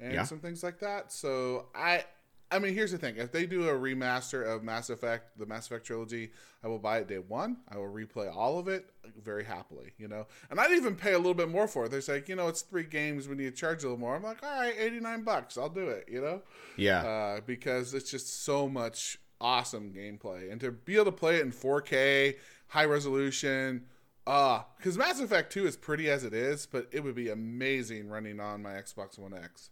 and 0.00 0.12
Yeah. 0.14 0.24
some 0.24 0.40
things 0.40 0.62
like 0.62 0.78
that. 0.80 1.12
So 1.12 1.68
I 1.74 2.04
I 2.50 2.58
mean 2.60 2.74
here's 2.74 2.92
the 2.92 2.98
thing. 2.98 3.16
If 3.16 3.32
they 3.32 3.46
do 3.46 3.68
a 3.68 3.72
remaster 3.72 4.46
of 4.46 4.62
Mass 4.62 4.88
Effect, 4.90 5.38
the 5.38 5.46
Mass 5.46 5.66
Effect 5.66 5.84
trilogy, 5.86 6.30
I 6.62 6.68
will 6.68 6.78
buy 6.78 6.98
it 6.98 7.08
day 7.08 7.18
one. 7.18 7.58
I 7.68 7.78
will 7.78 7.88
replay 7.92 8.32
all 8.34 8.58
of 8.58 8.68
it 8.68 8.90
very 9.22 9.44
happily, 9.44 9.92
you 9.98 10.06
know. 10.08 10.26
And 10.50 10.60
I'd 10.60 10.70
even 10.72 10.94
pay 10.94 11.14
a 11.14 11.18
little 11.18 11.34
bit 11.34 11.48
more 11.48 11.66
for 11.66 11.86
it. 11.86 11.90
They're 11.90 12.02
like, 12.14 12.28
you 12.28 12.36
know, 12.36 12.48
it's 12.48 12.62
three 12.62 12.84
games, 12.84 13.26
we 13.28 13.34
need 13.34 13.44
to 13.44 13.50
charge 13.50 13.82
a 13.82 13.86
little 13.86 13.98
more. 13.98 14.14
I'm 14.14 14.22
like, 14.22 14.42
all 14.42 14.60
right, 14.60 14.74
eighty 14.78 15.00
nine 15.00 15.22
bucks, 15.22 15.56
I'll 15.58 15.68
do 15.68 15.88
it, 15.88 16.06
you 16.08 16.20
know? 16.20 16.42
Yeah. 16.76 17.02
uh, 17.02 17.40
because 17.44 17.92
it's 17.94 18.10
just 18.10 18.44
so 18.44 18.68
much 18.68 19.18
awesome 19.40 19.92
gameplay, 19.92 20.50
and 20.52 20.60
to 20.60 20.70
be 20.70 20.94
able 20.94 21.06
to 21.06 21.12
play 21.12 21.36
it 21.36 21.42
in 21.42 21.50
4K, 21.52 22.36
high 22.68 22.84
resolution, 22.84 23.84
uh, 24.26 24.62
because 24.78 24.96
Mass 24.96 25.20
Effect 25.20 25.52
2 25.52 25.66
is 25.66 25.76
pretty 25.76 26.08
as 26.08 26.24
it 26.24 26.32
is, 26.32 26.64
but 26.66 26.88
it 26.92 27.02
would 27.04 27.14
be 27.14 27.28
amazing 27.30 28.08
running 28.08 28.38
on 28.40 28.62
my 28.62 28.72
Xbox 28.74 29.18
One 29.18 29.34
X. 29.34 29.70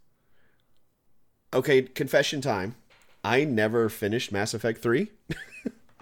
okay, 1.53 1.83
confession 1.83 2.41
time. 2.41 2.75
I 3.23 3.43
never 3.45 3.87
finished 3.89 4.31
Mass 4.31 4.53
Effect 4.53 4.81
3. 4.81 5.09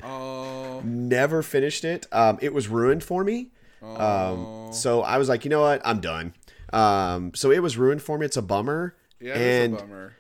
Oh, 0.04 0.82
never 0.84 1.44
finished 1.44 1.86
it. 1.86 2.08
Um, 2.12 2.40
it 2.42 2.54
was 2.56 2.68
ruined 2.68 3.04
for 3.04 3.24
me. 3.24 3.52
oh. 3.84 4.68
Um, 4.68 4.74
so 4.74 5.02
I 5.04 5.20
was 5.20 5.30
like, 5.30 5.44
you 5.46 5.50
know 5.52 5.62
what? 5.62 5.80
I'm 5.86 6.00
done. 6.00 6.34
Um, 6.74 7.34
so 7.36 7.52
it 7.52 7.60
was 7.62 7.78
ruined 7.78 8.02
for 8.02 8.18
me. 8.18 8.26
It's 8.26 8.36
a 8.38 8.42
bummer. 8.42 8.96
yeah, 9.20 9.36
and 9.36 9.74
it's 9.76 9.84
a 9.84 9.86
bummer. 9.86 10.14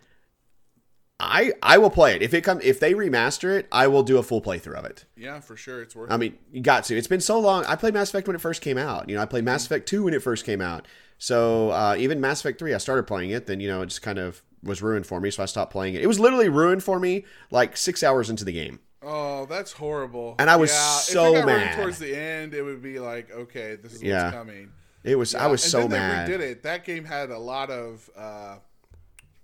I 1.19 1.53
I 1.63 1.77
will 1.77 1.89
play 1.91 2.15
it 2.15 2.21
if 2.21 2.33
it 2.33 2.41
come 2.41 2.59
if 2.63 2.79
they 2.79 2.93
remaster 2.93 3.57
it. 3.57 3.67
I 3.71 3.87
will 3.87 4.03
do 4.03 4.17
a 4.17 4.23
full 4.23 4.41
playthrough 4.41 4.75
of 4.75 4.85
it. 4.85 5.05
Yeah, 5.15 5.39
for 5.39 5.55
sure, 5.55 5.81
it's 5.81 5.95
worth. 5.95 6.09
It. 6.09 6.13
I 6.13 6.17
mean, 6.17 6.37
you 6.51 6.61
got 6.61 6.83
to. 6.85 6.95
It's 6.97 7.07
been 7.07 7.21
so 7.21 7.39
long. 7.39 7.63
I 7.65 7.75
played 7.75 7.93
Mass 7.93 8.09
Effect 8.09 8.27
when 8.27 8.35
it 8.35 8.41
first 8.41 8.61
came 8.61 8.77
out. 8.77 9.09
You 9.09 9.15
know, 9.15 9.21
I 9.21 9.25
played 9.25 9.43
Mass 9.45 9.65
Effect 9.65 9.87
2 9.87 10.03
when 10.03 10.13
it 10.13 10.21
first 10.21 10.45
came 10.45 10.61
out. 10.61 10.87
So 11.21 11.69
uh, 11.69 11.95
even 11.99 12.19
Mass 12.19 12.39
Effect 12.39 12.57
3, 12.57 12.73
I 12.73 12.79
started 12.79 13.03
playing 13.05 13.29
it. 13.29 13.45
Then, 13.45 13.59
you 13.59 13.67
know, 13.67 13.83
it 13.83 13.85
just 13.85 14.01
kind 14.01 14.17
of 14.17 14.41
was 14.63 14.81
ruined 14.81 15.05
for 15.05 15.21
me. 15.21 15.29
So 15.29 15.43
I 15.43 15.45
stopped 15.45 15.71
playing 15.71 15.93
it. 15.93 16.01
It 16.01 16.07
was 16.07 16.19
literally 16.19 16.49
ruined 16.49 16.83
for 16.83 16.99
me 16.99 17.25
like 17.51 17.77
six 17.77 18.01
hours 18.01 18.31
into 18.31 18.43
the 18.43 18.51
game. 18.51 18.79
Oh, 19.03 19.45
that's 19.45 19.71
horrible. 19.71 20.35
And 20.39 20.49
I 20.49 20.55
was 20.55 20.71
yeah, 20.71 20.95
so 20.97 21.35
if 21.35 21.43
it 21.43 21.45
mad. 21.45 21.75
towards 21.75 21.99
the 21.99 22.15
end, 22.19 22.55
it 22.55 22.63
would 22.63 22.81
be 22.81 22.97
like, 22.99 23.29
okay, 23.31 23.75
this 23.75 23.93
is 23.93 24.01
Yeah. 24.01 24.23
what's 24.25 24.35
coming. 24.35 24.71
It 25.03 25.15
was, 25.15 25.35
I 25.35 25.45
was 25.45 25.61
and 25.63 25.69
so 25.71 25.79
then 25.81 25.91
mad. 25.91 26.27
They 26.27 26.33
redid 26.33 26.39
it. 26.39 26.63
That 26.63 26.85
game 26.85 27.05
had 27.05 27.29
a 27.29 27.37
lot 27.37 27.69
of 27.69 28.09
uh, 28.17 28.55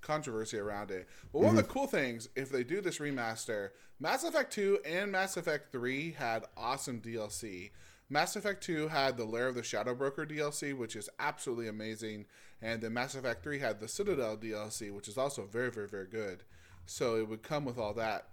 controversy 0.02 0.58
around 0.58 0.90
it. 0.90 1.08
But 1.32 1.40
one 1.42 1.50
Mm-hmm. 1.50 1.60
of 1.60 1.68
the 1.68 1.72
cool 1.72 1.86
things, 1.86 2.28
if 2.36 2.50
they 2.50 2.64
do 2.64 2.82
this 2.82 2.98
remaster, 2.98 3.70
Mass 4.00 4.24
Effect 4.24 4.52
2 4.52 4.80
and 4.84 5.12
Mass 5.12 5.38
Effect 5.38 5.72
3 5.72 6.14
had 6.14 6.44
awesome 6.58 7.02
DLC. 7.02 7.70
Mass 8.10 8.36
Effect 8.36 8.64
2 8.64 8.88
had 8.88 9.18
the 9.18 9.26
Lair 9.26 9.48
of 9.48 9.56
the 9.56 9.64
Shadow 9.64 9.94
Broker 9.94 10.26
DLC, 10.26 10.76
which 10.76 10.96
is 10.96 11.10
absolutely 11.20 11.68
amazing. 11.68 12.26
And 12.62 12.82
then 12.82 12.94
Mass 12.94 13.16
Effect 13.16 13.44
3 13.44 13.60
had 13.60 13.80
the 13.80 13.88
Citadel 13.88 14.38
DLC, 14.38 14.92
which 14.92 15.08
is 15.08 15.18
also 15.18 15.46
very, 15.46 15.70
very, 15.72 15.88
very 15.88 16.08
good. 16.08 16.44
So 16.86 17.18
it 17.18 17.28
would 17.28 17.44
come 17.44 17.66
with 17.66 17.78
all 17.78 17.94
that. 17.96 18.30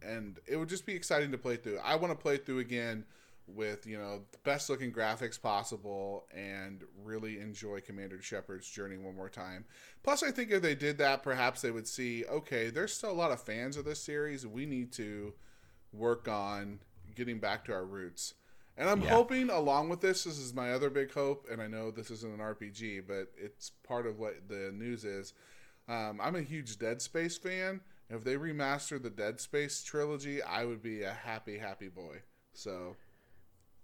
And 0.00 0.38
it 0.46 0.56
would 0.56 0.68
just 0.68 0.86
be 0.86 0.94
exciting 0.94 1.32
to 1.32 1.38
play 1.38 1.56
through. 1.56 1.78
I 1.84 1.96
want 1.96 2.12
to 2.12 2.22
play 2.22 2.36
through 2.36 2.60
again 2.60 3.04
with 3.48 3.86
you 3.86 3.98
know 3.98 4.20
the 4.30 4.38
best 4.44 4.68
looking 4.68 4.92
graphics 4.92 5.40
possible 5.40 6.26
and 6.34 6.84
really 7.02 7.40
enjoy 7.40 7.80
Commander 7.80 8.20
Shepard's 8.20 8.68
journey 8.68 8.98
one 8.98 9.16
more 9.16 9.28
time. 9.28 9.64
Plus, 10.02 10.22
I 10.22 10.30
think 10.30 10.50
if 10.50 10.62
they 10.62 10.74
did 10.74 10.98
that, 10.98 11.22
perhaps 11.22 11.62
they 11.62 11.70
would 11.70 11.88
see 11.88 12.24
okay, 12.26 12.70
there's 12.70 12.94
still 12.94 13.10
a 13.10 13.12
lot 13.12 13.32
of 13.32 13.40
fans 13.40 13.76
of 13.76 13.84
this 13.84 14.00
series. 14.00 14.46
We 14.46 14.66
need 14.66 14.92
to 14.92 15.34
work 15.92 16.28
on 16.28 16.80
getting 17.14 17.38
back 17.38 17.64
to 17.64 17.72
our 17.72 17.84
roots. 17.84 18.34
And 18.78 18.88
I'm 18.88 19.02
Yeah. 19.02 19.10
hoping, 19.10 19.50
along 19.50 19.88
with 19.88 20.00
this, 20.00 20.24
this 20.24 20.38
is 20.38 20.54
my 20.54 20.72
other 20.72 20.88
big 20.88 21.12
hope. 21.12 21.46
And 21.50 21.60
I 21.60 21.66
know 21.66 21.90
this 21.90 22.10
isn't 22.12 22.32
an 22.32 22.40
RPG, 22.40 23.00
but 23.00 23.32
it's 23.36 23.70
part 23.82 24.06
of 24.06 24.18
what 24.18 24.48
the 24.48 24.70
news 24.72 25.04
is. 25.04 25.34
Um, 25.88 26.20
I'm 26.20 26.36
a 26.36 26.42
huge 26.42 26.78
Dead 26.78 27.02
Space 27.02 27.36
fan. 27.36 27.80
If 28.08 28.22
they 28.24 28.36
remaster 28.36 29.02
the 29.02 29.10
Dead 29.10 29.40
Space 29.40 29.82
trilogy, 29.82 30.40
I 30.42 30.64
would 30.64 30.80
be 30.80 31.02
a 31.02 31.12
happy, 31.12 31.58
happy 31.58 31.88
boy. 31.88 32.22
So 32.54 32.96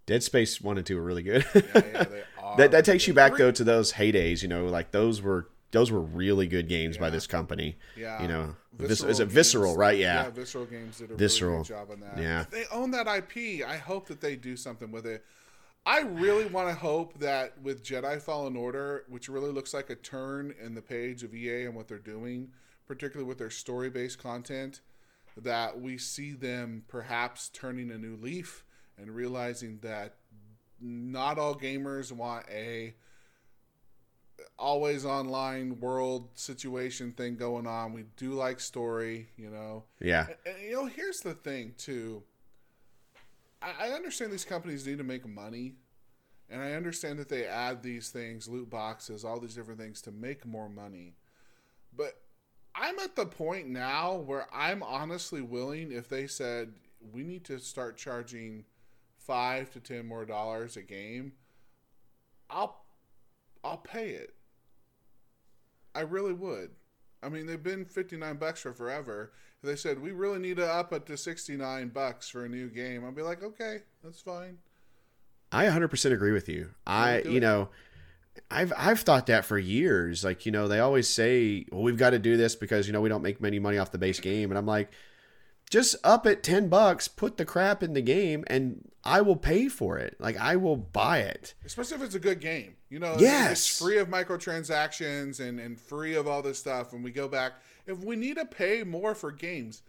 Dead 0.06 0.22
Space 0.22 0.60
1 0.60 0.78
and 0.78 0.86
2 0.86 0.96
were 0.96 1.02
really 1.02 1.22
good. 1.22 1.44
yeah, 1.54 1.62
yeah, 1.74 2.04
they 2.04 2.22
are. 2.38 2.56
that, 2.58 2.70
that 2.70 2.84
takes 2.84 3.08
you 3.08 3.14
back, 3.14 3.36
though, 3.36 3.50
to 3.50 3.64
those 3.64 3.94
heydays. 3.94 4.42
You 4.42 4.48
know, 4.48 4.66
like 4.66 4.92
those 4.92 5.20
were. 5.20 5.48
Those 5.74 5.90
were 5.90 6.00
really 6.00 6.46
good 6.46 6.68
games 6.68 6.96
by 6.96 7.10
this 7.10 7.26
company. 7.26 7.76
Yeah, 7.96 8.22
You 8.22 8.28
know, 8.28 8.56
Vis- 8.74 8.88
Visceral 8.88 9.10
is 9.10 9.18
it 9.20 9.24
Games- 9.24 9.32
Visceral, 9.34 9.76
right? 9.76 9.98
Yeah. 9.98 10.30
Visceral 10.30 10.66
Games 10.66 10.98
did 10.98 11.10
a 11.10 11.16
Visceral. 11.16 11.50
really 11.50 11.64
good 11.64 11.68
job 11.74 11.90
on 11.90 12.00
that. 12.00 12.16
Yeah. 12.16 12.40
If 12.42 12.50
they 12.50 12.64
own 12.70 12.92
that 12.92 13.08
IP. 13.08 13.64
I 13.64 13.76
hope 13.76 14.06
that 14.06 14.20
they 14.20 14.36
do 14.36 14.56
something 14.56 14.92
with 14.92 15.04
it. 15.04 15.24
I 15.84 16.00
really 16.02 16.46
want 16.46 16.68
to 16.68 16.74
hope 16.76 17.18
that 17.18 17.60
with 17.60 17.82
Jedi 17.84 18.22
Fallen 18.22 18.56
Order, 18.56 19.04
which 19.08 19.28
really 19.28 19.50
looks 19.50 19.74
like 19.74 19.90
a 19.90 19.96
turn 19.96 20.54
in 20.62 20.74
the 20.76 20.80
page 20.80 21.24
of 21.24 21.34
EA 21.34 21.64
and 21.64 21.74
what 21.74 21.88
they're 21.88 21.98
doing, 21.98 22.52
particularly 22.86 23.28
with 23.28 23.38
their 23.38 23.50
story 23.50 23.90
based 23.90 24.18
content, 24.22 24.80
that 25.36 25.80
we 25.80 25.98
see 25.98 26.32
them 26.32 26.84
perhaps 26.86 27.48
turning 27.48 27.90
a 27.90 27.98
new 27.98 28.14
leaf 28.16 28.64
and 28.96 29.10
realizing 29.10 29.80
that 29.82 30.14
not 30.80 31.36
all 31.38 31.56
gamers 31.56 32.12
want 32.12 32.46
a 32.48 32.94
always 34.58 35.04
online 35.04 35.78
world 35.80 36.28
situation 36.34 37.12
thing 37.12 37.36
going 37.36 37.66
on. 37.66 37.92
We 37.92 38.04
do 38.16 38.32
like 38.32 38.60
story, 38.60 39.28
you 39.36 39.50
know. 39.50 39.84
Yeah. 40.00 40.26
And, 40.26 40.56
and, 40.56 40.64
you 40.64 40.72
know, 40.72 40.86
here's 40.86 41.20
the 41.20 41.34
thing 41.34 41.74
too. 41.76 42.22
I, 43.60 43.88
I 43.88 43.88
understand 43.90 44.32
these 44.32 44.44
companies 44.44 44.86
need 44.86 44.98
to 44.98 45.04
make 45.04 45.26
money, 45.26 45.74
and 46.50 46.62
I 46.62 46.72
understand 46.72 47.18
that 47.18 47.28
they 47.28 47.46
add 47.46 47.82
these 47.82 48.10
things, 48.10 48.48
loot 48.48 48.70
boxes, 48.70 49.24
all 49.24 49.40
these 49.40 49.54
different 49.54 49.80
things 49.80 50.00
to 50.02 50.12
make 50.12 50.46
more 50.46 50.68
money. 50.68 51.14
But 51.96 52.20
I'm 52.74 52.98
at 52.98 53.16
the 53.16 53.26
point 53.26 53.68
now 53.68 54.16
where 54.16 54.46
I'm 54.52 54.82
honestly 54.82 55.40
willing 55.40 55.92
if 55.92 56.08
they 56.08 56.26
said 56.26 56.72
we 57.12 57.22
need 57.22 57.44
to 57.44 57.58
start 57.58 57.96
charging 57.96 58.64
five 59.18 59.70
to 59.70 59.80
ten 59.80 60.06
more 60.06 60.24
dollars 60.24 60.76
a 60.76 60.82
game, 60.82 61.32
I'll 62.50 62.83
I'll 63.64 63.78
pay 63.78 64.10
it. 64.10 64.34
I 65.94 66.00
really 66.00 66.32
would. 66.32 66.70
I 67.22 67.28
mean, 67.30 67.46
they've 67.46 67.62
been 67.62 67.86
59 67.86 68.36
bucks 68.36 68.60
for 68.60 68.74
forever. 68.74 69.32
If 69.62 69.68
they 69.68 69.76
said 69.76 70.00
we 70.00 70.12
really 70.12 70.38
need 70.38 70.58
to 70.58 70.66
up 70.70 70.92
it 70.92 71.06
to 71.06 71.16
69 71.16 71.88
bucks 71.88 72.28
for 72.28 72.44
a 72.44 72.48
new 72.48 72.68
game, 72.68 73.04
I'd 73.04 73.16
be 73.16 73.22
like, 73.22 73.42
okay, 73.42 73.78
that's 74.02 74.20
fine. 74.20 74.58
I 75.50 75.66
100% 75.66 76.12
agree 76.12 76.32
with 76.32 76.48
you. 76.48 76.70
I, 76.86 77.20
you 77.22 77.38
it. 77.38 77.40
know, 77.40 77.70
I've 78.50 78.72
I've 78.76 79.00
thought 79.00 79.26
that 79.26 79.44
for 79.44 79.56
years. 79.56 80.24
Like, 80.24 80.44
you 80.44 80.52
know, 80.52 80.68
they 80.68 80.80
always 80.80 81.08
say, 81.08 81.64
"Well, 81.70 81.82
we've 81.82 81.96
got 81.96 82.10
to 82.10 82.18
do 82.18 82.36
this 82.36 82.56
because, 82.56 82.86
you 82.86 82.92
know, 82.92 83.00
we 83.00 83.08
don't 83.08 83.22
make 83.22 83.40
many 83.40 83.60
money 83.60 83.78
off 83.78 83.92
the 83.92 83.98
base 83.98 84.18
game." 84.18 84.50
And 84.50 84.58
I'm 84.58 84.66
like, 84.66 84.90
just 85.70 85.96
up 86.04 86.26
it 86.26 86.42
10 86.42 86.68
bucks, 86.68 87.08
put 87.08 87.36
the 87.36 87.44
crap 87.44 87.82
in 87.82 87.94
the 87.94 88.00
game 88.02 88.44
and 88.46 88.90
I 89.02 89.20
will 89.20 89.36
pay 89.36 89.68
for 89.68 89.98
it. 89.98 90.16
Like 90.18 90.36
I 90.38 90.56
will 90.56 90.76
buy 90.76 91.18
it. 91.20 91.54
Especially 91.64 91.96
if 91.96 92.02
it's 92.02 92.14
a 92.14 92.20
good 92.20 92.40
game. 92.40 92.76
You 92.88 92.98
know, 93.00 93.16
Yes. 93.18 93.52
it's 93.52 93.78
free 93.80 93.98
of 93.98 94.08
microtransactions 94.08 95.40
and, 95.40 95.58
and 95.58 95.78
free 95.80 96.14
of 96.14 96.28
all 96.28 96.42
this 96.42 96.58
stuff. 96.58 96.92
And 96.92 97.02
we 97.02 97.10
go 97.10 97.28
back, 97.28 97.54
if 97.86 97.98
we 97.98 98.16
need 98.16 98.36
to 98.36 98.44
pay 98.44 98.82
more 98.84 99.14
for 99.14 99.30
games, 99.32 99.82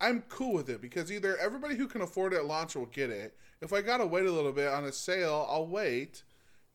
I'm 0.00 0.22
cool 0.28 0.52
with 0.54 0.68
it 0.68 0.80
because 0.80 1.10
either 1.12 1.36
everybody 1.38 1.76
who 1.76 1.86
can 1.86 2.00
afford 2.00 2.32
it 2.32 2.36
at 2.36 2.44
launch 2.46 2.74
will 2.76 2.86
get 2.86 3.10
it. 3.10 3.36
If 3.60 3.72
I 3.72 3.82
gotta 3.82 4.06
wait 4.06 4.24
a 4.26 4.30
little 4.32 4.52
bit 4.52 4.68
on 4.68 4.84
a 4.84 4.92
sale, 4.92 5.46
I'll 5.50 5.66
wait. 5.66 6.22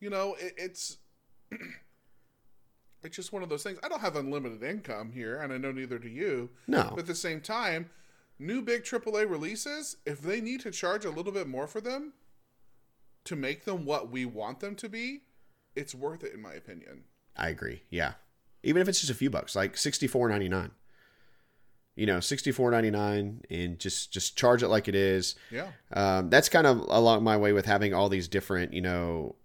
You 0.00 0.10
know, 0.10 0.36
it, 0.38 0.54
it's 0.56 0.98
it's 3.02 3.16
just 3.16 3.32
one 3.32 3.42
of 3.42 3.48
those 3.48 3.62
things. 3.62 3.78
I 3.82 3.88
don't 3.88 4.00
have 4.00 4.16
unlimited 4.16 4.62
income 4.62 5.12
here, 5.12 5.40
and 5.40 5.52
I 5.52 5.58
know 5.58 5.72
neither 5.72 5.98
do 5.98 6.08
you. 6.08 6.50
No. 6.66 6.88
But 6.90 7.00
at 7.00 7.06
the 7.06 7.14
same 7.14 7.40
time, 7.40 7.90
new 8.38 8.62
big 8.62 8.84
AAA 8.84 9.28
releases, 9.28 9.96
if 10.04 10.20
they 10.20 10.40
need 10.40 10.60
to 10.60 10.70
charge 10.70 11.04
a 11.04 11.10
little 11.10 11.32
bit 11.32 11.46
more 11.46 11.66
for 11.66 11.80
them 11.80 12.12
to 13.24 13.36
make 13.36 13.64
them 13.64 13.84
what 13.84 14.10
we 14.10 14.24
want 14.24 14.60
them 14.60 14.74
to 14.76 14.88
be, 14.88 15.22
it's 15.74 15.94
worth 15.94 16.22
it 16.24 16.32
in 16.32 16.40
my 16.40 16.54
opinion. 16.54 17.04
I 17.36 17.48
agree. 17.48 17.82
Yeah. 17.90 18.12
Even 18.62 18.82
if 18.82 18.88
it's 18.88 19.00
just 19.00 19.10
a 19.10 19.14
few 19.14 19.30
bucks, 19.30 19.54
like 19.54 19.74
64.99. 19.74 20.70
You 21.94 22.06
know, 22.06 22.18
64.99 22.18 23.40
and 23.48 23.78
just 23.78 24.12
just 24.12 24.36
charge 24.36 24.62
it 24.62 24.68
like 24.68 24.86
it 24.86 24.94
is. 24.94 25.34
Yeah. 25.50 25.68
um, 25.94 26.28
that's 26.28 26.50
kind 26.50 26.66
of 26.66 26.80
along 26.88 27.24
my 27.24 27.38
way 27.38 27.52
with 27.52 27.64
having 27.64 27.94
all 27.94 28.10
these 28.10 28.28
different 28.28 28.74
you 28.74 28.82
know 28.82 29.36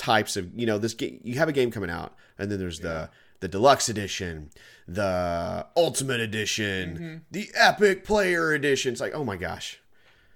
types 0.00 0.36
of 0.36 0.48
you 0.58 0.64
know 0.66 0.78
this 0.78 0.94
game 0.94 1.20
you 1.22 1.34
have 1.34 1.48
a 1.48 1.52
game 1.52 1.70
coming 1.70 1.90
out 1.90 2.14
and 2.38 2.50
then 2.50 2.58
there's 2.58 2.80
the 2.80 3.10
the 3.40 3.48
deluxe 3.48 3.88
edition 3.88 4.50
the 4.88 5.66
ultimate 5.76 6.20
edition 6.20 6.94
Mm-hmm. 6.94 7.16
the 7.30 7.50
epic 7.54 8.04
player 8.04 8.52
edition 8.52 8.92
it's 8.92 9.00
like 9.00 9.14
oh 9.14 9.24
my 9.24 9.36
gosh 9.36 9.78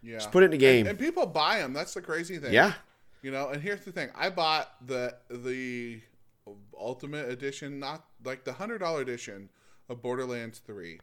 Yeah. 0.02 0.14
just 0.18 0.30
put 0.32 0.42
it 0.42 0.46
in 0.46 0.52
a 0.52 0.56
game 0.58 0.80
And, 0.80 0.90
and 0.90 0.98
people 0.98 1.26
buy 1.26 1.58
them. 1.58 1.72
That's 1.72 1.94
the 1.94 2.02
crazy 2.02 2.38
thing. 2.38 2.52
yeah 2.52 2.72
You 3.22 3.30
know, 3.30 3.48
and 3.48 3.62
here's 3.62 3.80
the 3.84 3.92
thing: 3.92 4.10
I 4.14 4.28
bought 4.30 4.68
the 4.86 5.16
the 5.30 6.00
ultimate 6.78 7.28
edition, 7.30 7.78
not 7.78 8.04
like 8.22 8.44
the 8.44 8.52
hundred 8.52 8.78
dollar 8.78 9.00
edition 9.00 9.48
of 9.88 10.02
Borderlands 10.02 10.58
Three, 10.58 11.00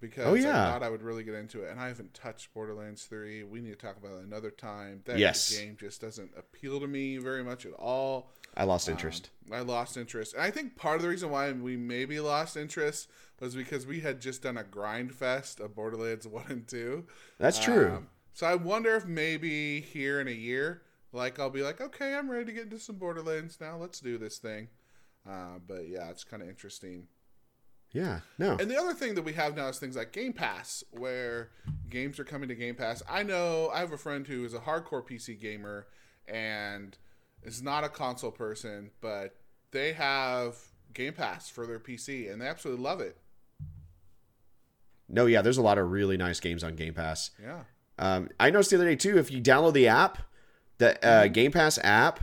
because 0.00 0.26
Oh, 0.26 0.34
yeah. 0.34 0.68
I 0.68 0.70
thought 0.72 0.82
I 0.82 0.90
would 0.90 1.02
really 1.02 1.24
get 1.24 1.34
into 1.34 1.62
it, 1.62 1.70
and 1.70 1.80
I 1.80 1.88
haven't 1.88 2.14
touched 2.14 2.52
Borderlands 2.54 3.04
Three. 3.04 3.42
We 3.44 3.60
need 3.60 3.70
to 3.70 3.86
talk 3.86 3.96
about 3.96 4.18
it 4.18 4.24
another 4.24 4.50
time. 4.50 5.02
That 5.06 5.18
Yes. 5.18 5.50
game 5.50 5.76
just 5.78 6.00
doesn't 6.00 6.32
appeal 6.36 6.80
to 6.80 6.86
me 6.86 7.16
very 7.18 7.42
much 7.44 7.64
at 7.66 7.72
all. 7.74 8.30
i 8.58 8.64
lost 8.64 8.88
interest 8.88 9.30
I 9.52 9.60
lost 9.60 9.96
interest, 9.96 10.32
and 10.34 10.42
I 10.42 10.50
think 10.50 10.76
part 10.76 10.96
of 10.96 11.02
the 11.02 11.08
reason 11.08 11.30
why 11.30 11.52
we 11.52 11.76
maybe 11.76 12.18
lost 12.20 12.56
interest 12.56 13.10
was 13.40 13.54
because 13.54 13.86
we 13.86 14.00
had 14.00 14.20
just 14.20 14.42
done 14.42 14.56
a 14.56 14.64
grind 14.64 15.14
fest 15.14 15.60
of 15.60 15.74
Borderlands 15.74 16.26
One 16.38 16.46
and 16.48 16.66
Two. 16.66 17.04
that's 17.38 17.58
true 17.62 17.92
Um, 17.96 18.08
so 18.32 18.46
I 18.46 18.54
wonder 18.54 18.94
if 18.96 19.06
maybe 19.06 19.80
here 19.80 20.20
in 20.20 20.28
a 20.28 20.30
year, 20.32 20.82
like 21.12 21.38
I'll 21.38 21.48
be 21.50 21.62
like, 21.62 21.80
okay, 21.80 22.14
I'm 22.14 22.30
ready 22.30 22.44
to 22.46 22.52
get 22.52 22.64
into 22.64 22.78
some 22.78 22.96
Borderlands 22.96 23.58
now. 23.60 23.76
Let's 23.78 24.00
do 24.00 24.18
this 24.18 24.36
thing. 24.38 24.68
Uh, 25.28 25.58
but 25.66 25.88
yeah, 25.88 26.10
it's 26.10 26.22
kind 26.24 26.42
of 26.42 26.48
interesting. 26.48 27.08
Yeah 27.92 28.20
no 28.38 28.56
And 28.58 28.70
the 28.70 28.78
other 28.78 28.92
thing 28.94 29.14
that 29.14 29.22
we 29.22 29.32
have 29.34 29.56
now 29.56 29.68
is 29.68 29.78
things 29.78 29.96
like 29.96 30.12
Game 30.12 30.32
Pass, 30.32 30.84
where 30.90 31.50
games 31.88 32.18
are 32.18 32.24
coming 32.24 32.48
to 32.48 32.54
Game 32.54 32.74
Pass. 32.74 33.02
I 33.08 33.22
know 33.22 33.70
I 33.72 33.78
have 33.80 33.92
a 33.92 33.98
friend 33.98 34.26
who 34.26 34.44
is 34.44 34.54
a 34.54 34.58
hardcore 34.58 35.06
PC 35.06 35.40
gamer 35.40 35.86
and 36.26 36.96
is 37.42 37.62
not 37.62 37.84
a 37.84 37.88
console 37.88 38.32
person, 38.32 38.90
but 39.00 39.36
they 39.70 39.92
have 39.92 40.56
Game 40.92 41.12
Pass 41.14 41.48
for 41.48 41.66
their 41.66 41.78
PC 41.78 42.30
and 42.30 42.40
they 42.42 42.46
absolutely 42.46 42.82
love 42.82 43.00
it. 43.00 43.16
No, 45.08 45.26
yeah, 45.26 45.40
there's 45.42 45.58
a 45.58 45.62
lot 45.62 45.78
of 45.78 45.90
really 45.90 46.16
nice 46.16 46.40
games 46.40 46.64
on 46.64 46.74
Game 46.74 46.94
Pass. 46.94 47.30
Yeah. 47.40 47.60
Um, 47.98 48.28
I 48.40 48.50
noticed 48.50 48.70
the 48.70 48.76
other 48.76 48.86
day 48.86 48.96
too. 48.96 49.18
If 49.18 49.30
you 49.30 49.40
download 49.40 49.72
the 49.74 49.88
app, 49.88 50.18
the 50.78 51.02
uh, 51.06 51.28
Game 51.28 51.52
Pass 51.52 51.78
app, 51.82 52.20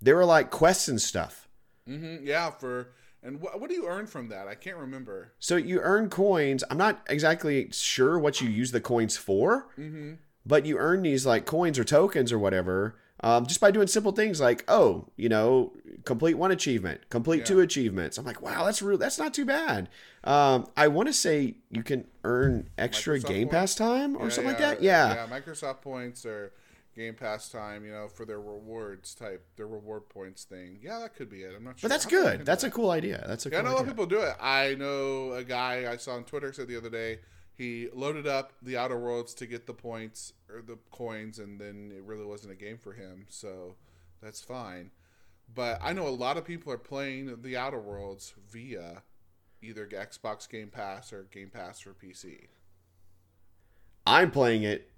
there 0.00 0.14
were 0.16 0.24
like 0.24 0.50
quests 0.50 0.88
and 0.88 1.00
stuff. 1.00 1.48
hmm 1.86 2.16
Yeah. 2.22 2.50
For 2.50 2.88
and 3.26 3.40
what 3.40 3.60
what 3.60 3.68
do 3.68 3.74
you 3.76 3.86
earn 3.86 4.06
from 4.06 4.28
that? 4.28 4.46
I 4.48 4.54
can't 4.54 4.76
remember. 4.76 5.32
So 5.38 5.56
you 5.56 5.80
earn 5.80 6.08
coins. 6.08 6.62
I'm 6.70 6.78
not 6.78 7.04
exactly 7.08 7.68
sure 7.72 8.18
what 8.18 8.40
you 8.40 8.48
use 8.48 8.70
the 8.72 8.80
coins 8.80 9.16
for, 9.16 9.68
but 10.44 10.64
you 10.64 10.78
earn 10.78 11.02
these 11.02 11.26
like 11.26 11.44
coins 11.46 11.78
or 11.78 11.84
tokens 11.84 12.32
or 12.32 12.38
whatever 12.38 12.96
um, 13.20 13.46
just 13.46 13.60
by 13.60 13.70
doing 13.70 13.86
simple 13.86 14.12
things 14.12 14.40
like, 14.40 14.62
oh, 14.68 15.08
you 15.16 15.28
know, 15.28 15.72
complete 16.04 16.34
one 16.34 16.50
achievement, 16.50 17.08
complete 17.08 17.38
Yeah. 17.40 17.44
two 17.46 17.60
achievements. 17.60 18.18
I'm 18.18 18.26
like, 18.26 18.42
wow, 18.42 18.64
that's 18.66 18.82
real. 18.82 18.98
That's 18.98 19.18
not 19.18 19.32
too 19.32 19.46
bad. 19.46 19.88
Um, 20.22 20.66
I 20.76 20.88
want 20.88 21.08
to 21.08 21.14
say 21.14 21.54
you 21.70 21.82
can 21.82 22.04
earn 22.24 22.68
extra 22.76 23.18
Microsoft 23.18 23.26
Game 23.28 23.48
points? 23.48 23.52
Pass 23.54 23.74
time 23.76 24.16
or 24.16 24.24
Yeah, 24.24 24.28
something 24.28 24.52
like 24.52 24.60
yeah, 24.60 24.70
that. 24.74 24.82
Yeah. 24.82 25.14
Yeah. 25.14 25.40
Microsoft 25.40 25.80
points 25.80 26.26
or 26.26 26.52
Game 26.96 27.14
Pass 27.14 27.50
time, 27.50 27.84
you 27.84 27.92
know, 27.92 28.08
for 28.08 28.24
their 28.24 28.40
rewards 28.40 29.14
type, 29.14 29.44
their 29.56 29.66
reward 29.66 30.08
points 30.08 30.44
thing. 30.44 30.78
Yeah, 30.82 30.98
that 31.00 31.14
could 31.14 31.28
be 31.28 31.42
it. 31.42 31.52
I'm 31.54 31.62
not 31.62 31.78
sure. 31.78 31.88
But 31.88 31.94
that's 31.94 32.06
good. 32.06 32.46
That's 32.46 32.64
a 32.64 32.70
cool 32.70 32.90
idea. 32.90 33.22
That's 33.28 33.44
a 33.44 33.50
Yeah, 33.50 33.58
I 33.58 33.62
know 33.62 33.68
a 33.68 33.72
lot 33.72 33.76
of 33.76 33.82
idea. 33.82 33.92
people 33.92 34.06
do 34.06 34.20
it. 34.20 34.34
I 34.40 34.74
know 34.74 35.32
a 35.32 35.44
guy 35.44 35.90
I 35.92 35.98
saw 35.98 36.14
on 36.14 36.24
Twitter 36.24 36.52
said 36.52 36.68
the 36.68 36.76
other 36.76 36.88
day 36.90 37.18
he 37.54 37.88
loaded 37.92 38.26
up 38.26 38.52
the 38.62 38.76
Outer 38.78 38.98
Worlds 38.98 39.34
to 39.34 39.46
get 39.46 39.66
the 39.66 39.74
points 39.74 40.32
or 40.48 40.62
the 40.62 40.78
coins, 40.90 41.38
and 41.38 41.60
then 41.60 41.92
it 41.94 42.02
really 42.02 42.24
wasn't 42.24 42.52
a 42.52 42.56
game 42.56 42.78
for 42.78 42.94
him. 42.94 43.26
So 43.28 43.74
that's 44.22 44.40
fine. 44.40 44.90
But 45.54 45.78
I 45.82 45.92
know 45.92 46.08
a 46.08 46.10
lot 46.10 46.36
of 46.38 46.44
people 46.44 46.72
are 46.72 46.78
playing 46.78 47.42
the 47.42 47.56
Outer 47.56 47.78
Worlds 47.78 48.34
via 48.50 49.02
either 49.62 49.86
Xbox 49.86 50.48
Game 50.48 50.68
Pass 50.68 51.12
or 51.12 51.24
Game 51.30 51.50
Pass 51.50 51.80
for 51.80 51.90
PC. 51.90 52.46
I'm 54.06 54.30
playing 54.30 54.62
it, 54.62 54.90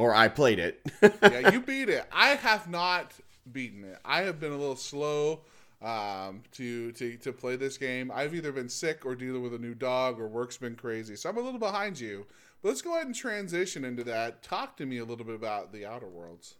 or 0.00 0.14
I 0.14 0.28
played 0.28 0.58
it. 0.58 0.80
yeah, 1.22 1.50
you 1.52 1.60
beat 1.60 1.88
it. 1.90 2.04
I 2.10 2.30
have 2.30 2.70
not 2.70 3.12
beaten 3.50 3.84
it. 3.84 3.98
I 4.04 4.22
have 4.22 4.40
been 4.40 4.52
a 4.52 4.56
little 4.56 4.76
slow 4.76 5.40
um, 5.82 6.42
to, 6.52 6.92
to 6.92 7.16
to 7.18 7.32
play 7.32 7.56
this 7.56 7.76
game. 7.76 8.10
I've 8.14 8.34
either 8.34 8.50
been 8.52 8.68
sick 8.68 9.04
or 9.04 9.14
dealing 9.14 9.42
with 9.42 9.54
a 9.54 9.58
new 9.58 9.74
dog 9.74 10.18
or 10.18 10.26
work's 10.26 10.56
been 10.56 10.74
crazy, 10.74 11.16
so 11.16 11.28
I'm 11.28 11.36
a 11.36 11.40
little 11.40 11.60
behind 11.60 12.00
you. 12.00 12.26
But 12.62 12.70
let's 12.70 12.82
go 12.82 12.94
ahead 12.94 13.06
and 13.06 13.14
transition 13.14 13.84
into 13.84 14.02
that. 14.04 14.42
Talk 14.42 14.76
to 14.78 14.86
me 14.86 14.98
a 14.98 15.04
little 15.04 15.24
bit 15.24 15.34
about 15.34 15.72
the 15.72 15.86
Outer 15.86 16.08
Worlds. 16.08 16.54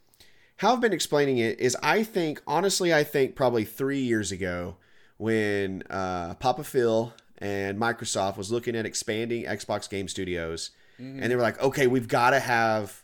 how 0.56 0.74
I've 0.74 0.80
been 0.80 0.92
explaining 0.92 1.38
it 1.38 1.60
is 1.60 1.76
I 1.82 2.02
think, 2.02 2.42
honestly, 2.46 2.92
I 2.92 3.04
think 3.04 3.36
probably 3.36 3.64
three 3.64 4.00
years 4.00 4.32
ago 4.32 4.76
when 5.16 5.82
uh, 5.90 6.34
Papa 6.34 6.64
Phil 6.64 7.12
and 7.38 7.78
Microsoft 7.78 8.36
was 8.36 8.50
looking 8.50 8.74
at 8.76 8.84
expanding 8.86 9.44
Xbox 9.44 9.88
Game 9.88 10.08
Studios, 10.08 10.70
and 10.98 11.22
they 11.22 11.36
were 11.36 11.40
like, 11.42 11.58
okay, 11.62 11.86
we've 11.86 12.08
got 12.08 12.30
to 12.30 12.40
have 12.40 13.02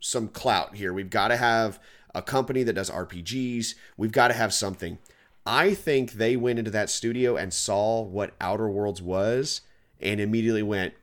some 0.00 0.28
clout 0.28 0.76
here. 0.76 0.92
We've 0.92 1.10
got 1.10 1.28
to 1.28 1.36
have 1.36 1.78
a 2.14 2.22
company 2.22 2.62
that 2.62 2.74
does 2.74 2.90
RPGs. 2.90 3.74
We've 3.96 4.12
got 4.12 4.28
to 4.28 4.34
have 4.34 4.52
something. 4.52 4.98
I 5.44 5.74
think 5.74 6.12
they 6.12 6.36
went 6.36 6.58
into 6.58 6.70
that 6.72 6.90
studio 6.90 7.36
and 7.36 7.54
saw 7.54 8.02
what 8.02 8.34
Outer 8.40 8.68
Worlds 8.68 9.00
was 9.00 9.60
and 10.00 10.20
immediately 10.20 10.62
went, 10.62 10.94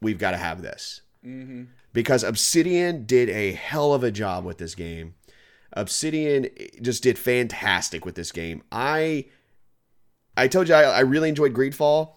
we've 0.00 0.18
got 0.18 0.32
to 0.32 0.36
have 0.36 0.62
this 0.62 1.02
mm-hmm. 1.24 1.64
because 1.92 2.24
Obsidian 2.24 3.06
did 3.06 3.28
a 3.28 3.52
hell 3.52 3.94
of 3.94 4.02
a 4.02 4.10
job 4.10 4.44
with 4.44 4.58
this 4.58 4.74
game. 4.74 5.14
Obsidian 5.72 6.46
eh, 6.58 6.68
just 6.80 7.02
did 7.02 7.18
fantastic 7.18 8.04
with 8.04 8.14
this 8.14 8.32
game. 8.32 8.62
I 8.70 9.26
I 10.36 10.48
told 10.48 10.68
you 10.68 10.74
I, 10.74 10.82
I 10.82 11.00
really 11.00 11.28
enjoyed 11.28 11.54
Greedfall. 11.54 12.14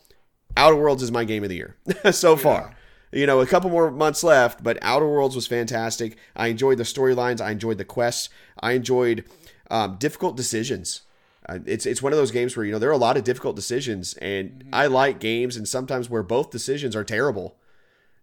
Outer 0.57 0.75
Worlds 0.75 1.03
is 1.03 1.11
my 1.11 1.23
game 1.23 1.43
of 1.43 1.49
the 1.49 1.55
year 1.55 1.75
so 2.11 2.35
far. 2.35 2.75
You 3.15 3.25
know, 3.25 3.39
a 3.39 3.47
couple 3.47 3.69
more 3.69 3.89
months 3.89 4.25
left, 4.25 4.61
but 4.61 4.77
Outer 4.81 5.07
Worlds 5.07 5.37
was 5.37 5.47
fantastic. 5.47 6.17
I 6.35 6.47
enjoyed 6.47 6.77
the 6.77 6.83
storylines. 6.83 7.39
I 7.39 7.51
enjoyed 7.51 7.77
the 7.77 7.85
quests. 7.85 8.27
I 8.59 8.73
enjoyed 8.73 9.23
um, 9.71 9.95
difficult 9.95 10.35
decisions. 10.35 11.03
Uh, 11.47 11.59
it's 11.65 11.85
it's 11.85 12.01
one 12.01 12.11
of 12.11 12.17
those 12.17 12.31
games 12.31 12.57
where 12.57 12.65
you 12.65 12.73
know 12.73 12.79
there 12.79 12.89
are 12.89 12.93
a 12.93 12.97
lot 12.97 13.15
of 13.15 13.23
difficult 13.23 13.55
decisions, 13.55 14.15
and 14.15 14.65
I 14.73 14.87
like 14.87 15.19
games 15.19 15.55
and 15.55 15.65
sometimes 15.65 16.09
where 16.09 16.23
both 16.23 16.51
decisions 16.51 16.93
are 16.93 17.05
terrible. 17.05 17.55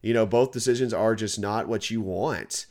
You 0.02 0.12
know, 0.12 0.26
both 0.26 0.52
decisions 0.52 0.92
are 0.92 1.14
just 1.14 1.38
not 1.38 1.68
what 1.68 1.90
you 1.90 2.02
want. 2.02 2.66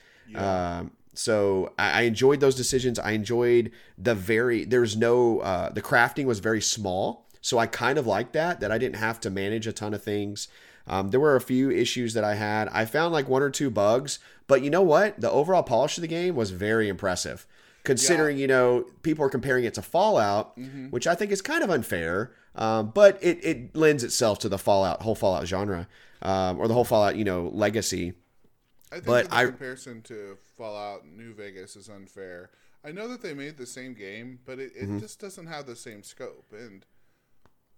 Um, 0.80 0.92
so 1.16 1.74
I, 1.80 1.92
I 1.92 2.02
enjoyed 2.02 2.40
those 2.40 2.56
decisions. 2.56 3.00
I 3.00 3.12
enjoyed 3.12 3.72
the 3.98 4.14
very 4.14 4.64
there's 4.64 4.96
no 4.96 5.40
uh, 5.40 5.72
the 5.72 5.82
crafting 5.82 6.26
was 6.26 6.38
very 6.38 6.62
small, 6.62 7.26
so 7.42 7.58
I 7.58 7.66
kind 7.66 7.98
of 7.98 8.06
like 8.06 8.34
that 8.34 8.60
that 8.60 8.72
I 8.72 8.78
didn't 8.78 8.98
have 8.98 9.20
to 9.22 9.32
manage 9.32 9.66
a 9.66 9.74
ton 9.74 9.96
of 9.96 10.04
things. 10.04 10.48
Um, 10.92 11.10
there 11.10 11.20
were 11.20 11.36
a 11.38 11.42
few 11.42 11.72
issues 11.72 12.14
that 12.16 12.24
I 12.24 12.36
had. 12.36 12.68
I 12.74 12.84
found 12.86 13.14
like 13.14 13.28
one 13.30 13.42
or 13.42 13.50
two 13.50 13.70
bugs, 13.70 14.20
but 14.48 14.62
you 14.62 14.70
know 14.70 14.82
what? 14.82 15.20
The 15.22 15.32
overall 15.32 15.64
polish 15.64 15.98
of 15.98 16.02
the 16.02 16.08
game 16.08 16.36
was 16.36 16.52
very 16.52 16.88
impressive. 16.90 17.48
Considering 17.84 18.38
you 18.38 18.46
know 18.46 18.86
people 19.02 19.26
are 19.26 19.30
comparing 19.30 19.64
it 19.64 19.74
to 19.76 19.82
Fallout, 19.82 20.56
which 20.92 21.08
I 21.08 21.16
think 21.16 21.32
is 21.32 21.42
kind 21.42 21.64
of 21.64 21.70
unfair, 21.72 22.32
um, 22.56 22.92
but 22.94 23.18
it, 23.24 23.44
it 23.44 23.76
lends 23.76 24.04
itself 24.04 24.38
to 24.40 24.50
the 24.50 24.60
Fallout 24.60 25.02
whole 25.02 25.16
Fallout 25.16 25.48
genre 25.48 25.88
um, 26.22 26.60
or 26.60 26.68
the 26.68 26.76
whole 26.76 26.84
Fallout 26.84 27.16
you 27.16 27.24
know 27.24 27.50
legacy. 27.54 28.14
I 28.92 28.96
think 28.96 29.06
But 29.08 29.30
the 29.30 29.36
I- 29.36 29.46
comparison 29.46 30.02
to 30.04 30.38
Fallout 30.58 31.08
New 31.08 31.34
Vegas 31.34 31.76
is 31.76 31.90
unfair. 31.90 32.52
I 32.84 32.92
know 32.92 33.08
that 33.08 33.22
they 33.22 33.34
made 33.34 33.58
the 33.58 33.66
same 33.66 33.94
game, 33.94 34.40
but 34.46 34.60
it, 34.60 34.74
it 34.76 34.84
Mm-hmm. 34.84 35.00
just 35.00 35.20
doesn't 35.20 35.48
have 35.48 35.66
the 35.66 35.76
same 35.76 36.04
scope. 36.04 36.52
And 36.52 36.86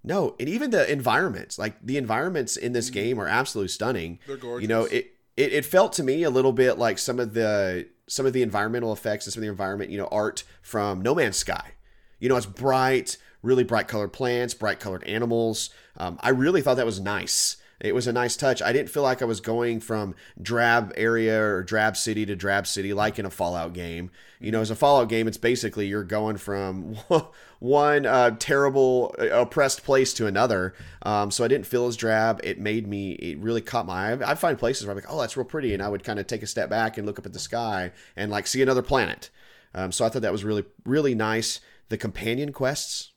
No, 0.04 0.36
and 0.40 0.50
even 0.50 0.72
the 0.72 0.92
environments, 0.92 1.58
like 1.58 1.76
the 1.82 1.98
environments 1.98 2.58
in 2.58 2.74
this 2.74 2.90
game 2.90 3.20
are 3.20 3.28
absolutely 3.28 3.70
stunning. 3.70 4.20
They're 4.28 4.38
gorgeous. 4.38 4.62
You 4.62 4.68
know, 4.68 4.86
it, 4.86 5.14
it 5.38 5.54
it 5.54 5.66
felt 5.66 5.94
to 5.94 6.04
me 6.04 6.24
a 6.24 6.30
little 6.30 6.52
bit 6.52 6.78
like 6.78 6.98
some 6.98 7.20
of 7.20 7.34
the 7.34 7.88
some 8.08 8.26
of 8.26 8.34
the 8.34 8.42
environmental 8.42 8.92
effects 8.92 9.26
and 9.26 9.34
some 9.34 9.42
of 9.42 9.44
the 9.44 9.52
environment, 9.52 9.92
you 9.92 9.98
know, 9.98 10.10
art 10.12 10.44
from 10.62 11.02
No 11.02 11.16
Man's 11.16 11.38
Sky. 11.38 11.72
You 12.20 12.30
know, 12.30 12.36
it's 12.36 12.46
bright, 12.46 13.18
really 13.42 13.64
bright 13.64 13.88
colored 13.88 14.14
plants, 14.14 14.54
bright 14.54 14.80
colored 14.80 15.04
animals. 15.06 15.70
Um, 15.98 16.20
I 16.22 16.30
really 16.30 16.62
thought 16.62 16.76
that 16.78 16.86
was 16.86 17.00
nice. 17.00 17.58
It 17.84 17.94
was 17.94 18.08
a 18.08 18.14
nice 18.14 18.38
touch. 18.38 18.62
I 18.62 18.72
didn't 18.72 18.90
feel 18.90 19.04
like 19.04 19.22
I 19.22 19.26
was 19.26 19.42
going 19.42 19.82
from 19.82 20.16
drab 20.42 20.94
area 20.96 21.44
or 21.44 21.64
drab 21.64 21.98
city 21.98 22.26
to 22.26 22.34
drab 22.34 22.66
city 22.66 22.94
like 22.94 23.20
in 23.20 23.26
a 23.26 23.30
Fallout 23.30 23.74
game. 23.74 24.10
You 24.40 24.54
know, 24.54 24.62
as 24.62 24.72
a 24.72 24.76
Fallout 24.76 25.10
game, 25.10 25.28
it's 25.28 25.38
basically 25.38 25.88
you're 25.88 26.06
going 26.06 26.38
from 26.38 26.96
one 27.60 28.06
uh, 28.06 28.38
terrible 28.40 29.14
uh, 29.20 29.42
oppressed 29.42 29.84
place 29.84 30.14
to 30.14 30.28
another. 30.28 30.74
Um, 31.02 31.30
so 31.30 31.44
I 31.44 31.50
didn't 31.50 31.68
feel 31.68 31.86
as 31.88 31.98
drab. 31.98 32.40
It 32.42 32.58
made 32.58 32.88
me. 32.88 33.12
It 33.14 33.38
really 33.40 33.62
caught 33.62 33.86
my 33.86 34.14
eye. 34.14 34.32
I 34.32 34.36
find 34.36 34.58
places 34.58 34.86
where 34.86 34.92
I'm 34.92 34.98
like, 34.98 35.12
oh, 35.12 35.20
that's 35.20 35.36
real 35.36 35.46
pretty, 35.46 35.74
and 35.74 35.84
I 35.84 35.90
would 35.90 36.06
kind 36.06 36.20
of 36.20 36.26
take 36.26 36.42
a 36.42 36.48
step 36.48 36.70
back 36.70 36.98
and 36.98 37.06
look 37.06 37.20
up 37.20 37.26
at 37.26 37.34
the 37.34 37.40
sky 37.40 37.92
and 38.16 38.32
like 38.32 38.48
see 38.48 38.62
another 38.62 38.82
planet. 38.82 39.30
Um, 39.76 39.92
so 39.92 40.06
I 40.06 40.10
thought 40.10 40.22
that 40.22 40.32
was 40.32 40.46
really 40.46 40.64
really 40.86 41.16
nice. 41.16 41.60
The 41.90 41.98
companion 41.98 42.54
quests, 42.54 43.12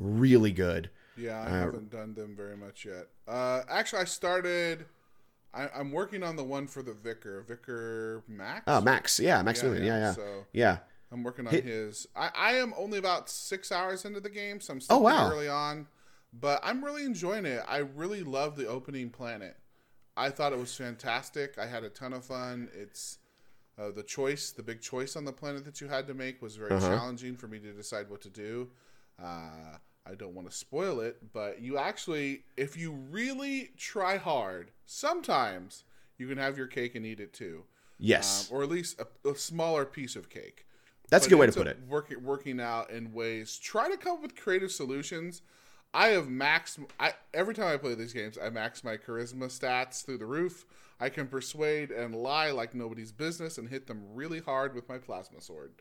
really 0.00 0.50
good. 0.50 0.90
Yeah, 1.18 1.40
I 1.42 1.46
Uh, 1.46 1.50
haven't 1.50 1.90
done 1.90 2.14
them 2.14 2.34
very 2.36 2.56
much 2.56 2.84
yet. 2.84 3.08
Uh, 3.26 3.62
actually, 3.68 4.02
I 4.02 4.04
started. 4.04 4.86
I, 5.54 5.68
I'm 5.74 5.92
working 5.92 6.22
on 6.22 6.36
the 6.36 6.44
one 6.44 6.66
for 6.66 6.82
the 6.82 6.92
Vicar, 6.92 7.42
Vicar 7.42 8.22
Max. 8.28 8.64
Oh, 8.66 8.80
Max, 8.80 9.18
yeah, 9.18 9.42
Max 9.42 9.62
Yeah, 9.62 9.68
Newman, 9.68 9.84
yeah, 9.84 9.94
yeah, 9.98 10.00
yeah, 10.00 10.12
so- 10.12 10.44
yeah. 10.52 10.78
I'm 11.10 11.22
working 11.24 11.46
on 11.46 11.52
Hit- 11.54 11.64
his. 11.64 12.06
I, 12.14 12.30
I 12.36 12.52
am 12.56 12.74
only 12.76 12.98
about 12.98 13.30
six 13.30 13.72
hours 13.72 14.04
into 14.04 14.20
the 14.20 14.28
game, 14.28 14.60
so 14.60 14.74
I'm 14.74 14.80
still 14.82 14.96
Oh, 14.96 15.00
wow. 15.00 15.30
early 15.30 15.48
on. 15.48 15.86
But 16.38 16.60
I'm 16.62 16.84
really 16.84 17.04
enjoying 17.04 17.46
it. 17.46 17.62
I 17.66 17.78
really 17.78 18.22
love 18.22 18.56
the 18.56 18.66
opening 18.66 19.08
planet. 19.08 19.56
I 20.18 20.28
thought 20.28 20.52
it 20.52 20.58
was 20.58 20.76
fantastic. 20.76 21.56
I 21.58 21.64
had 21.66 21.82
a 21.82 21.88
ton 21.88 22.12
of 22.12 22.26
fun. 22.26 22.68
It's 22.74 23.18
uh, 23.78 23.90
the 23.90 24.02
choice, 24.02 24.50
the 24.50 24.62
big 24.62 24.82
choice 24.82 25.16
on 25.16 25.24
the 25.24 25.32
planet 25.32 25.64
that 25.64 25.80
you 25.80 25.88
had 25.88 26.06
to 26.08 26.14
make 26.14 26.42
was 26.42 26.56
very 26.56 26.72
Uh-huh. 26.72 26.86
challenging 26.88 27.36
for 27.36 27.48
me 27.48 27.58
to 27.60 27.72
decide 27.72 28.10
what 28.10 28.20
to 28.22 28.28
do. 28.28 28.68
Uh, 29.22 29.78
I 30.06 30.14
don't 30.14 30.34
want 30.34 30.50
to 30.50 30.56
spoil 30.56 31.00
it, 31.00 31.32
but 31.32 31.60
you 31.60 31.76
actually, 31.76 32.44
if 32.56 32.76
you 32.76 32.92
really 32.92 33.70
try 33.76 34.16
hard, 34.16 34.70
sometimes 34.86 35.84
you 36.16 36.26
can 36.26 36.38
have 36.38 36.56
your 36.56 36.66
cake 36.66 36.94
and 36.94 37.04
eat 37.04 37.20
it 37.20 37.32
too, 37.32 37.64
Yes, 37.98 38.50
um, 38.50 38.56
or 38.56 38.62
at 38.62 38.70
least 38.70 39.00
a, 39.00 39.28
a 39.28 39.34
smaller 39.34 39.84
piece 39.84 40.16
of 40.16 40.30
cake 40.30 40.66
that's 41.10 41.26
a 41.26 41.30
good 41.30 41.38
way 41.38 41.46
to 41.46 41.52
put 41.52 41.66
it. 41.66 41.78
Working 41.88 42.22
working 42.22 42.60
out 42.60 42.90
in 42.90 43.12
ways. 43.12 43.58
Try 43.58 43.90
to 43.90 43.96
come 43.96 44.14
up 44.14 44.22
with 44.22 44.36
creative 44.36 44.70
solutions. 44.70 45.42
I 45.94 46.08
have 46.08 46.26
maxed. 46.26 46.84
I 47.00 47.14
every 47.32 47.54
time 47.54 47.72
I 47.72 47.76
play 47.78 47.94
these 47.94 48.12
games, 48.12 48.36
I 48.42 48.50
max 48.50 48.84
my 48.84 48.96
charisma 48.96 49.46
stats 49.46 50.04
through 50.04 50.18
the 50.18 50.26
roof. 50.26 50.66
I 51.00 51.08
can 51.08 51.28
persuade 51.28 51.90
and 51.90 52.14
lie 52.14 52.50
like 52.50 52.74
nobody's 52.74 53.12
business 53.12 53.56
and 53.56 53.68
hit 53.68 53.86
them 53.86 54.02
really 54.14 54.40
hard 54.40 54.74
with 54.74 54.88
my 54.88 54.98
plasma 54.98 55.40
sword. 55.40 55.72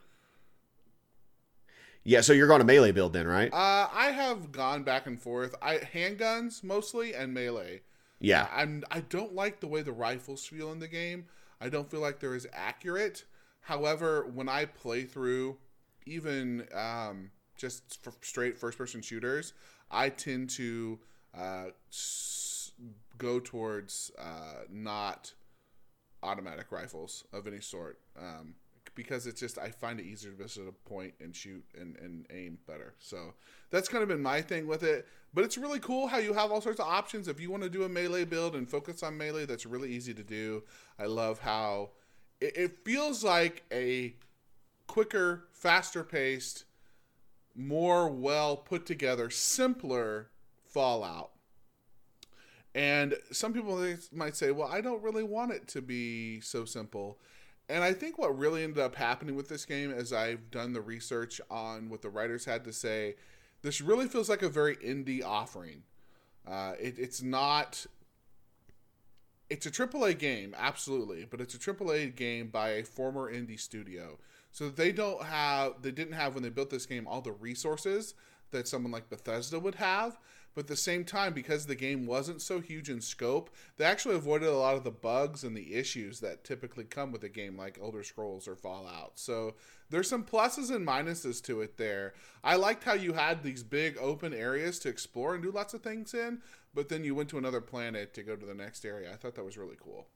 Yeah, 2.08 2.22
so 2.22 2.32
you're 2.32 2.48
going 2.48 2.60
to 2.60 2.66
melee 2.66 2.94
build 2.94 3.12
then, 3.12 3.28
right? 3.28 3.52
Uh, 3.52 3.90
I 3.92 4.12
have 4.12 4.54
gone 4.54 4.84
back 4.84 5.08
and 5.08 5.22
forth. 5.22 5.54
I 5.62 5.76
handguns 5.80 6.64
mostly 6.64 7.14
and 7.14 7.34
melee. 7.34 7.82
yeah, 8.22 8.48
I'm 8.50 8.86
I 8.90 9.02
don't 9.02 9.36
like 9.36 9.60
the 9.60 9.68
way 9.68 9.82
the 9.82 9.92
rifles 9.92 10.46
feel 10.46 10.72
in 10.72 10.80
the 10.80 10.88
game. 10.88 11.26
I 11.60 11.68
don't 11.68 11.92
feel 11.92 12.00
like 12.00 12.22
they're 12.22 12.34
as 12.34 12.48
accurate. 12.54 13.26
However, 13.60 14.26
when 14.34 14.48
I 14.48 14.64
play 14.64 15.04
through 15.04 15.58
even 16.06 16.66
um, 16.74 17.32
just 17.58 18.00
straight 18.22 18.58
first 18.58 18.78
person 18.78 19.02
shooters, 19.02 19.52
I 19.92 20.08
tend 20.08 20.50
to 20.52 21.00
uh, 21.38 21.66
s- 21.92 22.72
go 23.18 23.42
towards 23.42 24.12
uh, 24.18 24.64
not 24.72 25.34
automatic 26.24 26.72
rifles 26.72 27.26
of 27.34 27.48
any 27.48 27.60
sort. 27.60 28.00
Um, 28.18 28.56
because 28.98 29.28
it's 29.28 29.40
just 29.40 29.60
I 29.60 29.70
find 29.70 30.00
it 30.00 30.06
easier 30.06 30.32
to 30.32 30.38
visit 30.38 30.68
a 30.68 30.90
point 30.90 31.14
and 31.22 31.34
shoot 31.34 31.64
and, 31.80 31.96
and 31.98 32.26
aim 32.34 32.58
better. 32.68 32.96
So 32.98 33.36
that's 33.70 33.88
kind 33.88 34.02
of 34.02 34.10
been 34.10 34.22
my 34.22 34.42
thing 34.42 34.66
with 34.68 34.82
it. 34.82 35.08
But 35.34 35.44
it's 35.44 35.58
really 35.58 35.80
cool 35.80 36.08
how 36.08 36.18
you 36.18 36.34
have 36.34 36.52
all 36.52 36.62
sorts 36.62 36.80
of 36.80 36.88
options. 36.88 37.28
If 37.28 37.40
you 37.40 37.52
want 37.52 37.62
to 37.62 37.70
do 37.70 37.84
a 37.84 37.90
melee 37.90 38.26
build 38.26 38.56
and 38.56 38.68
focus 38.68 39.04
on 39.04 39.16
melee, 39.16 39.46
that's 39.46 39.68
really 39.68 39.92
easy 39.92 40.16
to 40.16 40.24
do. 40.24 40.64
I 40.98 41.06
love 41.06 41.40
how 41.40 41.92
it, 42.42 42.58
it 42.58 42.78
feels 42.84 43.24
like 43.24 43.64
a 43.72 44.16
quicker, 44.88 45.46
faster 45.52 46.04
paced, 46.04 46.64
more 47.56 48.10
well 48.10 48.58
put 48.58 48.88
together, 48.88 49.30
simpler 49.30 50.32
Fallout. 50.66 51.32
And 52.76 53.16
some 53.32 53.54
people 53.54 53.84
might 54.12 54.36
say, 54.36 54.52
well, 54.52 54.68
I 54.68 54.82
don't 54.82 55.02
really 55.02 55.24
want 55.24 55.52
it 55.52 55.68
to 55.70 55.82
be 55.82 56.42
so 56.42 56.66
simple. 56.66 57.20
And 57.70 57.84
I 57.84 57.94
think 57.94 58.18
what 58.18 58.38
really 58.38 58.64
ended 58.64 58.80
up 58.80 58.96
happening 58.96 59.36
with 59.36 59.50
this 59.50 59.66
game, 59.66 59.92
as 59.92 60.14
I've 60.14 60.50
done 60.52 60.74
the 60.74 60.82
research 60.82 61.42
on 61.50 61.90
what 61.90 62.02
the 62.02 62.10
writers 62.10 62.46
had 62.46 62.64
to 62.64 62.72
say, 62.74 63.16
this 63.62 63.82
really 63.82 64.08
feels 64.08 64.30
like 64.30 64.42
a 64.42 64.50
very 64.50 64.78
indie 64.78 65.24
offering. 65.24 65.84
Uh, 66.48 66.74
it, 66.80 66.98
it's 66.98 67.22
not. 67.22 67.86
It's 69.50 69.66
a 69.66 69.72
AAA 69.72 70.20
game, 70.20 70.54
absolutely, 70.58 71.26
but 71.26 71.40
it's 71.40 71.56
a 71.56 71.58
AAA 71.58 72.16
game 72.16 72.50
by 72.50 72.70
a 72.70 72.84
former 72.84 73.32
indie 73.32 73.60
studio. 73.60 74.18
So 74.52 74.70
they 74.70 74.92
don't 74.92 75.24
have, 75.24 75.82
they 75.82 75.92
didn't 75.92 76.16
have 76.16 76.34
when 76.34 76.44
they 76.44 76.50
built 76.50 76.70
this 76.70 76.86
game 76.86 77.08
all 77.08 77.22
the 77.22 77.32
resources 77.32 78.14
that 78.52 78.68
someone 78.68 78.92
like 78.92 79.10
Bethesda 79.10 79.60
would 79.60 79.76
have. 79.76 80.18
But 80.58 80.64
at 80.64 80.70
the 80.70 80.76
same 80.76 81.06
time, 81.06 81.34
because 81.34 81.68
the 81.68 81.76
game 81.76 82.08
wasn't 82.08 82.42
so 82.42 82.60
huge 82.60 82.90
in 82.90 83.00
scope, 83.00 83.52
they 83.78 83.86
actually 83.86 84.16
avoided 84.16 84.50
a 84.50 84.58
lot 84.58 84.74
of 84.74 84.84
the 84.84 84.90
bugs 84.90 85.44
and 85.44 85.56
the 85.56 85.76
issues 85.76 86.20
that 86.22 86.44
typically 86.44 86.84
come 86.84 87.12
with 87.12 87.24
a 87.24 87.30
game 87.30 87.56
like 87.56 87.78
Elder 87.80 88.02
Scrolls 88.02 88.48
or 88.48 88.56
Fallout. 88.56 89.20
So 89.20 89.54
there's 89.92 90.10
some 90.10 90.24
pluses 90.24 90.76
and 90.76 90.84
minuses 90.84 91.44
to 91.44 91.62
it 91.62 91.78
there. 91.78 92.16
I 92.44 92.56
liked 92.56 92.86
how 92.86 92.94
you 92.94 93.14
had 93.14 93.44
these 93.44 93.62
big 93.62 94.00
open 94.00 94.34
areas 94.34 94.80
to 94.80 94.90
explore 94.90 95.36
and 95.36 95.44
do 95.44 95.52
lots 95.52 95.76
of 95.76 95.84
things 95.84 96.16
in, 96.16 96.40
but 96.74 96.90
then 96.90 97.04
you 97.04 97.14
went 97.14 97.30
to 97.30 97.38
another 97.38 97.62
planet 97.62 98.16
to 98.16 98.24
go 98.24 98.36
to 98.36 98.46
the 98.48 98.56
next 98.56 98.84
area. 98.84 99.14
I 99.14 99.16
thought 99.16 99.36
that 99.36 99.46
was 99.46 99.60
really 99.60 99.78
cool. 99.80 100.08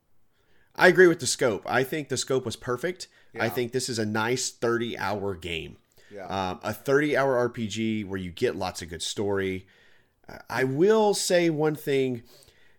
I 0.75 0.87
agree 0.87 1.05
with 1.05 1.19
the 1.19 1.27
scope. 1.27 1.61
I 1.67 1.83
think 1.83 2.09
the 2.09 2.17
scope 2.17 2.45
was 2.45 2.55
perfect. 2.55 3.09
Yeah. 3.35 3.43
I 3.43 3.49
think 3.49 3.73
this 3.73 3.89
is 3.89 3.99
a 3.99 4.07
nice 4.07 4.49
30 4.49 4.97
hour 4.97 5.35
game. 5.35 5.77
Yeah. 6.11 6.25
Um, 6.25 6.59
a 6.63 6.73
30 6.73 7.15
hour 7.15 7.47
RPG 7.47 8.07
where 8.07 8.19
you 8.19 8.31
get 8.31 8.55
lots 8.55 8.81
of 8.81 8.89
good 8.89 9.03
story. 9.03 9.67
I 10.49 10.63
will 10.63 11.13
say 11.13 11.49
one 11.49 11.75
thing. 11.75 12.23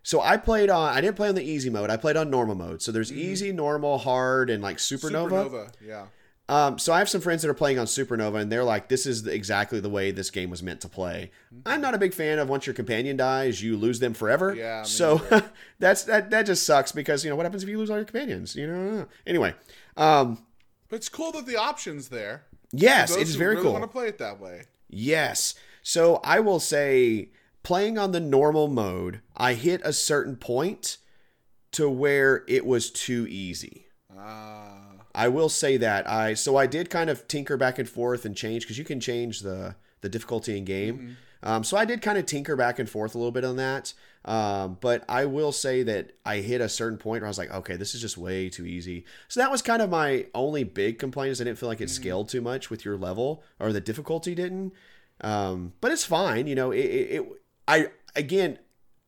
So 0.03 0.21
I 0.21 0.37
played 0.37 0.69
on. 0.69 0.95
I 0.95 1.01
didn't 1.01 1.15
play 1.15 1.29
on 1.29 1.35
the 1.35 1.43
easy 1.43 1.69
mode. 1.69 1.89
I 1.89 1.97
played 1.97 2.17
on 2.17 2.29
normal 2.29 2.55
mode. 2.55 2.81
So 2.81 2.91
there's 2.91 3.11
mm-hmm. 3.11 3.21
easy, 3.21 3.51
normal, 3.51 3.97
hard, 3.97 4.49
and 4.49 4.61
like 4.61 4.77
supernova. 4.77 5.49
Supernova, 5.49 5.71
yeah. 5.85 6.05
Um, 6.49 6.77
so 6.77 6.91
I 6.91 6.99
have 6.99 7.07
some 7.07 7.21
friends 7.21 7.41
that 7.41 7.49
are 7.49 7.53
playing 7.53 7.79
on 7.79 7.85
Supernova, 7.85 8.41
and 8.41 8.51
they're 8.51 8.65
like, 8.65 8.89
"This 8.89 9.05
is 9.05 9.25
exactly 9.25 9.79
the 9.79 9.89
way 9.89 10.11
this 10.11 10.29
game 10.29 10.49
was 10.49 10.61
meant 10.61 10.81
to 10.81 10.89
play." 10.89 11.31
Mm-hmm. 11.47 11.61
I'm 11.65 11.79
not 11.79 11.93
a 11.93 11.97
big 11.97 12.13
fan 12.13 12.37
of 12.37 12.49
once 12.49 12.67
your 12.67 12.73
companion 12.73 13.15
dies, 13.15 13.63
you 13.63 13.77
lose 13.77 13.99
them 13.99 14.13
forever. 14.13 14.53
Yeah. 14.53 14.83
So 14.83 15.21
that's 15.79 16.03
that. 16.03 16.31
That 16.31 16.45
just 16.45 16.65
sucks 16.65 16.91
because 16.91 17.23
you 17.23 17.29
know 17.29 17.37
what 17.37 17.45
happens 17.45 17.63
if 17.63 17.69
you 17.69 17.77
lose 17.77 17.89
all 17.89 17.95
your 17.95 18.05
companions. 18.05 18.55
You 18.55 18.67
know. 18.67 19.07
Anyway, 19.25 19.53
um, 19.95 20.45
but 20.89 20.97
it's 20.97 21.09
cool 21.09 21.31
that 21.31 21.45
the 21.45 21.55
options 21.55 22.09
there. 22.09 22.43
Yes, 22.73 23.15
it's 23.15 23.35
very 23.35 23.51
really 23.51 23.63
cool. 23.63 23.73
Want 23.73 23.85
to 23.85 23.87
play 23.87 24.07
it 24.07 24.17
that 24.17 24.41
way? 24.41 24.63
Yes. 24.89 25.55
So 25.81 26.19
I 26.23 26.41
will 26.41 26.59
say 26.59 27.29
playing 27.63 27.97
on 27.97 28.11
the 28.11 28.19
normal 28.19 28.67
mode, 28.67 29.21
I 29.35 29.53
hit 29.53 29.81
a 29.83 29.93
certain 29.93 30.35
point 30.35 30.97
to 31.71 31.89
where 31.89 32.43
it 32.47 32.65
was 32.65 32.91
too 32.91 33.25
easy. 33.29 33.87
Ah. 34.15 34.79
I 35.15 35.27
will 35.27 35.49
say 35.49 35.77
that 35.77 36.09
I 36.09 36.33
so 36.33 36.57
I 36.57 36.67
did 36.67 36.89
kind 36.89 37.09
of 37.09 37.27
tinker 37.27 37.57
back 37.57 37.77
and 37.77 37.87
forth 37.87 38.25
and 38.25 38.35
change 38.35 38.63
because 38.63 38.77
you 38.77 38.83
can 38.83 38.99
change 38.99 39.41
the 39.41 39.75
the 40.01 40.09
difficulty 40.09 40.57
in 40.57 40.65
game. 40.65 40.97
Mm-hmm. 40.97 41.13
Um, 41.45 41.63
so 41.63 41.75
I 41.75 41.85
did 41.85 42.01
kind 42.01 42.17
of 42.17 42.25
tinker 42.25 42.55
back 42.55 42.79
and 42.79 42.89
forth 42.89 43.15
a 43.15 43.17
little 43.17 43.31
bit 43.31 43.43
on 43.43 43.57
that. 43.57 43.93
Um, 44.25 44.77
but 44.79 45.03
I 45.09 45.25
will 45.25 45.51
say 45.51 45.83
that 45.83 46.11
I 46.25 46.37
hit 46.37 46.61
a 46.61 46.69
certain 46.69 46.97
point 46.97 47.21
where 47.21 47.27
I 47.27 47.29
was 47.29 47.37
like, 47.37 47.51
okay, 47.51 47.75
this 47.75 47.93
is 47.93 47.99
just 48.01 48.17
way 48.17 48.49
too 48.49 48.65
easy. 48.65 49.03
So 49.27 49.41
that 49.41 49.51
was 49.51 49.61
kind 49.61 49.81
of 49.81 49.89
my 49.89 50.27
only 50.33 50.63
big 50.63 50.99
complaint 50.99 51.31
is 51.31 51.41
I 51.41 51.43
didn't 51.43 51.59
feel 51.59 51.67
like 51.67 51.81
it 51.81 51.85
mm-hmm. 51.85 52.01
scaled 52.01 52.29
too 52.29 52.41
much 52.41 52.69
with 52.69 52.85
your 52.85 52.95
level 52.95 53.43
or 53.59 53.73
the 53.73 53.81
difficulty 53.81 54.33
didn't. 54.35 54.71
Um, 55.19 55.73
but 55.81 55.91
it's 55.91 56.05
fine, 56.05 56.47
you 56.47 56.55
know. 56.55 56.71
It, 56.71 56.79
it, 56.79 57.42
I 57.67 57.87
again, 58.15 58.59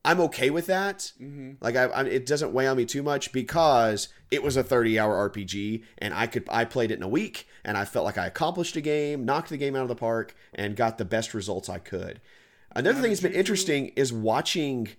I'm 0.06 0.20
okay 0.22 0.50
with 0.50 0.68
that. 0.68 1.12
Mm-hmm. 1.20 1.54
Like 1.62 1.76
I, 1.76 1.86
I, 1.86 2.04
it 2.04 2.26
doesn't 2.26 2.54
weigh 2.54 2.68
on 2.68 2.78
me 2.78 2.86
too 2.86 3.02
much 3.02 3.32
because 3.32 4.08
it 4.30 4.44
was 4.44 4.56
a 4.56 4.64
30 4.64 5.00
hour 5.00 5.30
RPG 5.30 5.84
and 5.98 6.14
I 6.14 6.28
could 6.28 6.48
I 6.50 6.66
played 6.66 6.92
it 6.92 6.98
in 6.98 7.04
a 7.04 7.08
week 7.08 7.48
and 7.64 7.78
I 7.78 7.86
felt 7.86 8.06
like 8.06 8.18
I 8.18 8.28
accomplished 8.28 8.76
a 8.76 8.82
game, 8.82 9.26
knocked 9.26 9.50
the 9.50 9.58
game 9.58 9.76
out 9.76 9.82
of 9.82 9.88
the 9.88 9.96
park, 9.96 10.36
and 10.54 10.76
got 10.76 10.98
the 10.98 11.06
best 11.06 11.34
results 11.34 11.70
I 11.70 11.80
could. 11.80 12.22
Another 12.76 13.02
thing 13.02 13.10
that's 13.10 13.22
been 13.22 13.34
interesting 13.34 13.88
is 13.96 14.14
watching. 14.14 14.90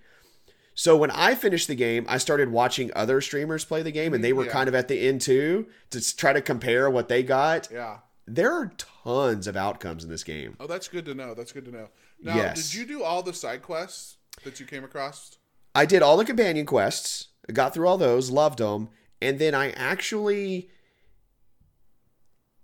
So 0.75 0.97
when 0.97 1.11
I 1.11 1.35
finished 1.35 1.69
the 1.69 1.75
game, 1.75 2.05
I 2.09 2.19
started 2.19 2.51
watching 2.51 2.91
other 2.97 3.21
streamers 3.21 3.65
play 3.65 3.83
the 3.83 3.93
game, 3.93 4.13
and 4.13 4.25
they 4.25 4.33
were 4.33 4.47
yeah. 4.47 4.53
kind 4.53 4.69
of 4.69 4.75
at 4.75 4.89
the 4.89 4.99
end 4.99 5.21
too 5.21 5.67
to 5.91 6.17
try 6.17 6.33
to 6.33 6.43
compare 6.43 6.91
what 6.91 7.09
they 7.09 7.23
got. 7.23 7.69
Yeah, 7.71 7.99
there 8.27 8.53
are 8.53 8.73
tons 9.05 9.47
of 9.47 9.57
outcomes 9.57 10.05
in 10.05 10.11
this 10.11 10.25
game. 10.25 10.57
Oh, 10.59 10.67
that's 10.67 10.89
good 10.89 11.05
to 11.05 11.15
know. 11.15 11.35
That's 11.35 11.53
good 11.53 11.67
to 11.67 11.71
know. 11.71 11.89
Now, 12.21 12.37
yes. 12.37 12.71
did 12.71 12.75
you 12.75 12.87
do 12.87 13.03
all 13.03 13.23
the 13.23 13.33
side 13.33 13.63
quests 13.63 14.17
that 14.45 14.59
you 14.61 14.67
came 14.67 14.85
across? 14.85 15.37
I 15.75 15.87
did 15.87 16.03
all 16.03 16.17
the 16.17 16.25
companion 16.25 16.67
quests. 16.67 17.29
Got 17.53 17.75
through 17.75 17.87
all 17.87 17.99
those, 17.99 18.31
loved 18.31 18.59
them, 18.59 18.89
and 19.23 19.39
then 19.39 19.55
I 19.55 19.71
actually 19.71 20.71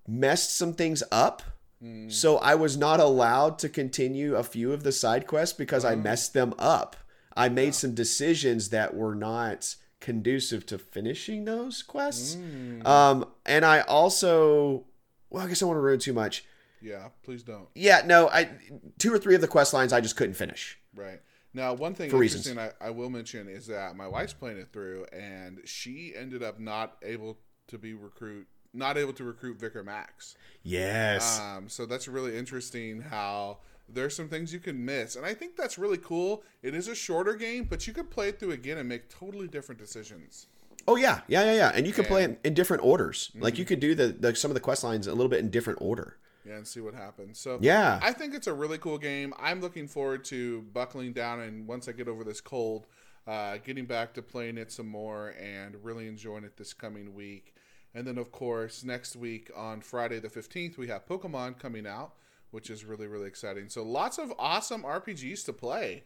messed 0.08 0.56
some 0.56 0.72
things 0.72 1.02
up. 1.12 1.42
Mm. 1.82 2.10
So 2.10 2.38
I 2.38 2.54
was 2.56 2.76
not 2.76 2.98
allowed 2.98 3.58
to 3.60 3.68
continue 3.68 4.34
a 4.34 4.42
few 4.42 4.72
of 4.72 4.82
the 4.82 4.92
side 4.92 5.26
quests 5.26 5.56
because. 5.56 5.84
I 5.84 5.94
messed 5.94 6.34
them 6.34 6.54
up. 6.58 6.96
I 7.36 7.48
made 7.48 7.66
yeah. 7.66 7.70
some 7.72 7.94
decisions 7.94 8.70
that 8.70 8.94
were 8.94 9.14
not 9.14 9.76
conducive 10.00 10.66
to 10.66 10.78
finishing 10.78 11.44
those 11.44 11.82
quests. 11.82 12.36
Mm. 12.36 12.86
Um, 12.86 13.24
and 13.46 13.64
I 13.64 13.80
also, 13.80 14.84
well, 15.30 15.44
I 15.44 15.48
guess 15.48 15.62
I 15.62 15.64
don't 15.64 15.70
want 15.70 15.78
to 15.78 15.82
ruin 15.82 15.98
too 15.98 16.12
much. 16.12 16.44
Yeah, 16.82 17.08
please 17.22 17.42
don't. 17.42 17.68
Yeah, 17.74 18.02
no, 18.04 18.28
I 18.28 18.50
two 18.98 19.12
or 19.14 19.18
three 19.18 19.34
of 19.34 19.40
the 19.40 19.48
quest 19.48 19.72
lines 19.72 19.92
I 19.92 20.00
just 20.00 20.16
couldn't 20.16 20.34
finish. 20.34 20.78
Right. 20.94 21.20
Now, 21.54 21.74
one 21.74 21.94
thing 21.94 22.10
For 22.10 22.22
interesting 22.22 22.58
I, 22.58 22.70
I, 22.80 22.90
will 22.90 23.10
mention 23.10 23.46
is 23.46 23.66
that 23.66 23.94
my 23.94 24.08
wife's 24.08 24.32
playing 24.32 24.56
it 24.56 24.72
through, 24.72 25.06
and 25.12 25.60
she 25.64 26.14
ended 26.16 26.42
up 26.42 26.58
not 26.58 26.96
able 27.02 27.38
to 27.68 27.78
be 27.78 27.92
recruit, 27.92 28.46
not 28.72 28.96
able 28.96 29.12
to 29.14 29.24
recruit 29.24 29.60
Vicar 29.60 29.84
Max. 29.84 30.34
Yes. 30.62 31.40
Um, 31.40 31.68
so 31.68 31.84
that's 31.84 32.08
really 32.08 32.38
interesting 32.38 33.02
how 33.02 33.58
there's 33.86 34.16
some 34.16 34.28
things 34.28 34.52
you 34.52 34.60
can 34.60 34.82
miss, 34.82 35.14
and 35.14 35.26
I 35.26 35.34
think 35.34 35.56
that's 35.56 35.76
really 35.76 35.98
cool. 35.98 36.42
It 36.62 36.74
is 36.74 36.88
a 36.88 36.94
shorter 36.94 37.34
game, 37.34 37.64
but 37.68 37.86
you 37.86 37.92
could 37.92 38.10
play 38.10 38.30
it 38.30 38.40
through 38.40 38.52
again 38.52 38.78
and 38.78 38.88
make 38.88 39.10
totally 39.10 39.46
different 39.46 39.78
decisions. 39.78 40.46
Oh 40.88 40.96
yeah, 40.96 41.20
yeah, 41.28 41.44
yeah, 41.44 41.54
yeah, 41.54 41.72
and 41.74 41.86
you 41.86 41.92
can 41.92 42.04
and, 42.04 42.08
play 42.08 42.24
it 42.24 42.40
in 42.44 42.54
different 42.54 42.82
orders. 42.82 43.28
Mm-hmm. 43.28 43.42
Like 43.42 43.58
you 43.58 43.64
could 43.64 43.78
do 43.78 43.94
the, 43.94 44.08
the 44.08 44.34
some 44.34 44.50
of 44.50 44.54
the 44.54 44.60
quest 44.60 44.84
lines 44.84 45.06
a 45.06 45.14
little 45.14 45.28
bit 45.28 45.40
in 45.40 45.50
different 45.50 45.80
order. 45.82 46.16
Yeah, 46.44 46.56
and 46.56 46.66
see 46.66 46.80
what 46.80 46.94
happens. 46.94 47.38
So 47.38 47.58
yeah, 47.60 48.00
I 48.02 48.12
think 48.12 48.34
it's 48.34 48.46
a 48.46 48.52
really 48.52 48.78
cool 48.78 48.98
game. 48.98 49.32
I'm 49.38 49.60
looking 49.60 49.86
forward 49.86 50.24
to 50.26 50.62
buckling 50.72 51.12
down 51.12 51.40
and 51.40 51.66
once 51.66 51.88
I 51.88 51.92
get 51.92 52.08
over 52.08 52.24
this 52.24 52.40
cold, 52.40 52.86
uh, 53.26 53.58
getting 53.64 53.86
back 53.86 54.14
to 54.14 54.22
playing 54.22 54.58
it 54.58 54.72
some 54.72 54.88
more 54.88 55.34
and 55.40 55.76
really 55.84 56.08
enjoying 56.08 56.44
it 56.44 56.56
this 56.56 56.72
coming 56.72 57.14
week. 57.14 57.54
And 57.94 58.06
then 58.06 58.18
of 58.18 58.32
course 58.32 58.82
next 58.82 59.14
week 59.14 59.50
on 59.54 59.80
Friday 59.80 60.18
the 60.18 60.28
15th 60.28 60.76
we 60.76 60.88
have 60.88 61.06
Pokemon 61.06 61.58
coming 61.60 61.86
out, 61.86 62.14
which 62.50 62.70
is 62.70 62.84
really 62.84 63.06
really 63.06 63.28
exciting. 63.28 63.68
So 63.68 63.84
lots 63.84 64.18
of 64.18 64.32
awesome 64.38 64.82
RPGs 64.82 65.44
to 65.44 65.52
play. 65.52 66.04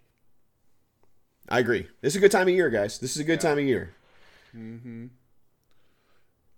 I 1.48 1.60
agree. 1.60 1.86
This 2.00 2.14
is 2.14 2.16
a 2.16 2.20
good 2.20 2.32
time 2.32 2.48
of 2.48 2.54
year, 2.54 2.70
guys. 2.70 2.98
This 2.98 3.14
is 3.14 3.20
a 3.20 3.24
good 3.24 3.42
yeah. 3.42 3.48
time 3.48 3.58
of 3.58 3.64
year. 3.64 3.94
Mm-hmm. 4.54 5.06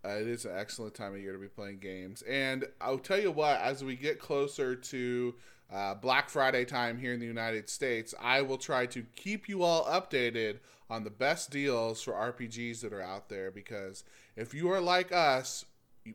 Uh, 0.04 0.10
it 0.10 0.28
is 0.28 0.44
an 0.44 0.52
excellent 0.56 0.94
time 0.94 1.14
of 1.14 1.20
year 1.20 1.32
to 1.32 1.38
be 1.38 1.48
playing 1.48 1.78
games. 1.78 2.22
And 2.22 2.66
I'll 2.80 2.98
tell 2.98 3.20
you 3.20 3.30
what, 3.30 3.60
as 3.60 3.82
we 3.82 3.96
get 3.96 4.20
closer 4.20 4.76
to 4.76 5.34
uh, 5.72 5.94
Black 5.94 6.30
Friday 6.30 6.64
time 6.64 6.98
here 6.98 7.12
in 7.12 7.20
the 7.20 7.26
United 7.26 7.68
States, 7.68 8.14
I 8.20 8.42
will 8.42 8.58
try 8.58 8.86
to 8.86 9.04
keep 9.16 9.48
you 9.48 9.62
all 9.62 9.84
updated 9.84 10.58
on 10.88 11.04
the 11.04 11.10
best 11.10 11.50
deals 11.50 12.00
for 12.02 12.12
RPGs 12.12 12.80
that 12.80 12.92
are 12.92 13.02
out 13.02 13.28
there. 13.28 13.50
Because 13.50 14.04
if 14.36 14.54
you 14.54 14.70
are 14.70 14.80
like 14.80 15.12
us, 15.12 15.64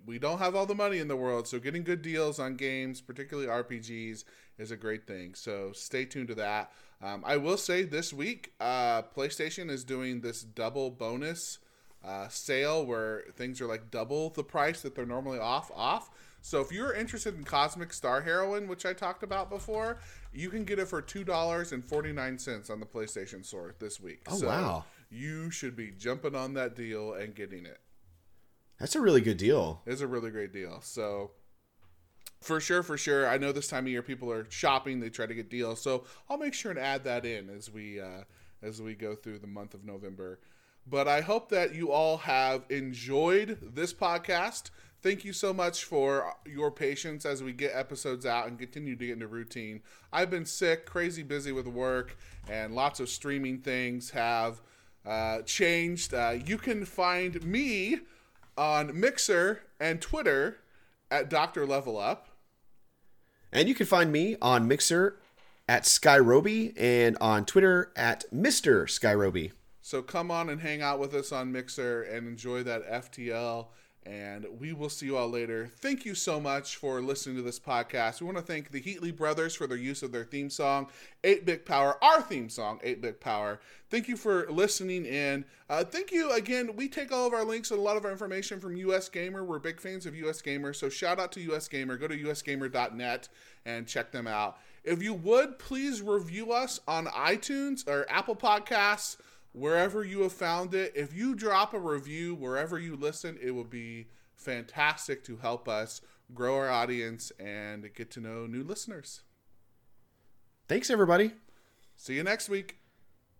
we 0.06 0.18
don't 0.18 0.40
have 0.40 0.56
all 0.56 0.66
the 0.66 0.76
money 0.76 1.00
in 1.00 1.08
the 1.08 1.16
world, 1.16 1.48
so 1.48 1.60
getting 1.60 1.84
good 1.84 2.02
deals 2.02 2.40
on 2.40 2.56
games, 2.56 3.02
particularly 3.02 3.48
RPGs, 3.48 4.24
is 4.58 4.72
a 4.72 4.78
great 4.78 5.06
thing. 5.08 5.36
So 5.36 5.72
stay 5.74 6.06
tuned 6.06 6.30
to 6.30 6.36
that. 6.36 6.72
Um, 7.02 7.24
I 7.26 7.38
will 7.38 7.58
say 7.58 7.84
this 7.84 8.14
week, 8.14 8.54
uh, 8.60 9.02
PlayStation 9.02 9.70
is 9.70 9.84
doing 9.84 10.22
this 10.22 10.42
double 10.42 10.90
bonus 10.90 11.60
uh, 12.04 12.28
sale 12.28 12.86
where 12.86 13.24
things 13.36 13.62
are 13.62 13.68
like 13.68 13.89
double 13.91 14.30
the 14.30 14.43
price 14.43 14.82
that 14.82 14.95
they're 14.95 15.06
normally 15.06 15.39
off 15.39 15.72
off. 15.76 16.10
So 16.41 16.60
if 16.60 16.72
you're 16.74 16.93
interested 16.93 17.38
in 17.38 17.45
Cosmic 17.45 17.93
Star 17.93 18.22
Heroine, 18.22 18.68
which 18.68 18.86
I 18.86 18.91
talked 18.91 19.24
about 19.24 19.49
before, 19.49 19.99
You 20.34 20.49
can 20.49 20.64
get 20.66 20.80
it 20.80 20.88
for 20.88 21.01
two 21.01 21.24
dollars 21.24 21.72
and 21.72 21.86
forty 21.86 22.12
nine 22.12 22.39
cents 22.39 22.70
on 22.70 22.80
the 22.80 22.86
PlayStation 22.86 23.45
Store 23.45 23.76
this 23.80 24.01
week. 24.01 24.22
Oh, 24.28 24.39
wow. 24.45 24.86
You 25.12 25.51
should 25.51 25.76
be 25.76 25.91
jumping 25.91 26.36
on 26.36 26.56
that 26.56 26.76
deal 26.76 27.14
and 27.14 27.36
getting 27.36 27.66
it. 27.68 27.80
That's 28.80 28.95
a 28.95 29.01
really 29.01 29.22
good 29.22 29.38
deal. 29.38 29.82
It's 29.86 30.01
a 30.01 30.08
really 30.08 30.32
great 30.32 30.51
deal. 30.51 30.82
So 30.82 31.32
for 32.41 32.60
sure, 32.60 32.82
for 32.82 32.97
sure. 32.97 33.30
I 33.30 33.38
know 33.38 33.51
this 33.51 33.68
time 33.68 33.86
of 33.86 33.91
year 33.91 34.01
people 34.01 34.32
are 34.32 34.47
shopping; 34.49 34.99
they 34.99 35.10
try 35.10 35.28
to 35.28 35.36
get 35.36 35.49
deals. 35.51 35.82
So 35.82 36.06
I'll 36.30 36.39
make 36.39 36.56
sure 36.56 36.72
and 36.72 36.80
add 36.80 37.04
that 37.04 37.26
in 37.26 37.49
as 37.51 37.72
we 37.72 38.01
uh, 38.01 38.24
as 38.64 38.82
we 38.82 38.95
go 38.95 39.16
through 39.16 39.39
the 39.39 39.47
month 39.47 39.76
of 39.76 39.86
November. 39.86 40.39
But 40.86 41.08
I 41.08 41.22
hope 41.22 41.50
that 41.50 41.74
you 41.74 41.92
all 41.92 42.18
have 42.18 42.66
enjoyed 42.70 43.58
this 43.62 43.94
podcast. 43.94 44.70
Thank 45.02 45.26
you 45.26 45.34
so 45.34 45.54
much 45.54 45.84
for 45.84 46.34
your 46.46 46.72
patience 46.72 47.26
as 47.26 47.44
we 47.44 47.52
get 47.52 47.72
episodes 47.74 48.26
out 48.26 48.48
and 48.48 48.58
continue 48.58 48.96
to 48.96 49.06
get 49.06 49.14
into 49.14 49.28
routine. 49.28 49.82
I've 50.12 50.30
been 50.30 50.46
sick, 50.46 50.86
crazy 50.86 51.24
busy 51.24 51.52
with 51.52 51.68
work, 51.68 52.18
and 52.50 52.74
lots 52.74 53.00
of 53.00 53.10
streaming 53.10 53.60
things 53.60 54.12
have 54.12 54.62
uh, 55.06 55.42
changed. 55.42 56.14
Uh, 56.14 56.36
you 56.46 56.58
can 56.58 56.86
find 56.86 57.44
me 57.44 58.00
on 58.58 58.98
Mixer 58.98 59.64
and 59.80 60.02
Twitter 60.02 60.60
at 61.12 61.30
Dr. 61.30 61.66
Level 61.66 61.98
Up. 61.98 62.30
And 63.52 63.68
you 63.68 63.76
can 63.76 63.86
find 63.86 64.12
me 64.12 64.38
on 64.42 64.68
Mixer 64.68 65.20
at 65.68 65.84
Skyroby 65.84 66.74
and 66.78 67.18
on 67.20 67.46
Twitter 67.46 67.92
at 67.96 68.26
Mr. 68.34 68.86
Skyroby. 68.86 69.52
So 69.86 70.02
come 70.02 70.32
on 70.32 70.50
and 70.50 70.62
hang 70.62 70.82
out 70.82 70.98
with 70.98 71.14
us 71.14 71.34
on 71.34 71.52
Mixer 71.52 72.04
and 72.04 72.26
enjoy 72.26 72.64
that 72.64 72.90
FTL. 72.90 73.68
And 74.06 74.46
we 74.58 74.72
will 74.72 74.90
see 74.90 75.08
you 75.08 75.18
all 75.18 75.30
later. 75.30 75.72
Thank 75.78 76.06
you 76.06 76.16
so 76.16 76.40
much 76.40 76.78
for 76.78 77.02
listening 77.02 77.36
to 77.36 77.42
this 77.42 77.60
podcast. 77.60 78.22
We 78.22 78.26
want 78.26 78.38
to 78.38 78.44
thank 78.44 78.72
the 78.72 78.82
Heatley 78.82 79.16
brothers 79.16 79.56
for 79.56 79.68
their 79.68 79.78
use 79.78 80.02
of 80.02 80.14
their 80.14 80.24
theme 80.24 80.50
song, 80.50 80.88
8 81.26 81.46
Bit 81.46 81.66
Power, 81.66 82.02
our 82.02 82.22
theme 82.22 82.50
song, 82.50 82.80
8 82.82 83.02
Bit 83.02 83.20
Power. 83.20 83.60
Thank 83.90 84.08
you 84.08 84.16
for 84.16 84.50
listening 84.50 85.06
in. 85.06 85.44
Uh, 85.70 85.84
thank 85.84 86.14
you 86.14 86.32
again. 86.32 86.76
We 86.78 86.88
take 86.88 87.12
all 87.12 87.28
of 87.28 87.34
our 87.34 87.46
links 87.46 87.72
and 87.72 87.80
a 87.80 87.84
lot 87.84 87.98
of 87.98 88.06
our 88.06 88.12
information 88.12 88.62
from 88.62 88.78
US 88.78 89.10
Gamer. 89.10 89.44
We're 89.44 89.60
big 89.60 89.82
fans 89.82 90.06
of 90.06 90.16
US 90.16 90.42
Gamer. 90.42 90.72
So 90.72 90.88
shout 90.88 91.20
out 91.20 91.34
to 91.34 91.42
US 91.54 91.68
Gamer. 91.68 91.98
Go 91.98 92.08
to 92.08 92.18
usgamer.net 92.18 93.28
and 93.66 93.86
check 93.86 94.12
them 94.12 94.28
out. 94.28 94.60
If 94.84 95.04
you 95.04 95.14
would, 95.14 95.60
please 95.60 96.02
review 96.02 96.52
us 96.54 96.80
on 96.88 97.06
iTunes 97.08 97.88
or 97.88 98.06
Apple 98.10 98.36
Podcasts 98.36 99.18
wherever 99.54 100.04
you 100.04 100.22
have 100.22 100.34
found 100.34 100.74
it. 100.74 100.91
If 100.95 101.14
you 101.14 101.34
drop 101.34 101.74
a 101.74 101.80
review 101.80 102.36
wherever 102.36 102.78
you 102.78 102.95
listen, 102.95 103.38
it 103.41 103.51
would 103.51 103.70
be 103.70 104.08
fantastic 104.36 105.24
to 105.26 105.38
help 105.38 105.70
us 105.70 106.01
grow 106.34 106.58
our 106.58 106.70
audience 106.70 107.32
and 107.39 107.89
get 107.93 108.12
to 108.12 108.20
know 108.20 108.45
new 108.45 108.64
listeners. 108.64 109.22
Thanks, 110.68 110.89
everybody. 110.89 111.34
See 111.95 112.16
you 112.16 112.24
next 112.24 112.49
week. 112.49 112.83